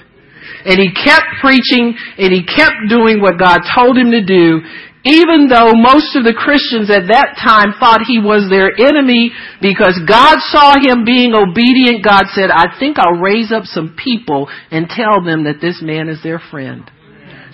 And 0.65 0.79
he 0.79 0.93
kept 0.93 1.25
preaching 1.41 1.97
and 2.19 2.33
he 2.33 2.45
kept 2.45 2.89
doing 2.89 3.21
what 3.21 3.39
God 3.39 3.61
told 3.75 3.97
him 3.97 4.11
to 4.11 4.25
do 4.25 4.61
even 5.05 5.49
though 5.49 5.73
most 5.73 6.13
of 6.13 6.29
the 6.29 6.37
Christians 6.37 6.93
at 6.93 7.09
that 7.09 7.41
time 7.41 7.73
thought 7.81 8.05
he 8.05 8.21
was 8.21 8.53
their 8.53 8.69
enemy 8.69 9.33
because 9.65 9.97
God 10.05 10.37
saw 10.53 10.77
him 10.77 11.09
being 11.09 11.33
obedient, 11.33 12.05
God 12.05 12.29
said, 12.37 12.53
I 12.53 12.77
think 12.77 12.99
I'll 13.01 13.17
raise 13.17 13.51
up 13.51 13.65
some 13.65 13.97
people 13.97 14.49
and 14.71 14.93
tell 14.93 15.25
them 15.25 15.45
that 15.45 15.65
this 15.65 15.81
man 15.81 16.09
is 16.09 16.23
their 16.23 16.39
friend 16.39 16.85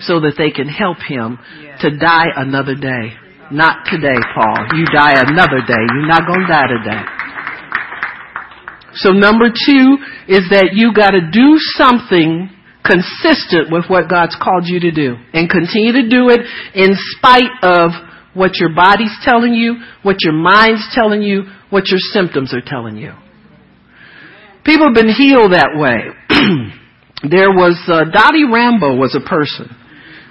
so 0.03 0.19
that 0.27 0.35
they 0.37 0.51
can 0.51 0.67
help 0.67 0.97
him 0.99 1.39
to 1.79 1.95
die 1.95 2.27
another 2.35 2.75
day. 2.75 3.15
Not 3.49 3.87
today, 3.87 4.19
Paul. 4.35 4.75
You 4.75 4.83
die 4.91 5.15
another 5.15 5.63
day. 5.63 5.83
You're 5.95 6.11
not 6.11 6.27
going 6.27 6.43
to 6.43 6.51
die 6.51 6.67
today. 6.67 7.03
So 8.99 9.11
number 9.11 9.47
two 9.47 9.97
is 10.27 10.49
that 10.49 10.71
you 10.73 10.91
gotta 10.93 11.29
do 11.31 11.55
something 11.77 12.49
consistent 12.87 13.71
with 13.71 13.85
what 13.89 14.09
God's 14.09 14.35
called 14.41 14.63
you 14.65 14.79
to 14.79 14.91
do 14.91 15.15
and 15.33 15.49
continue 15.49 15.91
to 15.93 16.09
do 16.09 16.29
it 16.29 16.41
in 16.73 16.95
spite 17.17 17.51
of 17.61 17.91
what 18.33 18.55
your 18.55 18.73
body's 18.73 19.15
telling 19.23 19.53
you, 19.53 19.75
what 20.03 20.17
your 20.21 20.33
mind's 20.33 20.87
telling 20.93 21.21
you, 21.21 21.43
what 21.69 21.87
your 21.87 21.99
symptoms 21.99 22.53
are 22.53 22.61
telling 22.65 22.95
you. 22.95 23.11
People 24.63 24.87
have 24.87 24.95
been 24.95 25.13
healed 25.13 25.53
that 25.53 25.75
way. 25.75 26.13
there 27.29 27.51
was 27.51 27.77
uh, 27.87 28.05
Dottie 28.11 28.45
Rambo 28.45 28.95
was 28.95 29.15
a 29.15 29.27
person 29.27 29.75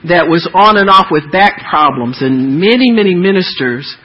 that 0.08 0.28
was 0.28 0.48
on 0.54 0.76
and 0.76 0.88
off 0.88 1.06
with 1.10 1.32
back 1.32 1.68
problems 1.68 2.18
and 2.20 2.60
many 2.60 2.92
many 2.92 3.14
ministers 3.14 3.96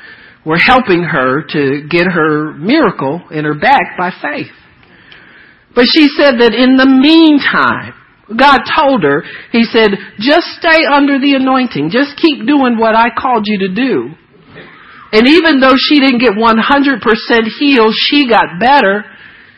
were 0.45 0.57
helping 0.57 1.03
her 1.03 1.43
to 1.47 1.87
get 1.87 2.07
her 2.07 2.53
miracle 2.53 3.21
in 3.29 3.45
her 3.45 3.53
back 3.53 3.97
by 3.97 4.09
faith. 4.09 4.51
But 5.75 5.85
she 5.85 6.07
said 6.17 6.39
that 6.39 6.53
in 6.53 6.75
the 6.77 6.87
meantime, 6.87 7.93
God 8.29 8.59
told 8.63 9.03
her, 9.03 9.23
He 9.51 9.63
said, 9.63 9.91
just 10.19 10.47
stay 10.59 10.85
under 10.87 11.19
the 11.19 11.35
anointing. 11.35 11.89
Just 11.89 12.17
keep 12.17 12.45
doing 12.45 12.77
what 12.77 12.95
I 12.95 13.09
called 13.11 13.43
you 13.47 13.67
to 13.67 13.73
do. 13.73 14.15
And 15.11 15.27
even 15.27 15.59
though 15.59 15.75
she 15.75 15.99
didn't 15.99 16.23
get 16.23 16.39
100% 16.39 16.55
healed, 17.59 17.93
she 17.93 18.29
got 18.29 18.59
better. 18.59 19.03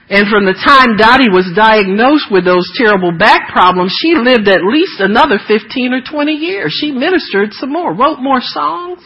And 0.09 0.27
from 0.27 0.45
the 0.45 0.57
time 0.57 0.97
Dottie 0.97 1.29
was 1.29 1.53
diagnosed 1.55 2.27
with 2.33 2.43
those 2.43 2.65
terrible 2.75 3.13
back 3.13 3.53
problems, 3.53 3.93
she 4.01 4.17
lived 4.17 4.49
at 4.49 4.65
least 4.65 4.99
another 4.99 5.37
15 5.37 5.93
or 5.93 6.01
20 6.01 6.33
years. 6.33 6.73
She 6.73 6.91
ministered 6.91 7.53
some 7.53 7.71
more, 7.71 7.93
wrote 7.93 8.19
more 8.19 8.41
songs, 8.41 8.99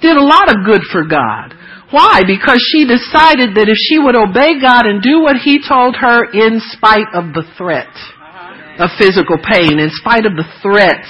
did 0.00 0.16
a 0.16 0.22
lot 0.22 0.52
of 0.52 0.64
good 0.64 0.82
for 0.92 1.04
God. 1.04 1.56
Why? 1.90 2.20
Because 2.26 2.60
she 2.60 2.84
decided 2.84 3.56
that 3.56 3.70
if 3.70 3.78
she 3.78 3.98
would 3.98 4.16
obey 4.16 4.60
God 4.60 4.84
and 4.86 5.00
do 5.00 5.22
what 5.22 5.36
He 5.36 5.62
told 5.66 5.96
her 5.96 6.28
in 6.30 6.60
spite 6.60 7.08
of 7.14 7.32
the 7.32 7.46
threat 7.56 7.90
of 8.78 8.90
physical 8.98 9.38
pain, 9.38 9.78
in 9.78 9.90
spite 9.92 10.26
of 10.26 10.36
the 10.36 10.46
threats 10.62 11.08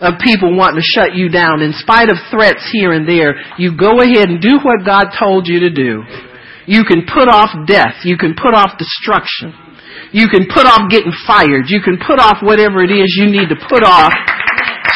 of 0.00 0.20
people 0.20 0.56
wanting 0.56 0.82
to 0.82 0.86
shut 0.86 1.14
you 1.14 1.28
down, 1.28 1.62
in 1.62 1.72
spite 1.72 2.10
of 2.10 2.16
threats 2.30 2.66
here 2.72 2.92
and 2.92 3.08
there, 3.08 3.40
you 3.58 3.76
go 3.76 4.00
ahead 4.00 4.28
and 4.28 4.40
do 4.40 4.58
what 4.60 4.84
God 4.84 5.14
told 5.16 5.46
you 5.46 5.60
to 5.60 5.70
do. 5.70 6.02
You 6.66 6.84
can 6.84 7.04
put 7.04 7.28
off 7.28 7.52
death. 7.66 8.04
You 8.04 8.16
can 8.16 8.34
put 8.34 8.54
off 8.54 8.76
destruction. 8.78 9.52
You 10.12 10.28
can 10.28 10.46
put 10.48 10.66
off 10.66 10.90
getting 10.90 11.12
fired. 11.26 11.68
You 11.68 11.80
can 11.82 11.98
put 11.98 12.18
off 12.18 12.38
whatever 12.40 12.82
it 12.82 12.90
is 12.90 13.08
you 13.18 13.26
need 13.30 13.48
to 13.48 13.58
put 13.68 13.84
off 13.84 14.12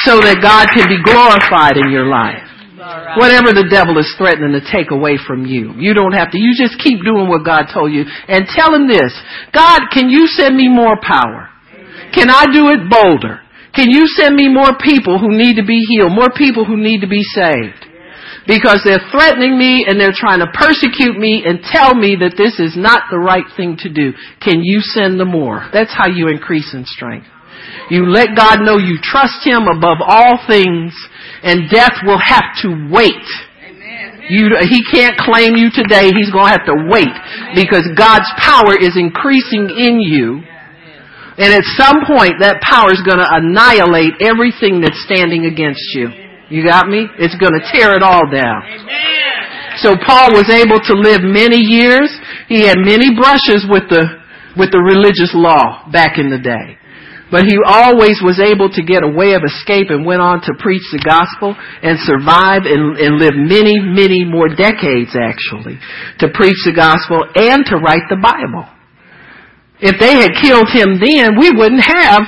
so 0.06 0.20
that 0.20 0.40
God 0.40 0.70
can 0.72 0.88
be 0.88 1.02
glorified 1.02 1.76
in 1.76 1.90
your 1.90 2.06
life. 2.06 2.44
Whatever 3.18 3.52
the 3.52 3.68
devil 3.68 3.98
is 3.98 4.08
threatening 4.16 4.54
to 4.56 4.64
take 4.64 4.90
away 4.90 5.18
from 5.18 5.44
you, 5.44 5.74
you 5.76 5.92
don't 5.92 6.14
have 6.14 6.30
to. 6.32 6.38
You 6.38 6.54
just 6.56 6.80
keep 6.80 7.04
doing 7.04 7.28
what 7.28 7.44
God 7.44 7.68
told 7.74 7.92
you 7.92 8.06
and 8.28 8.46
tell 8.48 8.72
him 8.72 8.88
this. 8.88 9.12
God, 9.52 9.92
can 9.92 10.08
you 10.08 10.26
send 10.26 10.56
me 10.56 10.68
more 10.68 10.96
power? 11.02 11.50
Can 12.12 12.30
I 12.30 12.46
do 12.52 12.68
it 12.68 12.88
bolder? 12.90 13.40
Can 13.74 13.90
you 13.90 14.06
send 14.08 14.34
me 14.34 14.48
more 14.48 14.74
people 14.80 15.18
who 15.18 15.36
need 15.36 15.56
to 15.56 15.64
be 15.64 15.78
healed? 15.88 16.12
More 16.12 16.30
people 16.34 16.64
who 16.64 16.76
need 16.76 17.00
to 17.02 17.08
be 17.08 17.22
saved? 17.22 17.86
Because 18.46 18.80
they're 18.84 19.04
threatening 19.12 19.58
me 19.58 19.84
and 19.86 20.00
they're 20.00 20.16
trying 20.16 20.40
to 20.40 20.48
persecute 20.52 21.18
me 21.18 21.44
and 21.44 21.60
tell 21.62 21.94
me 21.94 22.16
that 22.20 22.34
this 22.36 22.58
is 22.58 22.74
not 22.76 23.02
the 23.10 23.18
right 23.18 23.44
thing 23.56 23.76
to 23.84 23.92
do. 23.92 24.12
Can 24.40 24.64
you 24.64 24.80
send 24.80 25.20
them 25.20 25.30
more? 25.30 25.68
That's 25.72 25.92
how 25.92 26.08
you 26.08 26.28
increase 26.28 26.72
in 26.72 26.84
strength. 26.86 27.26
You 27.90 28.08
let 28.08 28.36
God 28.36 28.64
know 28.64 28.78
you 28.78 28.96
trust 29.02 29.44
Him 29.44 29.68
above 29.68 29.98
all 30.00 30.40
things 30.48 30.96
and 31.42 31.70
death 31.70 32.00
will 32.04 32.20
have 32.20 32.56
to 32.62 32.88
wait. 32.90 33.28
You, 34.28 34.50
he 34.68 34.84
can't 34.92 35.16
claim 35.16 35.56
you 35.56 35.70
today. 35.72 36.12
He's 36.12 36.30
going 36.30 36.52
to 36.52 36.56
have 36.56 36.68
to 36.68 36.88
wait 36.88 37.14
because 37.54 37.88
God's 37.96 38.28
power 38.36 38.76
is 38.76 38.96
increasing 38.96 39.72
in 39.72 40.00
you. 40.00 40.42
And 41.38 41.54
at 41.54 41.62
some 41.78 42.02
point, 42.02 42.42
that 42.42 42.58
power 42.66 42.90
is 42.90 42.98
going 43.06 43.22
to 43.22 43.30
annihilate 43.30 44.18
everything 44.18 44.82
that's 44.82 44.98
standing 45.06 45.46
against 45.46 45.86
you. 45.94 46.10
You 46.50 46.66
got 46.66 46.90
me? 46.90 47.06
It's 47.22 47.38
going 47.38 47.54
to 47.54 47.62
tear 47.70 47.94
it 47.94 48.02
all 48.02 48.26
down. 48.26 48.66
So 49.78 49.94
Paul 49.94 50.34
was 50.34 50.50
able 50.50 50.82
to 50.90 50.94
live 50.98 51.22
many 51.22 51.62
years. 51.62 52.10
He 52.50 52.66
had 52.66 52.82
many 52.82 53.14
brushes 53.14 53.62
with 53.70 53.86
the, 53.86 54.18
with 54.58 54.74
the 54.74 54.82
religious 54.82 55.30
law 55.30 55.86
back 55.94 56.18
in 56.18 56.26
the 56.26 56.42
day. 56.42 56.74
But 57.30 57.44
he 57.44 57.54
always 57.62 58.18
was 58.24 58.40
able 58.40 58.72
to 58.72 58.82
get 58.82 59.04
a 59.04 59.12
way 59.12 59.38
of 59.38 59.44
escape 59.44 59.94
and 59.94 60.02
went 60.02 60.24
on 60.24 60.40
to 60.48 60.58
preach 60.58 60.82
the 60.90 61.04
gospel 61.04 61.54
and 61.54 62.00
survive 62.02 62.64
and, 62.64 62.96
and 62.96 63.20
live 63.20 63.36
many, 63.36 63.78
many 63.78 64.24
more 64.24 64.48
decades 64.48 65.14
actually 65.14 65.78
to 66.18 66.32
preach 66.34 66.58
the 66.64 66.74
gospel 66.74 67.22
and 67.36 67.62
to 67.68 67.76
write 67.76 68.08
the 68.08 68.18
Bible. 68.18 68.66
If 69.80 70.00
they 70.02 70.18
had 70.18 70.34
killed 70.34 70.68
him 70.74 70.98
then, 70.98 71.38
we 71.38 71.54
wouldn't 71.54 71.84
have 71.86 72.22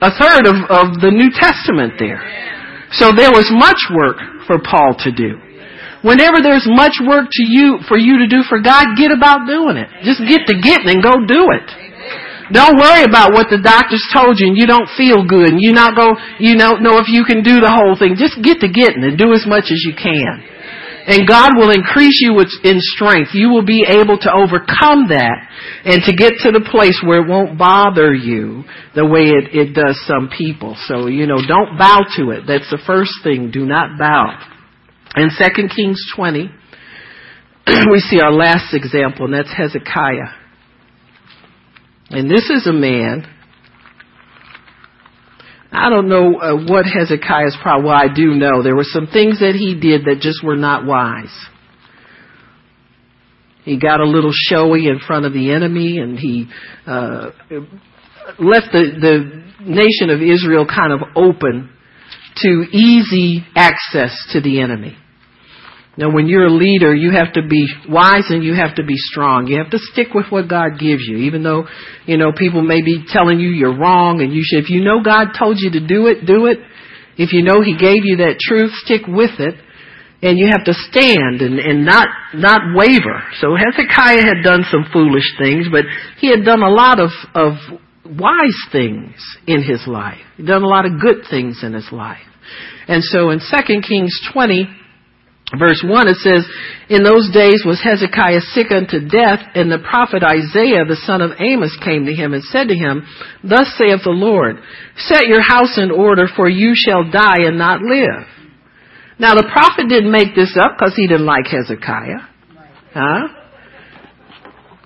a 0.00 0.10
third 0.14 0.46
of, 0.46 0.56
of 0.70 0.86
the 1.02 1.10
New 1.10 1.34
Testament 1.34 1.98
there. 1.98 2.22
So 2.94 3.10
there 3.10 3.34
was 3.34 3.50
much 3.50 3.80
work 3.90 4.46
for 4.46 4.62
Paul 4.62 4.94
to 5.02 5.10
do. 5.10 5.40
Whenever 6.06 6.44
there's 6.44 6.68
much 6.68 7.00
work 7.00 7.26
to 7.32 7.44
you, 7.48 7.80
for 7.88 7.96
you 7.96 8.20
to 8.20 8.28
do 8.28 8.44
for 8.44 8.60
God, 8.60 8.94
get 8.94 9.10
about 9.10 9.48
doing 9.48 9.80
it. 9.80 9.88
Just 10.04 10.20
get 10.28 10.46
to 10.46 10.54
getting 10.60 10.92
and 10.92 11.02
go 11.02 11.16
do 11.24 11.48
it. 11.56 11.66
Don't 12.52 12.76
worry 12.76 13.08
about 13.08 13.32
what 13.32 13.48
the 13.48 13.56
doctors 13.56 14.04
told 14.12 14.36
you 14.36 14.52
and 14.52 14.56
you 14.56 14.68
don't 14.68 14.86
feel 15.00 15.24
good 15.24 15.48
and 15.48 15.58
you 15.64 15.72
not 15.72 15.96
go, 15.96 16.12
you 16.36 16.60
don't 16.60 16.84
know 16.84 17.00
if 17.00 17.08
you 17.08 17.24
can 17.24 17.40
do 17.40 17.56
the 17.56 17.72
whole 17.72 17.96
thing. 17.96 18.20
Just 18.20 18.36
get 18.44 18.60
to 18.60 18.68
getting 18.68 19.00
and 19.00 19.16
do 19.16 19.32
as 19.32 19.48
much 19.48 19.72
as 19.72 19.80
you 19.80 19.96
can. 19.96 20.53
And 21.06 21.28
God 21.28 21.52
will 21.56 21.70
increase 21.70 22.20
you 22.22 22.38
in 22.40 22.80
strength. 22.80 23.30
You 23.34 23.50
will 23.50 23.64
be 23.64 23.84
able 23.86 24.16
to 24.18 24.32
overcome 24.32 25.08
that 25.08 25.36
and 25.84 26.02
to 26.04 26.16
get 26.16 26.32
to 26.44 26.50
the 26.50 26.66
place 26.70 26.98
where 27.04 27.22
it 27.22 27.28
won't 27.28 27.58
bother 27.58 28.14
you 28.14 28.64
the 28.94 29.04
way 29.04 29.28
it, 29.28 29.52
it 29.52 29.74
does 29.74 30.00
some 30.06 30.30
people. 30.36 30.76
So, 30.86 31.06
you 31.06 31.26
know, 31.26 31.36
don't 31.36 31.76
bow 31.76 32.00
to 32.16 32.30
it. 32.30 32.44
That's 32.46 32.70
the 32.70 32.80
first 32.86 33.12
thing. 33.22 33.50
Do 33.50 33.66
not 33.66 33.98
bow. 33.98 34.32
In 35.16 35.28
2 35.28 35.68
Kings 35.76 36.00
20, 36.16 36.50
we 37.90 38.00
see 38.00 38.20
our 38.20 38.32
last 38.32 38.72
example, 38.72 39.26
and 39.26 39.34
that's 39.34 39.52
Hezekiah. 39.54 40.32
And 42.10 42.30
this 42.30 42.48
is 42.48 42.66
a 42.66 42.72
man. 42.72 43.28
I 45.74 45.90
don't 45.90 46.08
know 46.08 46.40
uh, 46.40 46.56
what 46.66 46.86
Hezekiah's 46.86 47.56
problem. 47.60 47.86
Well, 47.86 47.96
I 47.96 48.06
do 48.14 48.34
know 48.34 48.62
there 48.62 48.76
were 48.76 48.84
some 48.84 49.06
things 49.06 49.40
that 49.40 49.54
he 49.54 49.78
did 49.78 50.04
that 50.04 50.20
just 50.20 50.44
were 50.44 50.56
not 50.56 50.86
wise. 50.86 51.34
He 53.64 53.78
got 53.78 54.00
a 54.00 54.04
little 54.04 54.32
showy 54.32 54.86
in 54.88 55.00
front 55.00 55.24
of 55.24 55.32
the 55.32 55.50
enemy, 55.50 55.98
and 55.98 56.18
he 56.18 56.48
uh, 56.86 57.30
left 58.38 58.68
the 58.72 58.84
the 59.00 59.44
nation 59.60 60.10
of 60.10 60.20
Israel 60.20 60.66
kind 60.66 60.92
of 60.92 61.00
open 61.16 61.70
to 62.36 62.48
easy 62.72 63.44
access 63.56 64.16
to 64.32 64.40
the 64.40 64.60
enemy. 64.60 64.96
Now, 65.96 66.12
when 66.12 66.26
you're 66.26 66.46
a 66.46 66.50
leader, 66.52 66.92
you 66.94 67.12
have 67.12 67.34
to 67.34 67.42
be 67.46 67.68
wise 67.88 68.26
and 68.28 68.42
you 68.42 68.54
have 68.54 68.76
to 68.76 68.84
be 68.84 68.96
strong. 68.96 69.46
You 69.46 69.58
have 69.58 69.70
to 69.70 69.78
stick 69.78 70.08
with 70.12 70.26
what 70.28 70.48
God 70.48 70.78
gives 70.78 71.02
you, 71.06 71.18
even 71.18 71.42
though, 71.44 71.66
you 72.06 72.16
know, 72.16 72.32
people 72.36 72.62
may 72.62 72.82
be 72.82 73.04
telling 73.08 73.38
you 73.38 73.50
you're 73.50 73.78
wrong 73.78 74.20
and 74.20 74.32
you 74.32 74.42
should, 74.44 74.64
if 74.64 74.70
you 74.70 74.82
know 74.82 75.02
God 75.04 75.28
told 75.38 75.56
you 75.58 75.70
to 75.72 75.86
do 75.86 76.08
it, 76.08 76.26
do 76.26 76.46
it. 76.46 76.58
If 77.16 77.32
you 77.32 77.44
know 77.44 77.62
He 77.62 77.76
gave 77.78 78.04
you 78.04 78.18
that 78.26 78.38
truth, 78.40 78.72
stick 78.84 79.02
with 79.06 79.38
it. 79.38 79.54
And 80.20 80.38
you 80.38 80.48
have 80.50 80.64
to 80.64 80.72
stand 80.72 81.42
and, 81.42 81.58
and 81.58 81.84
not, 81.84 82.08
not 82.32 82.60
waver. 82.74 83.22
So 83.40 83.54
Hezekiah 83.54 84.22
had 84.22 84.42
done 84.42 84.64
some 84.70 84.86
foolish 84.90 85.30
things, 85.38 85.66
but 85.70 85.84
he 86.16 86.30
had 86.30 86.46
done 86.46 86.62
a 86.62 86.70
lot 86.70 86.98
of, 86.98 87.10
of 87.34 87.52
wise 88.06 88.56
things 88.72 89.14
in 89.46 89.62
his 89.62 89.86
life. 89.86 90.24
He'd 90.38 90.46
done 90.46 90.62
a 90.62 90.66
lot 90.66 90.86
of 90.86 90.92
good 90.98 91.24
things 91.28 91.60
in 91.62 91.74
his 91.74 91.88
life. 91.92 92.24
And 92.88 93.04
so 93.04 93.30
in 93.30 93.38
2 93.38 93.80
Kings 93.86 94.18
20, 94.32 94.66
verse 95.58 95.82
1 95.84 96.08
it 96.08 96.16
says, 96.18 96.46
In 96.88 97.02
those 97.02 97.30
days 97.32 97.62
was 97.64 97.80
Hezekiah 97.82 98.40
sick 98.52 98.70
unto 98.70 99.08
death, 99.08 99.40
and 99.54 99.70
the 99.70 99.82
prophet 99.82 100.22
Isaiah 100.22 100.84
the 100.86 101.00
son 101.04 101.20
of 101.20 101.32
Amos 101.38 101.76
came 101.84 102.06
to 102.06 102.14
him 102.14 102.34
and 102.34 102.42
said 102.44 102.68
to 102.68 102.74
him, 102.74 103.06
Thus 103.42 103.72
saith 103.76 104.04
the 104.04 104.14
Lord, 104.14 104.56
Set 104.96 105.26
your 105.26 105.42
house 105.42 105.78
in 105.78 105.90
order, 105.90 106.26
for 106.26 106.48
you 106.48 106.72
shall 106.74 107.10
die 107.10 107.46
and 107.46 107.58
not 107.58 107.82
live. 107.82 108.26
Now 109.18 109.34
the 109.34 109.48
prophet 109.50 109.88
didn't 109.88 110.10
make 110.10 110.34
this 110.34 110.56
up 110.58 110.76
because 110.78 110.94
he 110.96 111.06
didn't 111.06 111.26
like 111.26 111.46
Hezekiah. 111.46 112.24
Huh? 112.94 113.28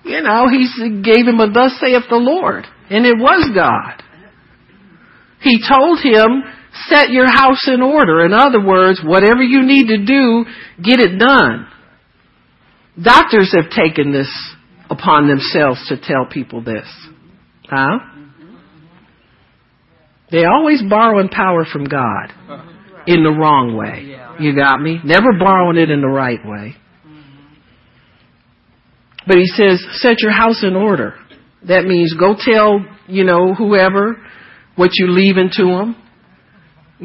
You 0.05 0.23
know, 0.23 0.49
he 0.49 1.03
gave 1.03 1.27
him 1.27 1.41
a 1.41 1.51
thus 1.53 1.77
saith 1.81 2.05
the 2.09 2.17
Lord. 2.17 2.65
And 2.91 3.05
it 3.05 3.19
was 3.19 3.51
God. 3.55 4.03
He 5.41 5.61
told 5.61 6.01
him 6.01 6.43
set 6.87 7.11
your 7.11 7.27
house 7.27 7.67
in 7.67 7.83
order. 7.83 8.25
In 8.25 8.33
other 8.33 8.65
words, 8.65 9.01
whatever 9.05 9.43
you 9.43 9.65
need 9.65 9.89
to 9.89 10.05
do, 10.05 10.45
get 10.83 11.01
it 11.01 11.19
done. 11.19 11.67
Doctors 13.01 13.55
have 13.55 13.71
taken 13.71 14.13
this 14.13 14.31
upon 14.91 15.29
themselves 15.29 15.87
to 15.89 15.97
tell 16.01 16.27
people 16.31 16.63
this. 16.63 16.87
Huh? 17.65 17.99
They 20.31 20.45
always 20.45 20.83
borrowing 20.89 21.29
power 21.29 21.65
from 21.65 21.85
God 21.85 22.33
in 23.07 23.23
the 23.23 23.31
wrong 23.31 23.77
way. 23.77 24.17
You 24.41 24.55
got 24.55 24.81
me? 24.81 24.99
Never 25.05 25.39
borrowing 25.39 25.79
it 25.79 25.91
in 25.91 26.01
the 26.01 26.09
right 26.09 26.41
way. 26.45 26.77
But 29.27 29.37
he 29.37 29.47
says, 29.47 29.85
set 29.93 30.21
your 30.21 30.33
house 30.33 30.63
in 30.63 30.75
order. 30.75 31.15
That 31.67 31.85
means 31.85 32.15
go 32.19 32.35
tell, 32.39 32.85
you 33.07 33.25
know, 33.25 33.55
whoever 33.55 34.17
what 34.77 34.91
you're 34.95 35.11
leaving 35.11 35.51
to 35.53 35.65
them. 35.65 35.97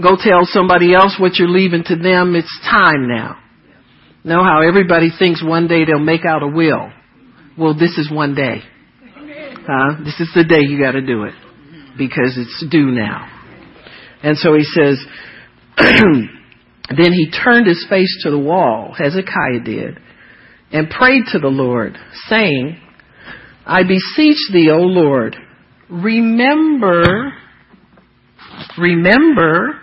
Go 0.02 0.18
tell 0.20 0.42
somebody 0.46 0.96
else 0.96 1.18
what 1.20 1.36
you're 1.36 1.50
leaving 1.50 1.84
to 1.84 1.96
them. 1.96 2.36
It's 2.36 2.60
time 2.64 3.08
now. 3.08 3.38
Know 4.24 4.44
how 4.44 4.62
everybody 4.62 5.10
thinks 5.18 5.44
one 5.44 5.68
day 5.68 5.86
they'll 5.86 6.00
make 6.00 6.26
out 6.26 6.42
a 6.42 6.48
will. 6.48 6.92
Well, 7.58 7.78
this 7.78 7.98
is 7.98 8.10
one 8.12 8.34
day. 8.34 8.64
Uh, 9.16 10.04
this 10.04 10.20
is 10.20 10.32
the 10.34 10.44
day 10.44 10.62
you 10.62 10.80
gotta 10.80 11.02
do 11.02 11.24
it. 11.24 11.34
Because 11.96 12.38
it's 12.38 12.66
due 12.72 12.90
now. 12.90 13.30
And 14.24 14.36
so 14.38 14.56
he 14.56 14.64
says, 14.64 15.00
then 15.78 17.14
he 17.14 17.30
turned 17.30 17.68
his 17.68 17.86
face 17.88 18.24
to 18.24 18.32
the 18.32 18.40
wall, 18.40 18.96
Hezekiah 18.98 19.64
did, 19.64 20.00
and 20.72 20.90
prayed 20.90 21.26
to 21.34 21.40
the 21.40 21.50
Lord, 21.50 21.98
saying, 22.30 22.80
I 23.66 23.84
beseech 23.84 24.38
thee, 24.52 24.72
O 24.72 24.80
Lord, 24.80 25.36
remember, 25.90 27.34
remember 28.78 29.83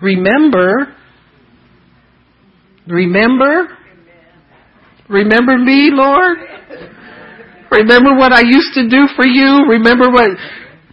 Remember, 0.00 0.94
remember, 2.86 3.68
remember 5.08 5.58
me, 5.58 5.90
Lord. 5.92 6.38
Remember 7.70 8.14
what 8.16 8.32
I 8.32 8.42
used 8.42 8.74
to 8.74 8.88
do 8.88 9.08
for 9.16 9.26
you. 9.26 9.66
Remember 9.68 10.10
what 10.10 10.30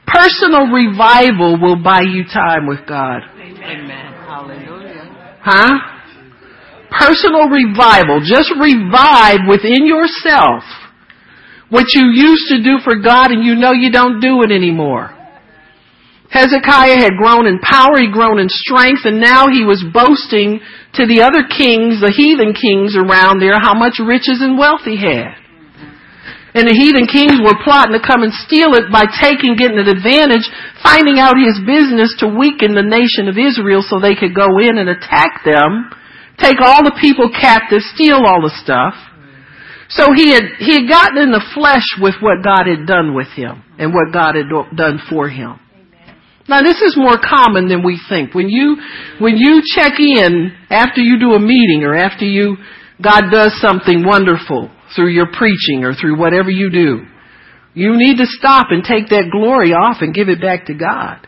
personal 0.08 0.68
revival 0.68 1.60
will 1.62 1.82
buy 1.82 2.02
you 2.02 2.24
time 2.26 2.68
with 2.68 2.80
God. 2.88 3.22
Amen. 3.38 4.14
Hallelujah. 4.26 5.40
Huh? 5.42 5.74
Personal 6.90 7.50
revival. 7.50 8.22
Just 8.22 8.52
revive 8.60 9.40
within 9.48 9.86
yourself 9.86 10.64
what 11.70 11.86
you 11.94 12.06
used 12.14 12.48
to 12.50 12.64
do 12.64 12.78
for 12.84 13.02
God 13.02 13.32
and 13.32 13.44
you 13.44 13.56
know 13.56 13.72
you 13.72 13.92
don't 13.92 14.20
do 14.20 14.44
it 14.44 14.52
anymore. 14.52 15.13
Hezekiah 16.34 16.98
had 16.98 17.14
grown 17.14 17.46
in 17.46 17.62
power, 17.62 18.02
he'd 18.02 18.10
grown 18.10 18.42
in 18.42 18.50
strength, 18.50 19.06
and 19.06 19.22
now 19.22 19.54
he 19.54 19.62
was 19.62 19.86
boasting 19.86 20.66
to 20.98 21.06
the 21.06 21.22
other 21.22 21.46
kings, 21.46 22.02
the 22.02 22.10
heathen 22.10 22.58
kings 22.58 22.98
around 22.98 23.38
there, 23.38 23.62
how 23.62 23.78
much 23.78 24.02
riches 24.02 24.42
and 24.42 24.58
wealth 24.58 24.82
he 24.82 24.98
had. 24.98 25.38
And 26.58 26.66
the 26.66 26.74
heathen 26.74 27.06
kings 27.06 27.38
were 27.38 27.62
plotting 27.62 27.94
to 27.94 28.02
come 28.02 28.26
and 28.26 28.34
steal 28.34 28.74
it 28.74 28.90
by 28.90 29.06
taking, 29.06 29.54
getting 29.54 29.78
an 29.78 29.90
advantage, 29.90 30.46
finding 30.82 31.22
out 31.22 31.38
his 31.38 31.62
business 31.62 32.18
to 32.22 32.30
weaken 32.30 32.74
the 32.74 32.86
nation 32.86 33.30
of 33.30 33.38
Israel 33.38 33.86
so 33.86 34.02
they 34.02 34.18
could 34.18 34.34
go 34.34 34.58
in 34.58 34.82
and 34.82 34.90
attack 34.90 35.46
them, 35.46 35.94
take 36.42 36.58
all 36.62 36.82
the 36.82 36.98
people 36.98 37.30
captive, 37.30 37.86
steal 37.94 38.26
all 38.26 38.42
the 38.42 38.54
stuff. 38.58 38.98
So 39.90 40.10
he 40.18 40.34
had, 40.34 40.58
he 40.58 40.82
had 40.82 40.90
gotten 40.90 41.22
in 41.22 41.30
the 41.30 41.46
flesh 41.54 41.86
with 42.02 42.18
what 42.26 42.42
God 42.42 42.66
had 42.66 42.90
done 42.90 43.14
with 43.14 43.30
him 43.38 43.62
and 43.78 43.94
what 43.94 44.10
God 44.10 44.34
had 44.34 44.50
done 44.50 44.98
for 45.10 45.30
him. 45.30 45.62
Now 46.48 46.62
this 46.62 46.82
is 46.82 46.96
more 46.98 47.18
common 47.18 47.68
than 47.68 47.84
we 47.84 48.00
think. 48.10 48.34
When 48.34 48.50
you, 48.50 48.78
when 49.20 49.38
you 49.38 49.62
check 49.76 49.94
in 50.00 50.52
after 50.70 51.02
you 51.02 51.20
do 51.20 51.34
a 51.34 51.40
meeting 51.40 51.84
or 51.84 51.96
after 51.96 52.26
you, 52.26 52.58
God 53.02 53.32
does 53.32 53.60
something 53.62 54.06
wonderful, 54.06 54.70
through 54.96 55.10
your 55.10 55.28
preaching 55.32 55.84
or 55.84 55.94
through 55.94 56.20
whatever 56.20 56.50
you 56.50 56.70
do. 56.70 57.06
You 57.74 57.98
need 57.98 58.18
to 58.18 58.26
stop 58.26 58.68
and 58.70 58.84
take 58.84 59.10
that 59.10 59.30
glory 59.32 59.74
off 59.74 59.98
and 60.02 60.14
give 60.14 60.30
it 60.30 60.40
back 60.40 60.68
to 60.68 60.74
God. 60.74 61.28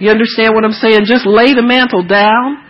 You 0.00 0.10
understand 0.10 0.54
what 0.54 0.64
I'm 0.64 0.72
saying? 0.72 1.06
Just 1.06 1.26
lay 1.26 1.54
the 1.54 1.62
mantle 1.62 2.06
down 2.06 2.64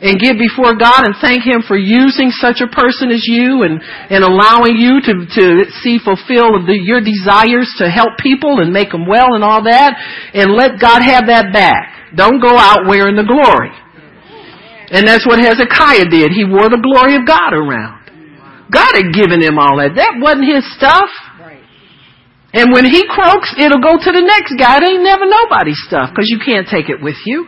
and 0.00 0.18
get 0.18 0.40
before 0.40 0.76
God 0.80 1.04
and 1.04 1.14
thank 1.20 1.44
Him 1.44 1.60
for 1.68 1.76
using 1.76 2.32
such 2.32 2.64
a 2.64 2.68
person 2.72 3.12
as 3.12 3.24
you 3.28 3.62
and, 3.62 3.80
and 4.08 4.24
allowing 4.24 4.80
you 4.80 5.00
to, 5.04 5.12
to 5.28 5.44
see 5.84 6.00
fulfill 6.00 6.56
the, 6.64 6.76
your 6.76 7.04
desires 7.04 7.68
to 7.78 7.88
help 7.88 8.16
people 8.16 8.60
and 8.60 8.72
make 8.72 8.90
them 8.90 9.06
well 9.06 9.36
and 9.36 9.44
all 9.44 9.64
that 9.64 9.92
and 10.32 10.56
let 10.56 10.80
God 10.80 11.04
have 11.04 11.28
that 11.28 11.52
back. 11.52 12.16
Don't 12.16 12.40
go 12.40 12.56
out 12.56 12.88
wearing 12.88 13.16
the 13.16 13.28
glory. 13.28 13.70
And 14.90 15.06
that's 15.06 15.24
what 15.26 15.38
Hezekiah 15.38 16.10
did. 16.10 16.32
He 16.32 16.42
wore 16.42 16.66
the 16.66 16.82
glory 16.82 17.14
of 17.14 17.22
God 17.22 17.54
around. 17.54 18.00
God 18.72 18.90
had 18.94 19.14
given 19.14 19.42
him 19.42 19.58
all 19.58 19.78
that. 19.78 19.94
That 19.94 20.18
wasn't 20.18 20.50
his 20.50 20.66
stuff. 20.74 21.10
And 22.52 22.74
when 22.74 22.82
he 22.82 23.06
croaks, 23.06 23.54
it'll 23.54 23.82
go 23.82 23.94
to 23.94 24.10
the 24.10 24.24
next 24.26 24.58
guy. 24.58 24.82
It 24.82 24.82
ain't 24.82 25.06
never 25.06 25.22
nobody's 25.26 25.78
stuff 25.86 26.10
because 26.10 26.26
you 26.26 26.42
can't 26.42 26.66
take 26.66 26.90
it 26.90 26.98
with 26.98 27.14
you. 27.24 27.46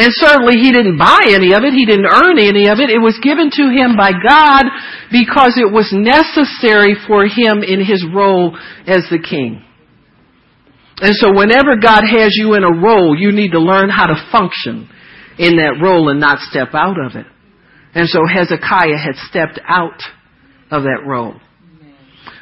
And 0.00 0.08
certainly 0.16 0.56
he 0.56 0.72
didn't 0.72 0.96
buy 0.96 1.20
any 1.28 1.52
of 1.52 1.62
it. 1.62 1.74
He 1.74 1.84
didn't 1.84 2.08
earn 2.08 2.40
any 2.40 2.68
of 2.72 2.80
it. 2.80 2.88
It 2.88 3.04
was 3.04 3.20
given 3.20 3.50
to 3.52 3.68
him 3.68 4.00
by 4.00 4.12
God 4.16 4.64
because 5.12 5.60
it 5.60 5.68
was 5.68 5.92
necessary 5.92 6.96
for 7.06 7.28
him 7.28 7.60
in 7.60 7.84
his 7.84 8.00
role 8.08 8.56
as 8.86 9.04
the 9.12 9.20
king. 9.20 9.62
And 11.04 11.14
so 11.16 11.36
whenever 11.36 11.76
God 11.76 12.00
has 12.08 12.32
you 12.32 12.54
in 12.54 12.64
a 12.64 12.80
role, 12.80 13.14
you 13.14 13.30
need 13.30 13.52
to 13.52 13.60
learn 13.60 13.90
how 13.90 14.06
to 14.06 14.16
function 14.32 14.88
in 15.36 15.56
that 15.56 15.76
role 15.82 16.08
and 16.08 16.18
not 16.18 16.38
step 16.48 16.68
out 16.72 16.96
of 16.96 17.16
it. 17.16 17.26
And 17.94 18.08
so 18.08 18.20
Hezekiah 18.24 18.96
had 18.96 19.16
stepped 19.28 19.60
out 19.68 20.00
of 20.70 20.84
that 20.84 21.04
role. 21.06 21.34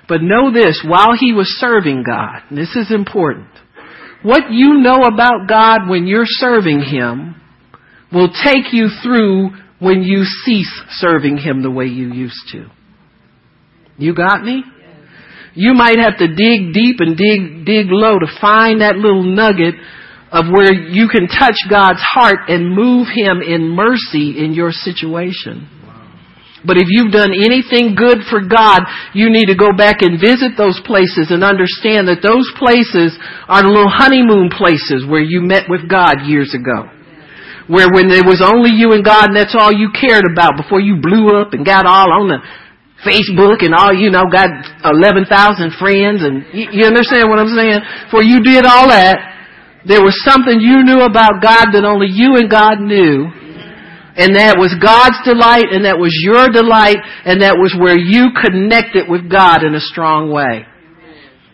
But 0.08 0.22
know 0.22 0.52
this, 0.52 0.84
while 0.86 1.16
he 1.18 1.32
was 1.32 1.48
serving 1.58 2.04
God, 2.06 2.42
this 2.52 2.76
is 2.76 2.92
important, 2.92 3.48
what 4.22 4.50
you 4.50 4.78
know 4.78 5.02
about 5.02 5.48
God 5.48 5.88
when 5.88 6.06
you're 6.06 6.22
serving 6.24 6.82
Him 6.82 7.34
will 8.12 8.30
take 8.44 8.72
you 8.72 8.88
through 9.02 9.50
when 9.80 10.02
you 10.02 10.24
cease 10.44 10.72
serving 10.90 11.36
Him 11.38 11.62
the 11.62 11.70
way 11.70 11.86
you 11.86 12.12
used 12.12 12.48
to. 12.52 12.66
You 13.96 14.14
got 14.14 14.44
me? 14.44 14.62
You 15.54 15.74
might 15.74 15.98
have 15.98 16.18
to 16.18 16.28
dig 16.28 16.72
deep 16.72 17.00
and 17.00 17.16
dig, 17.16 17.66
dig 17.66 17.86
low 17.90 18.18
to 18.18 18.26
find 18.40 18.80
that 18.80 18.96
little 18.96 19.24
nugget 19.24 19.74
of 20.30 20.46
where 20.52 20.72
you 20.72 21.08
can 21.08 21.26
touch 21.26 21.56
God's 21.68 22.02
heart 22.02 22.48
and 22.48 22.74
move 22.74 23.08
Him 23.12 23.40
in 23.42 23.70
mercy 23.70 24.38
in 24.38 24.52
your 24.52 24.70
situation. 24.72 25.68
But 26.66 26.76
if 26.76 26.90
you've 26.90 27.12
done 27.12 27.32
anything 27.32 27.94
good 27.94 28.26
for 28.28 28.42
God, 28.42 28.82
you 29.14 29.30
need 29.30 29.46
to 29.46 29.54
go 29.54 29.70
back 29.76 30.02
and 30.02 30.18
visit 30.20 30.58
those 30.58 30.80
places 30.84 31.30
and 31.30 31.46
understand 31.46 32.10
that 32.10 32.18
those 32.22 32.50
places 32.58 33.14
are 33.46 33.62
the 33.62 33.70
little 33.70 33.90
honeymoon 33.90 34.50
places 34.50 35.06
where 35.06 35.22
you 35.22 35.40
met 35.40 35.70
with 35.70 35.88
God 35.88 36.26
years 36.26 36.54
ago. 36.54 36.90
Where 37.68 37.92
when 37.92 38.08
it 38.08 38.24
was 38.24 38.40
only 38.40 38.72
you 38.72 38.96
and 38.96 39.04
God 39.04 39.28
and 39.28 39.36
that's 39.36 39.52
all 39.52 39.70
you 39.70 39.92
cared 39.92 40.24
about 40.24 40.56
before 40.56 40.80
you 40.80 40.96
blew 41.00 41.36
up 41.36 41.52
and 41.52 41.64
got 41.64 41.84
all 41.84 42.08
on 42.08 42.32
the 42.32 42.40
Facebook 43.04 43.60
and 43.60 43.76
all, 43.76 43.92
you 43.92 44.10
know, 44.10 44.24
got 44.26 44.48
11,000 44.82 45.28
friends 45.78 46.24
and 46.24 46.48
you, 46.50 46.80
you 46.80 46.84
understand 46.88 47.28
what 47.28 47.38
I'm 47.38 47.52
saying? 47.52 47.80
For 48.10 48.24
you 48.24 48.40
did 48.40 48.64
all 48.64 48.88
that, 48.88 49.20
there 49.86 50.02
was 50.02 50.16
something 50.24 50.58
you 50.58 50.82
knew 50.82 51.04
about 51.04 51.44
God 51.44 51.70
that 51.76 51.84
only 51.84 52.08
you 52.08 52.36
and 52.40 52.50
God 52.50 52.80
knew 52.80 53.30
and 54.18 54.34
that 54.34 54.58
was 54.58 54.74
God's 54.82 55.20
delight 55.22 55.70
and 55.70 55.86
that 55.86 55.94
was 55.94 56.10
your 56.24 56.50
delight 56.50 56.98
and 57.22 57.40
that 57.46 57.54
was 57.54 57.70
where 57.78 57.96
you 57.96 58.34
connected 58.34 59.06
with 59.06 59.30
God 59.30 59.62
in 59.62 59.78
a 59.78 59.80
strong 59.80 60.32
way. 60.34 60.66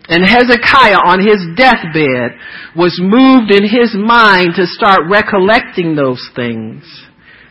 And 0.07 0.23
Hezekiah 0.23 1.01
on 1.01 1.25
his 1.25 1.41
deathbed 1.57 2.37
was 2.77 3.01
moved 3.01 3.51
in 3.51 3.65
his 3.65 3.97
mind 3.97 4.53
to 4.57 4.67
start 4.67 5.09
recollecting 5.09 5.97
those 5.97 6.21
things. 6.37 6.85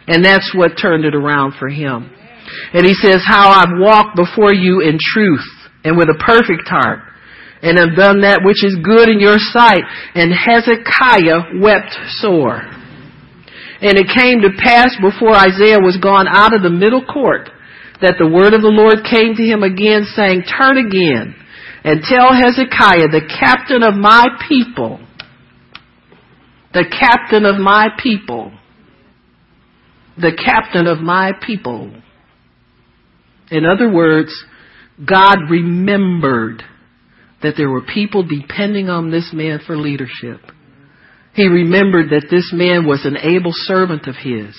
And 0.05 0.23
that's 0.23 0.53
what 0.53 0.77
turned 0.79 1.05
it 1.05 1.15
around 1.15 1.55
for 1.57 1.67
him. 1.67 2.11
And 2.73 2.85
he 2.85 2.93
says, 2.93 3.23
how 3.25 3.49
I've 3.49 3.79
walked 3.79 4.15
before 4.15 4.53
you 4.53 4.81
in 4.81 4.99
truth 5.01 5.47
and 5.83 5.97
with 5.97 6.09
a 6.09 6.23
perfect 6.23 6.67
heart 6.67 6.99
and 7.63 7.79
have 7.79 7.95
done 7.95 8.21
that 8.21 8.43
which 8.43 8.63
is 8.63 8.77
good 8.83 9.09
in 9.09 9.19
your 9.19 9.39
sight. 9.39 9.81
And 10.13 10.29
Hezekiah 10.29 11.57
wept 11.57 11.95
sore. 12.21 12.61
And 13.81 13.97
it 13.97 14.13
came 14.13 14.41
to 14.41 14.61
pass 14.61 14.93
before 15.01 15.33
Isaiah 15.33 15.81
was 15.81 15.97
gone 15.97 16.27
out 16.29 16.53
of 16.53 16.61
the 16.61 16.69
middle 16.69 17.03
court 17.03 17.49
that 18.01 18.15
the 18.19 18.29
word 18.29 18.53
of 18.53 18.61
the 18.61 18.69
Lord 18.69 19.01
came 19.09 19.33
to 19.33 19.43
him 19.43 19.63
again 19.63 20.05
saying, 20.13 20.43
turn 20.43 20.77
again 20.77 21.33
and 21.83 22.01
tell 22.01 22.33
Hezekiah, 22.33 23.09
the 23.09 23.29
captain 23.39 23.83
of 23.83 23.93
my 23.93 24.25
people, 24.47 24.99
the 26.73 26.85
captain 26.89 27.45
of 27.45 27.57
my 27.57 27.89
people, 28.01 28.51
the 30.17 30.31
captain 30.33 30.87
of 30.87 30.99
my 30.99 31.31
people. 31.45 31.93
In 33.51 33.65
other 33.65 33.91
words, 33.91 34.45
God 35.05 35.49
remembered 35.49 36.63
that 37.41 37.55
there 37.57 37.69
were 37.69 37.81
people 37.81 38.23
depending 38.23 38.89
on 38.89 39.11
this 39.11 39.31
man 39.33 39.59
for 39.65 39.75
leadership. 39.75 40.39
He 41.33 41.47
remembered 41.47 42.11
that 42.11 42.27
this 42.29 42.51
man 42.53 42.85
was 42.85 43.05
an 43.05 43.17
able 43.17 43.53
servant 43.53 44.07
of 44.07 44.15
his. 44.15 44.53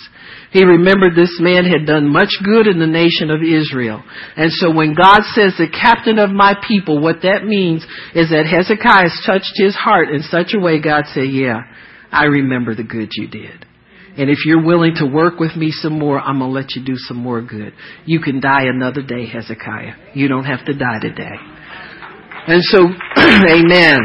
He 0.51 0.65
remembered 0.65 1.15
this 1.15 1.39
man 1.41 1.65
had 1.65 1.87
done 1.87 2.09
much 2.09 2.35
good 2.43 2.67
in 2.67 2.79
the 2.79 2.87
nation 2.87 3.31
of 3.31 3.43
Israel. 3.43 4.03
And 4.37 4.51
so 4.53 4.75
when 4.75 4.95
God 4.95 5.23
says 5.35 5.55
the 5.59 5.71
captain 5.71 6.19
of 6.19 6.31
my 6.31 6.55
people, 6.67 7.01
what 7.01 7.23
that 7.23 7.45
means 7.45 7.83
is 8.15 8.31
that 8.31 8.47
Hezekiah 8.47 9.11
has 9.11 9.23
touched 9.27 9.55
his 9.55 9.75
heart 9.75 10.11
in 10.11 10.23
such 10.23 10.55
a 10.55 10.61
way 10.61 10.81
God 10.81 11.05
said, 11.15 11.31
yeah, 11.31 11.63
I 12.11 12.25
remember 12.25 12.75
the 12.75 12.83
good 12.83 13.11
you 13.13 13.29
did. 13.29 13.67
And 14.17 14.31
if 14.31 14.39
you're 14.47 14.65
willing 14.65 14.95
to 14.97 15.07
work 15.07 15.41
with 15.41 15.57
me 15.57 15.71
some 15.73 15.99
more, 15.99 16.21
I'm 16.21 16.39
going 16.39 16.51
to 16.51 16.55
let 16.55 16.75
you 16.77 16.85
do 16.85 16.95
some 16.97 17.17
more 17.17 17.43
good. 17.43 17.73
You 18.05 18.21
can 18.21 18.41
die 18.41 18.67
another 18.67 19.03
day, 19.03 19.27
Hezekiah. 19.27 20.15
You 20.15 20.29
don't 20.29 20.45
have 20.45 20.65
to 20.67 20.75
die 20.75 21.01
today. 21.01 21.35
And 22.47 22.63
so, 22.63 22.79
amen. 23.19 23.99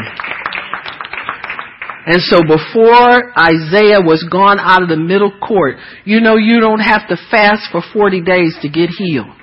And 2.06 2.22
so 2.22 2.42
before 2.42 3.38
Isaiah 3.38 4.02
was 4.02 4.26
gone 4.32 4.60
out 4.60 4.84
of 4.84 4.90
the 4.90 4.98
middle 4.98 5.32
court, 5.40 5.78
you 6.06 6.22
know 6.22 6.38
you 6.38 6.60
don't 6.60 6.80
have 6.80 7.08
to 7.10 7.18
fast 7.30 7.72
for 7.72 7.82
40 7.94 8.22
days 8.22 8.58
to 8.62 8.70
get 8.70 8.90
healed. 8.90 9.39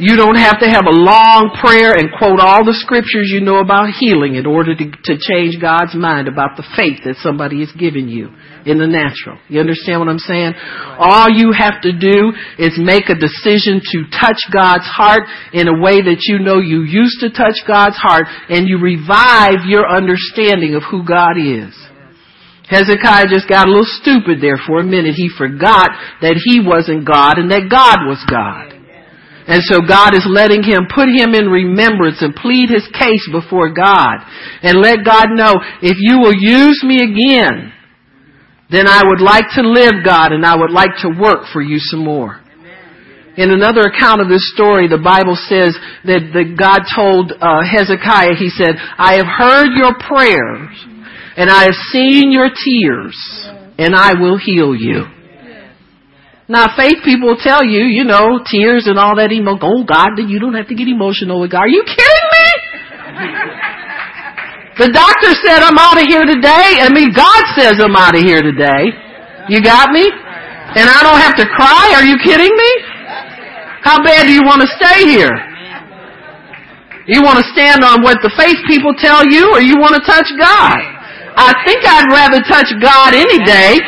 You 0.00 0.16
don't 0.16 0.40
have 0.40 0.64
to 0.64 0.68
have 0.72 0.88
a 0.88 0.96
long 0.96 1.52
prayer 1.60 1.92
and 1.92 2.08
quote 2.08 2.40
all 2.40 2.64
the 2.64 2.72
scriptures 2.80 3.28
you 3.28 3.44
know 3.44 3.60
about 3.60 3.92
healing 3.92 4.40
in 4.40 4.48
order 4.48 4.72
to, 4.72 4.86
to 4.88 5.20
change 5.20 5.60
God's 5.60 5.92
mind 5.92 6.24
about 6.24 6.56
the 6.56 6.64
faith 6.72 7.04
that 7.04 7.20
somebody 7.20 7.60
has 7.60 7.68
given 7.76 8.08
you 8.08 8.32
in 8.64 8.80
the 8.80 8.88
natural. 8.88 9.36
You 9.52 9.60
understand 9.60 10.00
what 10.00 10.08
I'm 10.08 10.24
saying? 10.24 10.56
All 10.96 11.28
you 11.28 11.52
have 11.52 11.84
to 11.84 11.92
do 11.92 12.32
is 12.56 12.80
make 12.80 13.12
a 13.12 13.20
decision 13.20 13.84
to 13.92 14.08
touch 14.08 14.40
God's 14.48 14.88
heart 14.88 15.28
in 15.52 15.68
a 15.68 15.76
way 15.76 16.00
that 16.00 16.24
you 16.24 16.40
know 16.40 16.64
you 16.64 16.80
used 16.80 17.20
to 17.20 17.28
touch 17.28 17.60
God's 17.68 18.00
heart 18.00 18.24
and 18.48 18.64
you 18.64 18.80
revive 18.80 19.68
your 19.68 19.84
understanding 19.84 20.80
of 20.80 20.82
who 20.88 21.04
God 21.04 21.36
is. 21.36 21.76
Hezekiah 22.72 23.28
just 23.28 23.52
got 23.52 23.68
a 23.68 23.70
little 23.70 23.92
stupid 24.00 24.40
there 24.40 24.56
for 24.56 24.80
a 24.80 24.88
minute. 24.88 25.12
He 25.12 25.28
forgot 25.28 25.92
that 26.24 26.40
he 26.40 26.64
wasn't 26.64 27.04
God 27.04 27.36
and 27.36 27.52
that 27.52 27.68
God 27.68 28.08
was 28.08 28.24
God. 28.24 28.69
And 29.50 29.64
so 29.64 29.82
God 29.82 30.14
is 30.14 30.22
letting 30.30 30.62
him 30.62 30.86
put 30.86 31.10
him 31.10 31.34
in 31.34 31.50
remembrance 31.50 32.22
and 32.22 32.34
plead 32.36 32.70
his 32.70 32.86
case 32.94 33.26
before 33.32 33.74
God 33.74 34.22
and 34.62 34.78
let 34.78 35.04
God 35.04 35.34
know 35.34 35.58
if 35.82 35.98
you 35.98 36.22
will 36.22 36.34
use 36.34 36.84
me 36.86 37.02
again, 37.02 37.72
then 38.70 38.86
I 38.86 39.02
would 39.04 39.20
like 39.20 39.50
to 39.56 39.62
live 39.62 40.06
God 40.06 40.30
and 40.30 40.46
I 40.46 40.54
would 40.54 40.70
like 40.70 40.94
to 41.02 41.10
work 41.18 41.50
for 41.52 41.60
you 41.60 41.78
some 41.80 42.04
more. 42.04 42.40
In 43.36 43.50
another 43.50 43.90
account 43.90 44.20
of 44.20 44.28
this 44.28 44.52
story, 44.54 44.86
the 44.86 45.02
Bible 45.02 45.34
says 45.34 45.74
that, 46.04 46.30
that 46.30 46.54
God 46.54 46.86
told 46.94 47.32
uh, 47.32 47.66
Hezekiah, 47.66 48.38
he 48.38 48.50
said, 48.50 48.78
I 48.78 49.14
have 49.18 49.26
heard 49.26 49.74
your 49.74 49.98
prayers 49.98 50.78
and 51.36 51.50
I 51.50 51.64
have 51.64 51.78
seen 51.90 52.30
your 52.30 52.50
tears, 52.50 53.16
and 53.78 53.94
I 53.96 54.14
will 54.14 54.36
heal 54.38 54.76
you. 54.76 55.19
Now, 56.50 56.66
faith 56.74 56.98
people 57.06 57.38
tell 57.38 57.62
you, 57.62 57.86
you 57.86 58.02
know, 58.02 58.42
tears 58.42 58.90
and 58.90 58.98
all 58.98 59.14
that 59.22 59.30
emo. 59.30 59.54
Oh, 59.62 59.86
God, 59.86 60.18
you 60.18 60.42
don't 60.42 60.58
have 60.58 60.66
to 60.66 60.74
get 60.74 60.90
emotional 60.90 61.38
with 61.38 61.54
God. 61.54 61.70
Are 61.70 61.70
you 61.70 61.86
kidding 61.86 62.26
me? 62.34 62.46
The 64.82 64.90
doctor 64.90 65.30
said 65.46 65.62
I'm 65.62 65.78
out 65.78 65.94
of 65.94 66.10
here 66.10 66.26
today. 66.26 66.82
I 66.82 66.90
mean, 66.90 67.14
God 67.14 67.38
says 67.54 67.78
I'm 67.78 67.94
out 67.94 68.18
of 68.18 68.26
here 68.26 68.42
today. 68.42 68.90
You 69.46 69.62
got 69.62 69.94
me? 69.94 70.02
And 70.02 70.90
I 70.90 71.06
don't 71.06 71.22
have 71.22 71.38
to 71.38 71.46
cry? 71.46 71.94
Are 71.94 72.02
you 72.02 72.18
kidding 72.18 72.50
me? 72.50 72.70
How 73.86 74.02
bad 74.02 74.26
do 74.26 74.34
you 74.34 74.42
want 74.42 74.66
to 74.66 74.70
stay 74.74 75.06
here? 75.06 75.30
You 77.06 77.22
want 77.22 77.38
to 77.38 77.46
stand 77.54 77.86
on 77.86 78.02
what 78.02 78.18
the 78.26 78.32
faith 78.34 78.58
people 78.66 78.90
tell 78.98 79.22
you 79.22 79.54
or 79.54 79.62
you 79.62 79.78
want 79.78 79.94
to 79.94 80.02
touch 80.02 80.26
God? 80.34 80.78
I 81.38 81.54
think 81.62 81.86
I'd 81.86 82.10
rather 82.10 82.42
touch 82.42 82.74
God 82.82 83.14
any 83.14 83.38
day 83.46 83.78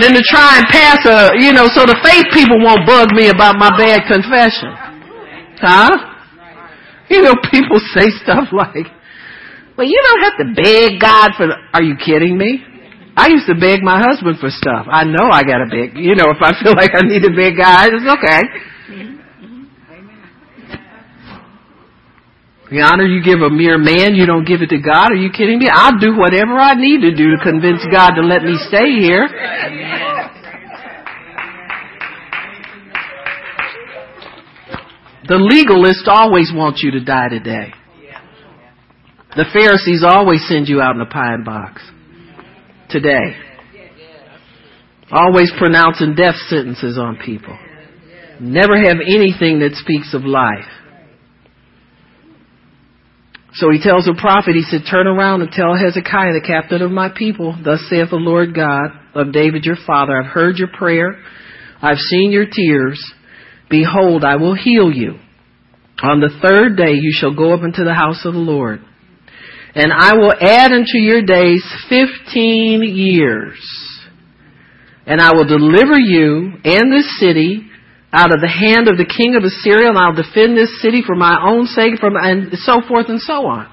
than 0.00 0.12
to 0.12 0.22
try 0.28 0.60
and 0.60 0.66
pass 0.68 1.00
a, 1.06 1.36
you 1.40 1.52
know, 1.52 1.66
so 1.72 1.86
the 1.86 1.96
faith 2.04 2.26
people 2.32 2.60
won't 2.60 2.86
bug 2.86 3.12
me 3.12 3.28
about 3.28 3.56
my 3.56 3.70
bad 3.76 4.04
confession. 4.08 4.72
Huh? 5.60 6.16
You 7.08 7.22
know, 7.22 7.34
people 7.50 7.78
say 7.94 8.10
stuff 8.22 8.52
like, 8.52 8.86
well, 9.76 9.86
you 9.86 10.00
don't 10.00 10.22
have 10.24 10.36
to 10.40 10.46
beg 10.56 11.00
God 11.00 11.32
for. 11.36 11.46
The, 11.46 11.56
are 11.72 11.82
you 11.82 11.96
kidding 11.96 12.36
me? 12.36 12.64
I 13.16 13.28
used 13.28 13.46
to 13.46 13.56
beg 13.56 13.82
my 13.82 14.00
husband 14.00 14.38
for 14.40 14.50
stuff. 14.50 14.86
I 14.90 15.04
know 15.04 15.32
I 15.32 15.42
got 15.42 15.64
to 15.64 15.68
beg. 15.68 15.96
You 15.96 16.16
know, 16.16 16.28
if 16.28 16.40
I 16.40 16.52
feel 16.60 16.76
like 16.76 16.92
I 16.92 17.00
need 17.04 17.22
to 17.24 17.32
beg 17.32 17.56
God, 17.56 17.88
it's 17.92 18.04
okay. 18.04 18.42
The 22.70 22.82
honor 22.82 23.06
you 23.06 23.22
give 23.22 23.40
a 23.42 23.50
mere 23.50 23.78
man, 23.78 24.16
you 24.16 24.26
don't 24.26 24.44
give 24.44 24.60
it 24.60 24.70
to 24.74 24.78
God. 24.78 25.12
Are 25.12 25.14
you 25.14 25.30
kidding 25.30 25.58
me? 25.58 25.68
I'll 25.70 25.98
do 25.98 26.18
whatever 26.18 26.58
I 26.58 26.74
need 26.74 27.00
to 27.02 27.14
do 27.14 27.30
to 27.30 27.38
convince 27.42 27.86
God 27.92 28.18
to 28.18 28.22
let 28.22 28.42
me 28.42 28.58
stay 28.66 28.98
here. 28.98 29.28
The 35.28 35.38
legalist 35.38 36.08
always 36.08 36.50
wants 36.54 36.82
you 36.82 36.90
to 36.92 37.04
die 37.04 37.28
today. 37.28 37.72
The 39.36 39.44
Pharisees 39.52 40.02
always 40.04 40.46
send 40.48 40.66
you 40.66 40.80
out 40.80 40.96
in 40.96 41.00
a 41.00 41.06
pine 41.06 41.44
box. 41.44 41.82
Today. 42.90 43.36
Always 45.12 45.52
pronouncing 45.56 46.16
death 46.16 46.36
sentences 46.48 46.98
on 46.98 47.18
people. 47.24 47.56
Never 48.40 48.76
have 48.76 48.96
anything 49.06 49.60
that 49.60 49.74
speaks 49.74 50.14
of 50.14 50.24
life. 50.24 50.66
So 53.56 53.70
he 53.70 53.80
tells 53.80 54.04
the 54.04 54.16
prophet, 54.18 54.54
he 54.54 54.62
said, 54.62 54.82
turn 54.90 55.06
around 55.06 55.42
and 55.42 55.50
tell 55.50 55.74
Hezekiah, 55.74 56.32
the 56.32 56.46
captain 56.46 56.82
of 56.82 56.90
my 56.90 57.08
people, 57.08 57.56
thus 57.62 57.80
saith 57.88 58.10
the 58.10 58.16
Lord 58.16 58.54
God 58.54 58.92
of 59.14 59.32
David 59.32 59.64
your 59.64 59.76
father, 59.86 60.12
I've 60.18 60.30
heard 60.30 60.56
your 60.56 60.68
prayer. 60.68 61.22
I've 61.80 61.98
seen 61.98 62.32
your 62.32 62.46
tears. 62.50 63.02
Behold, 63.70 64.24
I 64.24 64.36
will 64.36 64.54
heal 64.54 64.92
you. 64.92 65.18
On 66.02 66.20
the 66.20 66.38
third 66.42 66.76
day 66.76 66.92
you 66.92 67.12
shall 67.12 67.34
go 67.34 67.54
up 67.54 67.64
into 67.64 67.84
the 67.84 67.94
house 67.94 68.24
of 68.24 68.34
the 68.34 68.40
Lord 68.40 68.80
and 69.76 69.92
I 69.92 70.14
will 70.14 70.32
add 70.32 70.72
unto 70.72 70.96
your 70.96 71.20
days 71.20 71.62
fifteen 71.90 72.82
years. 72.82 73.58
And 75.04 75.20
I 75.20 75.34
will 75.34 75.46
deliver 75.46 76.00
you 76.00 76.54
and 76.64 76.90
this 76.90 77.20
city 77.20 77.68
out 78.16 78.32
of 78.32 78.40
the 78.40 78.48
hand 78.48 78.88
of 78.88 78.96
the 78.96 79.04
king 79.04 79.36
of 79.36 79.44
Assyria, 79.44 79.92
and 79.92 80.00
I'll 80.00 80.16
defend 80.16 80.56
this 80.56 80.72
city 80.80 81.04
for 81.04 81.14
my 81.14 81.36
own 81.36 81.68
sake, 81.68 82.00
from 82.00 82.16
and 82.16 82.56
so 82.64 82.80
forth 82.80 83.12
and 83.12 83.20
so 83.20 83.44
on. 83.44 83.68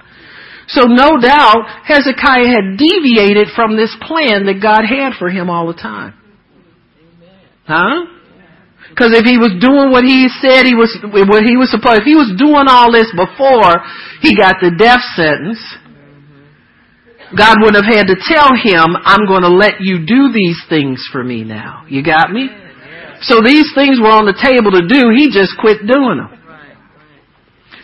So 0.68 0.84
no 0.88 1.16
doubt 1.20 1.88
Hezekiah 1.88 2.52
had 2.52 2.76
deviated 2.76 3.56
from 3.56 3.76
this 3.80 3.96
plan 4.04 4.46
that 4.52 4.60
God 4.60 4.84
had 4.84 5.16
for 5.16 5.30
him 5.30 5.50
all 5.50 5.68
the 5.68 5.80
time. 5.80 6.14
Huh? 7.64 8.12
Because 8.90 9.16
if 9.16 9.26
he 9.26 9.40
was 9.40 9.56
doing 9.64 9.90
what 9.90 10.04
he 10.04 10.28
said 10.44 10.68
he 10.68 10.76
was, 10.76 10.92
what 11.02 11.44
he 11.44 11.58
was 11.58 11.72
supposed, 11.72 12.04
if 12.04 12.08
he 12.08 12.16
was 12.16 12.36
doing 12.38 12.68
all 12.68 12.92
this 12.92 13.10
before 13.16 13.80
he 14.22 14.36
got 14.36 14.60
the 14.62 14.76
death 14.76 15.02
sentence, 15.16 15.60
God 17.36 17.58
wouldn't 17.64 17.84
have 17.84 17.90
had 17.90 18.08
to 18.12 18.18
tell 18.22 18.54
him, 18.54 18.94
I'm 18.94 19.26
going 19.26 19.42
to 19.42 19.50
let 19.50 19.82
you 19.82 20.06
do 20.06 20.32
these 20.32 20.62
things 20.70 21.02
for 21.12 21.24
me 21.24 21.44
now. 21.44 21.86
You 21.88 22.04
got 22.04 22.30
me? 22.32 22.50
So 23.24 23.40
these 23.40 23.72
things 23.74 24.00
were 24.00 24.12
on 24.12 24.26
the 24.28 24.36
table 24.36 24.72
to 24.76 24.84
do. 24.84 25.12
He 25.16 25.32
just 25.32 25.56
quit 25.60 25.80
doing 25.88 26.20
them. 26.20 26.32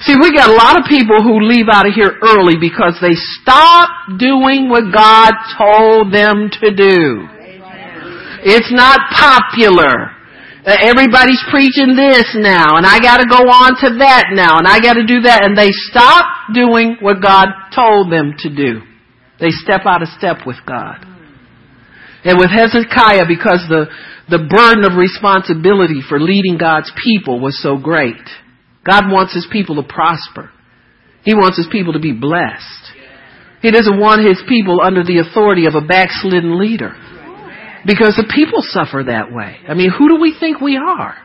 See, 0.02 0.16
we 0.16 0.32
got 0.32 0.50
a 0.50 0.56
lot 0.56 0.80
of 0.80 0.88
people 0.88 1.20
who 1.24 1.44
leave 1.44 1.68
out 1.72 1.88
of 1.88 1.94
here 1.94 2.16
early 2.24 2.56
because 2.56 2.96
they 3.02 3.16
stop 3.42 3.90
doing 4.18 4.70
what 4.70 4.94
God 4.96 5.32
told 5.60 6.14
them 6.14 6.48
to 6.64 6.72
do. 6.72 7.28
It's 8.44 8.72
not 8.72 9.00
popular. 9.12 10.16
Everybody's 10.64 11.44
preaching 11.52 11.96
this 11.96 12.32
now, 12.36 12.78
and 12.78 12.86
I 12.86 13.00
gotta 13.00 13.26
go 13.28 13.44
on 13.44 13.76
to 13.84 13.98
that 14.00 14.32
now, 14.32 14.60
and 14.60 14.68
I 14.68 14.80
gotta 14.80 15.06
do 15.06 15.22
that, 15.22 15.44
and 15.44 15.58
they 15.58 15.72
stop 15.72 16.54
doing 16.54 16.98
what 17.02 17.22
God 17.22 17.48
told 17.76 18.12
them 18.12 18.36
to 18.40 18.50
do. 18.50 18.82
They 19.40 19.52
step 19.52 19.82
out 19.86 20.02
of 20.02 20.10
step 20.18 20.46
with 20.46 20.58
God. 20.66 21.06
And 22.24 22.38
with 22.38 22.52
Hezekiah, 22.52 23.26
because 23.28 23.64
the, 23.70 23.88
the 24.30 24.44
burden 24.44 24.84
of 24.84 24.98
responsibility 24.98 26.02
for 26.08 26.20
leading 26.20 26.58
God's 26.58 26.92
people 27.04 27.40
was 27.40 27.62
so 27.62 27.78
great, 27.78 28.22
God 28.86 29.12
wants 29.12 29.34
His 29.34 29.48
people 29.52 29.82
to 29.82 29.88
prosper. 29.88 30.52
He 31.24 31.34
wants 31.34 31.58
His 31.58 31.68
people 31.72 31.94
to 31.94 32.00
be 32.00 32.14
blessed. 32.14 32.92
He 33.62 33.72
doesn't 33.72 34.00
want 34.00 34.28
His 34.28 34.42
people 34.48 34.80
under 34.82 35.04
the 35.04 35.20
authority 35.20 35.66
of 35.66 35.76
a 35.76 35.86
backslidden 35.86 36.60
leader. 36.60 36.96
Because 37.86 38.20
the 38.20 38.28
people 38.28 38.60
suffer 38.62 39.04
that 39.08 39.32
way. 39.32 39.56
I 39.68 39.74
mean, 39.74 39.90
who 39.90 40.10
do 40.10 40.20
we 40.20 40.36
think 40.38 40.60
we 40.60 40.76
are? 40.76 41.16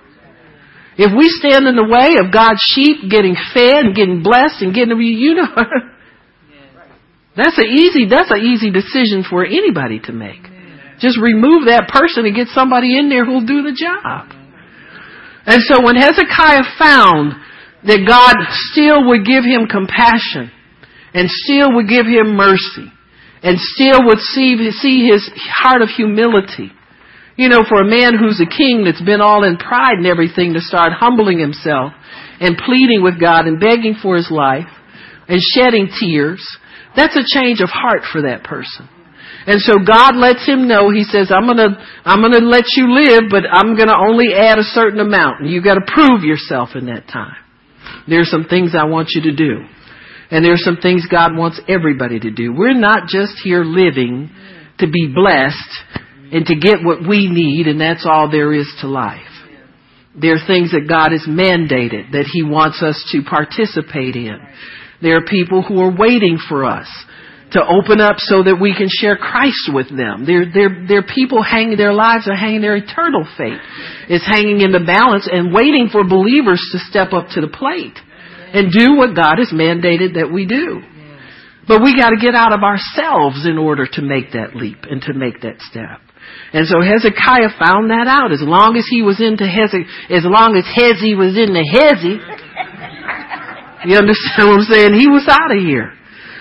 If 0.96 1.10
we 1.10 1.26
stand 1.26 1.66
in 1.66 1.74
the 1.74 1.82
way 1.82 2.22
of 2.22 2.32
God's 2.32 2.62
sheep 2.62 3.10
getting 3.10 3.34
fed 3.34 3.90
and 3.90 3.96
getting 3.96 4.22
blessed 4.22 4.62
and 4.62 4.72
getting, 4.72 4.96
you 4.96 5.34
know, 5.34 5.50
That's 7.36 7.58
an 7.58 7.66
easy, 7.66 8.06
that's 8.08 8.30
an 8.30 8.38
easy 8.38 8.70
decision 8.70 9.24
for 9.28 9.44
anybody 9.44 9.98
to 10.04 10.12
make. 10.12 10.42
Just 11.04 11.20
remove 11.20 11.68
that 11.68 11.92
person 11.92 12.24
and 12.24 12.32
get 12.32 12.48
somebody 12.56 12.96
in 12.96 13.12
there 13.12 13.28
who'll 13.28 13.44
do 13.44 13.60
the 13.60 13.76
job. 13.76 14.32
And 15.44 15.60
so 15.68 15.84
when 15.84 16.00
Hezekiah 16.00 16.80
found 16.80 17.36
that 17.84 18.08
God 18.08 18.32
still 18.72 19.04
would 19.12 19.28
give 19.28 19.44
him 19.44 19.68
compassion 19.68 20.48
and 21.12 21.28
still 21.28 21.76
would 21.76 21.92
give 21.92 22.08
him 22.08 22.32
mercy 22.32 22.88
and 23.44 23.60
still 23.60 24.08
would 24.08 24.24
see, 24.32 24.56
see 24.80 25.04
his 25.04 25.28
heart 25.52 25.84
of 25.84 25.92
humility, 25.92 26.72
you 27.36 27.52
know, 27.52 27.68
for 27.68 27.84
a 27.84 27.90
man 27.90 28.16
who's 28.16 28.40
a 28.40 28.48
king 28.48 28.88
that's 28.88 29.04
been 29.04 29.20
all 29.20 29.44
in 29.44 29.60
pride 29.60 30.00
and 30.00 30.08
everything 30.08 30.56
to 30.56 30.64
start 30.64 30.96
humbling 30.96 31.36
himself 31.36 31.92
and 32.40 32.56
pleading 32.56 33.04
with 33.04 33.20
God 33.20 33.44
and 33.44 33.60
begging 33.60 34.00
for 34.00 34.16
his 34.16 34.32
life 34.32 34.72
and 35.28 35.36
shedding 35.52 35.92
tears 36.00 36.40
that's 36.96 37.16
a 37.16 37.26
change 37.26 37.60
of 37.60 37.68
heart 37.70 38.02
for 38.10 38.22
that 38.22 38.44
person. 38.44 38.88
And 39.46 39.60
so 39.60 39.74
God 39.86 40.16
lets 40.16 40.46
him 40.46 40.68
know, 40.68 40.90
he 40.90 41.04
says, 41.04 41.30
I'm 41.30 41.46
gonna, 41.46 41.76
I'm 42.04 42.22
gonna 42.22 42.44
let 42.44 42.64
you 42.76 42.92
live, 42.92 43.24
but 43.30 43.44
I'm 43.50 43.76
gonna 43.76 43.96
only 43.96 44.32
add 44.34 44.58
a 44.58 44.62
certain 44.62 45.00
amount. 45.00 45.40
And 45.40 45.50
you 45.50 45.62
gotta 45.62 45.84
prove 45.86 46.22
yourself 46.22 46.70
in 46.74 46.86
that 46.86 47.06
time. 47.08 47.36
There's 48.08 48.30
some 48.30 48.44
things 48.44 48.72
I 48.78 48.84
want 48.84 49.08
you 49.10 49.22
to 49.30 49.36
do. 49.36 49.64
And 50.30 50.44
there's 50.44 50.64
some 50.64 50.78
things 50.78 51.06
God 51.10 51.36
wants 51.36 51.60
everybody 51.68 52.18
to 52.20 52.30
do. 52.30 52.52
We're 52.52 52.78
not 52.78 53.08
just 53.08 53.34
here 53.42 53.62
living 53.62 54.30
to 54.78 54.86
be 54.86 55.12
blessed 55.14 55.94
and 56.32 56.46
to 56.46 56.56
get 56.56 56.82
what 56.82 57.06
we 57.06 57.28
need, 57.28 57.66
and 57.68 57.80
that's 57.80 58.06
all 58.10 58.30
there 58.30 58.52
is 58.52 58.66
to 58.80 58.88
life. 58.88 59.20
There 60.20 60.34
are 60.34 60.46
things 60.46 60.70
that 60.72 60.88
God 60.88 61.12
has 61.12 61.26
mandated 61.28 62.12
that 62.12 62.28
He 62.32 62.42
wants 62.42 62.82
us 62.82 62.96
to 63.12 63.22
participate 63.22 64.16
in. 64.16 64.38
There 65.02 65.16
are 65.16 65.26
people 65.26 65.62
who 65.62 65.80
are 65.80 65.94
waiting 65.94 66.38
for 66.48 66.64
us 66.64 66.88
to 67.54 67.62
open 67.62 68.02
up 68.02 68.18
so 68.18 68.42
that 68.42 68.58
we 68.58 68.74
can 68.74 68.90
share 68.90 69.16
Christ 69.16 69.70
with 69.70 69.86
them. 69.88 70.26
Their, 70.26 70.50
there 70.50 70.98
are 70.98 71.06
people 71.06 71.42
hanging, 71.42 71.78
their 71.78 71.94
lives 71.94 72.26
are 72.26 72.34
hanging, 72.34 72.60
their 72.60 72.76
eternal 72.76 73.22
fate 73.38 73.62
is 74.10 74.26
hanging 74.26 74.60
in 74.60 74.74
the 74.74 74.82
balance 74.82 75.30
and 75.30 75.54
waiting 75.54 75.88
for 75.90 76.02
believers 76.02 76.58
to 76.74 76.78
step 76.90 77.14
up 77.14 77.30
to 77.38 77.40
the 77.40 77.48
plate 77.48 77.94
and 78.50 78.74
do 78.74 78.98
what 78.98 79.14
God 79.14 79.38
has 79.38 79.54
mandated 79.54 80.18
that 80.18 80.34
we 80.34 80.46
do. 80.50 80.82
But 81.66 81.80
we 81.80 81.96
gotta 81.96 82.18
get 82.20 82.34
out 82.34 82.52
of 82.52 82.60
ourselves 82.60 83.46
in 83.46 83.56
order 83.56 83.86
to 83.86 84.02
make 84.02 84.32
that 84.34 84.58
leap 84.58 84.84
and 84.90 85.00
to 85.06 85.14
make 85.14 85.40
that 85.46 85.62
step. 85.62 86.02
And 86.52 86.66
so 86.66 86.82
Hezekiah 86.82 87.54
found 87.56 87.90
that 87.94 88.10
out. 88.10 88.34
As 88.34 88.42
long 88.42 88.76
as 88.76 88.84
he 88.90 89.00
was 89.00 89.22
into 89.22 89.46
Hezekiah, 89.46 90.10
as 90.10 90.26
long 90.26 90.58
as 90.58 90.66
Hezi 90.66 91.14
was 91.14 91.38
in 91.38 91.54
the 91.54 91.62
Hezi, 91.62 92.18
you 93.86 93.96
understand 93.96 94.50
what 94.50 94.60
I'm 94.60 94.66
saying? 94.66 94.94
He 94.98 95.06
was 95.06 95.26
out 95.30 95.54
of 95.54 95.62
here. 95.62 95.93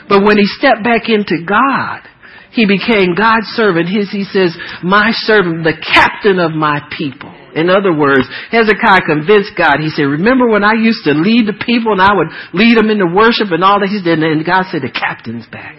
But 0.10 0.24
when 0.24 0.38
he 0.38 0.46
stepped 0.58 0.84
back 0.84 1.10
into 1.10 1.44
God, 1.46 2.08
he 2.54 2.70
became 2.70 3.18
God's 3.18 3.50
servant. 3.58 3.90
His, 3.90 4.12
he 4.14 4.24
says, 4.30 4.54
my 4.84 5.10
servant, 5.26 5.66
the 5.66 5.74
captain 5.74 6.38
of 6.38 6.54
my 6.54 6.86
people. 6.94 7.34
In 7.54 7.70
other 7.70 7.94
words, 7.94 8.26
Hezekiah 8.50 9.06
convinced 9.06 9.54
God. 9.54 9.78
He 9.78 9.90
said, 9.94 10.10
remember 10.10 10.50
when 10.50 10.66
I 10.66 10.74
used 10.74 11.06
to 11.06 11.14
lead 11.14 11.46
the 11.46 11.58
people 11.58 11.94
and 11.94 12.02
I 12.02 12.14
would 12.14 12.30
lead 12.54 12.78
them 12.78 12.90
into 12.90 13.06
worship 13.10 13.54
and 13.54 13.62
all 13.62 13.78
that? 13.82 13.90
He 13.90 14.02
said, 14.02 14.22
and 14.22 14.42
God 14.46 14.70
said, 14.74 14.82
the 14.82 14.94
captain's 14.94 15.46
back. 15.50 15.78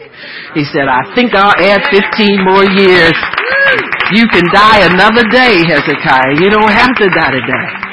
He 0.54 0.62
said, 0.70 0.86
I 0.86 1.14
think 1.14 1.34
I'll 1.34 1.54
add 1.58 1.82
15 1.90 2.46
more 2.46 2.62
years. 2.62 3.14
You 4.14 4.30
can 4.30 4.46
die 4.54 4.86
another 4.86 5.26
day, 5.30 5.66
Hezekiah. 5.66 6.38
You 6.38 6.50
don't 6.50 6.74
have 6.74 6.94
to 6.94 7.06
die 7.10 7.34
today. 7.34 7.83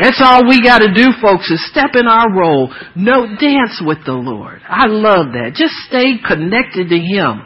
That's 0.00 0.20
all 0.24 0.48
we 0.48 0.62
got 0.62 0.78
to 0.78 0.94
do, 0.94 1.12
folks, 1.20 1.50
is 1.50 1.60
step 1.70 1.90
in 1.94 2.06
our 2.06 2.32
role. 2.32 2.72
No, 2.96 3.26
dance 3.36 3.82
with 3.84 3.98
the 4.06 4.14
Lord. 4.14 4.62
I 4.66 4.86
love 4.86 5.32
that. 5.32 5.52
Just 5.54 5.74
stay 5.88 6.16
connected 6.26 6.88
to 6.88 6.98
Him. 6.98 7.42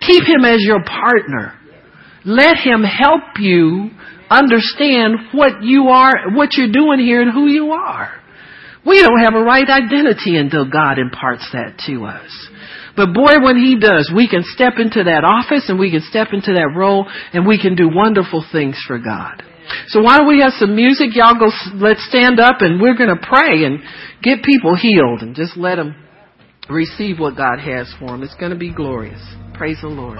Keep 0.00 0.24
Him 0.24 0.44
as 0.44 0.60
your 0.60 0.82
partner. 0.84 1.52
Let 2.24 2.56
Him 2.56 2.82
help 2.82 3.36
you 3.38 3.90
understand 4.30 5.32
what 5.32 5.62
you 5.62 5.88
are, 5.88 6.32
what 6.34 6.54
you're 6.54 6.72
doing 6.72 6.98
here 6.98 7.20
and 7.20 7.30
who 7.30 7.46
you 7.48 7.72
are. 7.72 8.10
We 8.86 9.02
don't 9.02 9.20
have 9.20 9.34
a 9.34 9.44
right 9.44 9.68
identity 9.68 10.36
until 10.36 10.68
God 10.68 10.98
imparts 10.98 11.46
that 11.52 11.78
to 11.86 12.06
us. 12.06 12.30
But 12.96 13.12
boy, 13.12 13.44
when 13.44 13.56
He 13.56 13.78
does, 13.78 14.10
we 14.14 14.28
can 14.28 14.42
step 14.44 14.74
into 14.78 15.04
that 15.04 15.24
office 15.24 15.68
and 15.68 15.78
we 15.78 15.90
can 15.90 16.02
step 16.02 16.28
into 16.32 16.54
that 16.54 16.72
role 16.74 17.06
and 17.32 17.46
we 17.46 17.60
can 17.60 17.76
do 17.76 17.90
wonderful 17.92 18.44
things 18.50 18.82
for 18.86 18.98
God. 18.98 19.42
So 19.88 20.02
why 20.02 20.18
don't 20.18 20.28
we 20.28 20.40
have 20.40 20.52
some 20.58 20.74
music? 20.74 21.14
Y'all 21.14 21.38
go, 21.38 21.50
let's 21.74 22.04
stand 22.08 22.40
up 22.40 22.60
and 22.60 22.80
we're 22.80 22.96
going 22.96 23.10
to 23.10 23.20
pray 23.20 23.64
and 23.64 23.80
get 24.22 24.42
people 24.42 24.76
healed 24.76 25.22
and 25.22 25.34
just 25.34 25.56
let 25.56 25.76
them 25.76 25.94
receive 26.68 27.18
what 27.18 27.36
God 27.36 27.58
has 27.58 27.92
for 27.98 28.08
them. 28.08 28.22
It's 28.22 28.34
going 28.36 28.52
to 28.52 28.58
be 28.58 28.72
glorious. 28.72 29.20
Praise 29.54 29.78
the 29.82 29.88
Lord. 29.88 30.18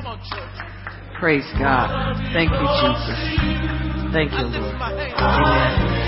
Praise 1.19 1.47
God. 1.59 2.19
Thank 2.35 2.51
you, 2.51 2.67
Jesus. 2.83 3.19
Thank 4.13 4.33
you, 4.35 4.45
Lord. 4.51 4.75
Amen. 4.75 6.03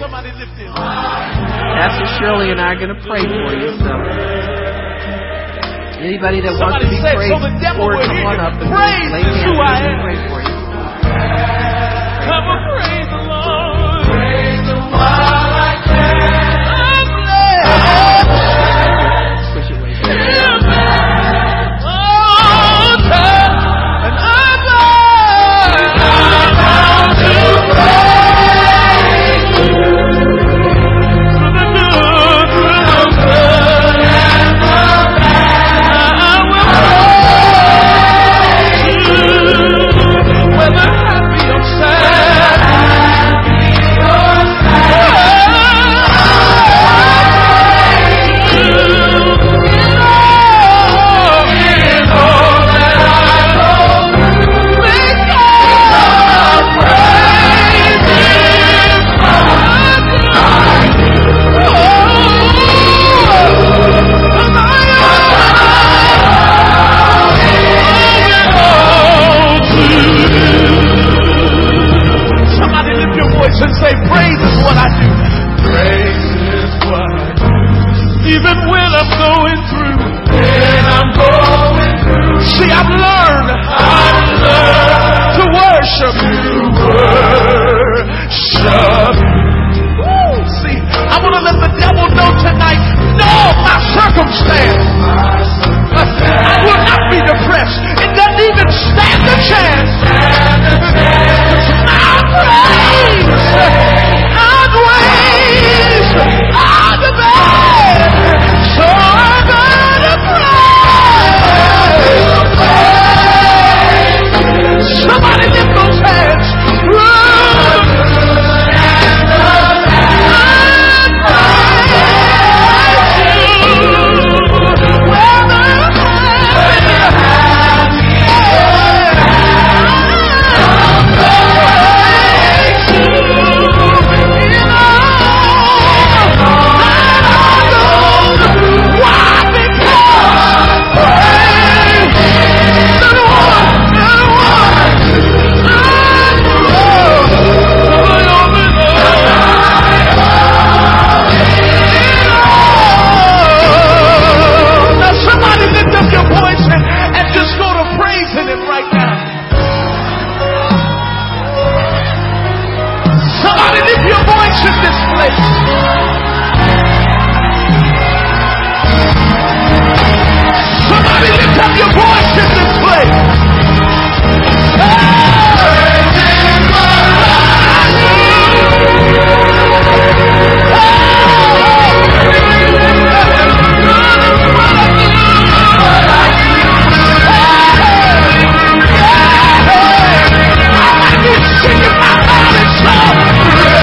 Somebody 0.00 0.34
lift 0.34 0.58
him. 0.58 0.74
Pastor 0.74 2.06
Shirley 2.18 2.50
and 2.50 2.60
I 2.60 2.74
are 2.74 2.78
going 2.78 2.90
to 2.90 3.00
pray 3.06 3.22
for 3.22 3.54
you. 3.54 3.70
So 3.78 3.94
anybody 6.02 6.42
that 6.42 6.50
wants 6.58 6.82
to 6.82 6.90
Somebody 6.90 6.90
be 6.90 6.98
say, 6.98 7.14
prayed 7.14 7.30
"So 7.30 7.38
the 7.38 7.54
devil 7.62 7.86
for, 7.86 8.02
come 8.02 8.26
on 8.26 8.42
up 8.42 8.58
and 8.58 8.74
Praise 8.74 9.08
lay 9.14 9.22
hands 9.22 9.46
and 9.86 10.02
pray 10.02 10.18
for 10.28 10.42
you. 10.42 10.53
Come 12.24 12.44
on, 12.48 12.60
praise 12.72 13.08
the 13.12 13.20
Lord. 13.28 14.06
Praise 14.08 14.64
Him 14.64 14.80
while 14.90 15.33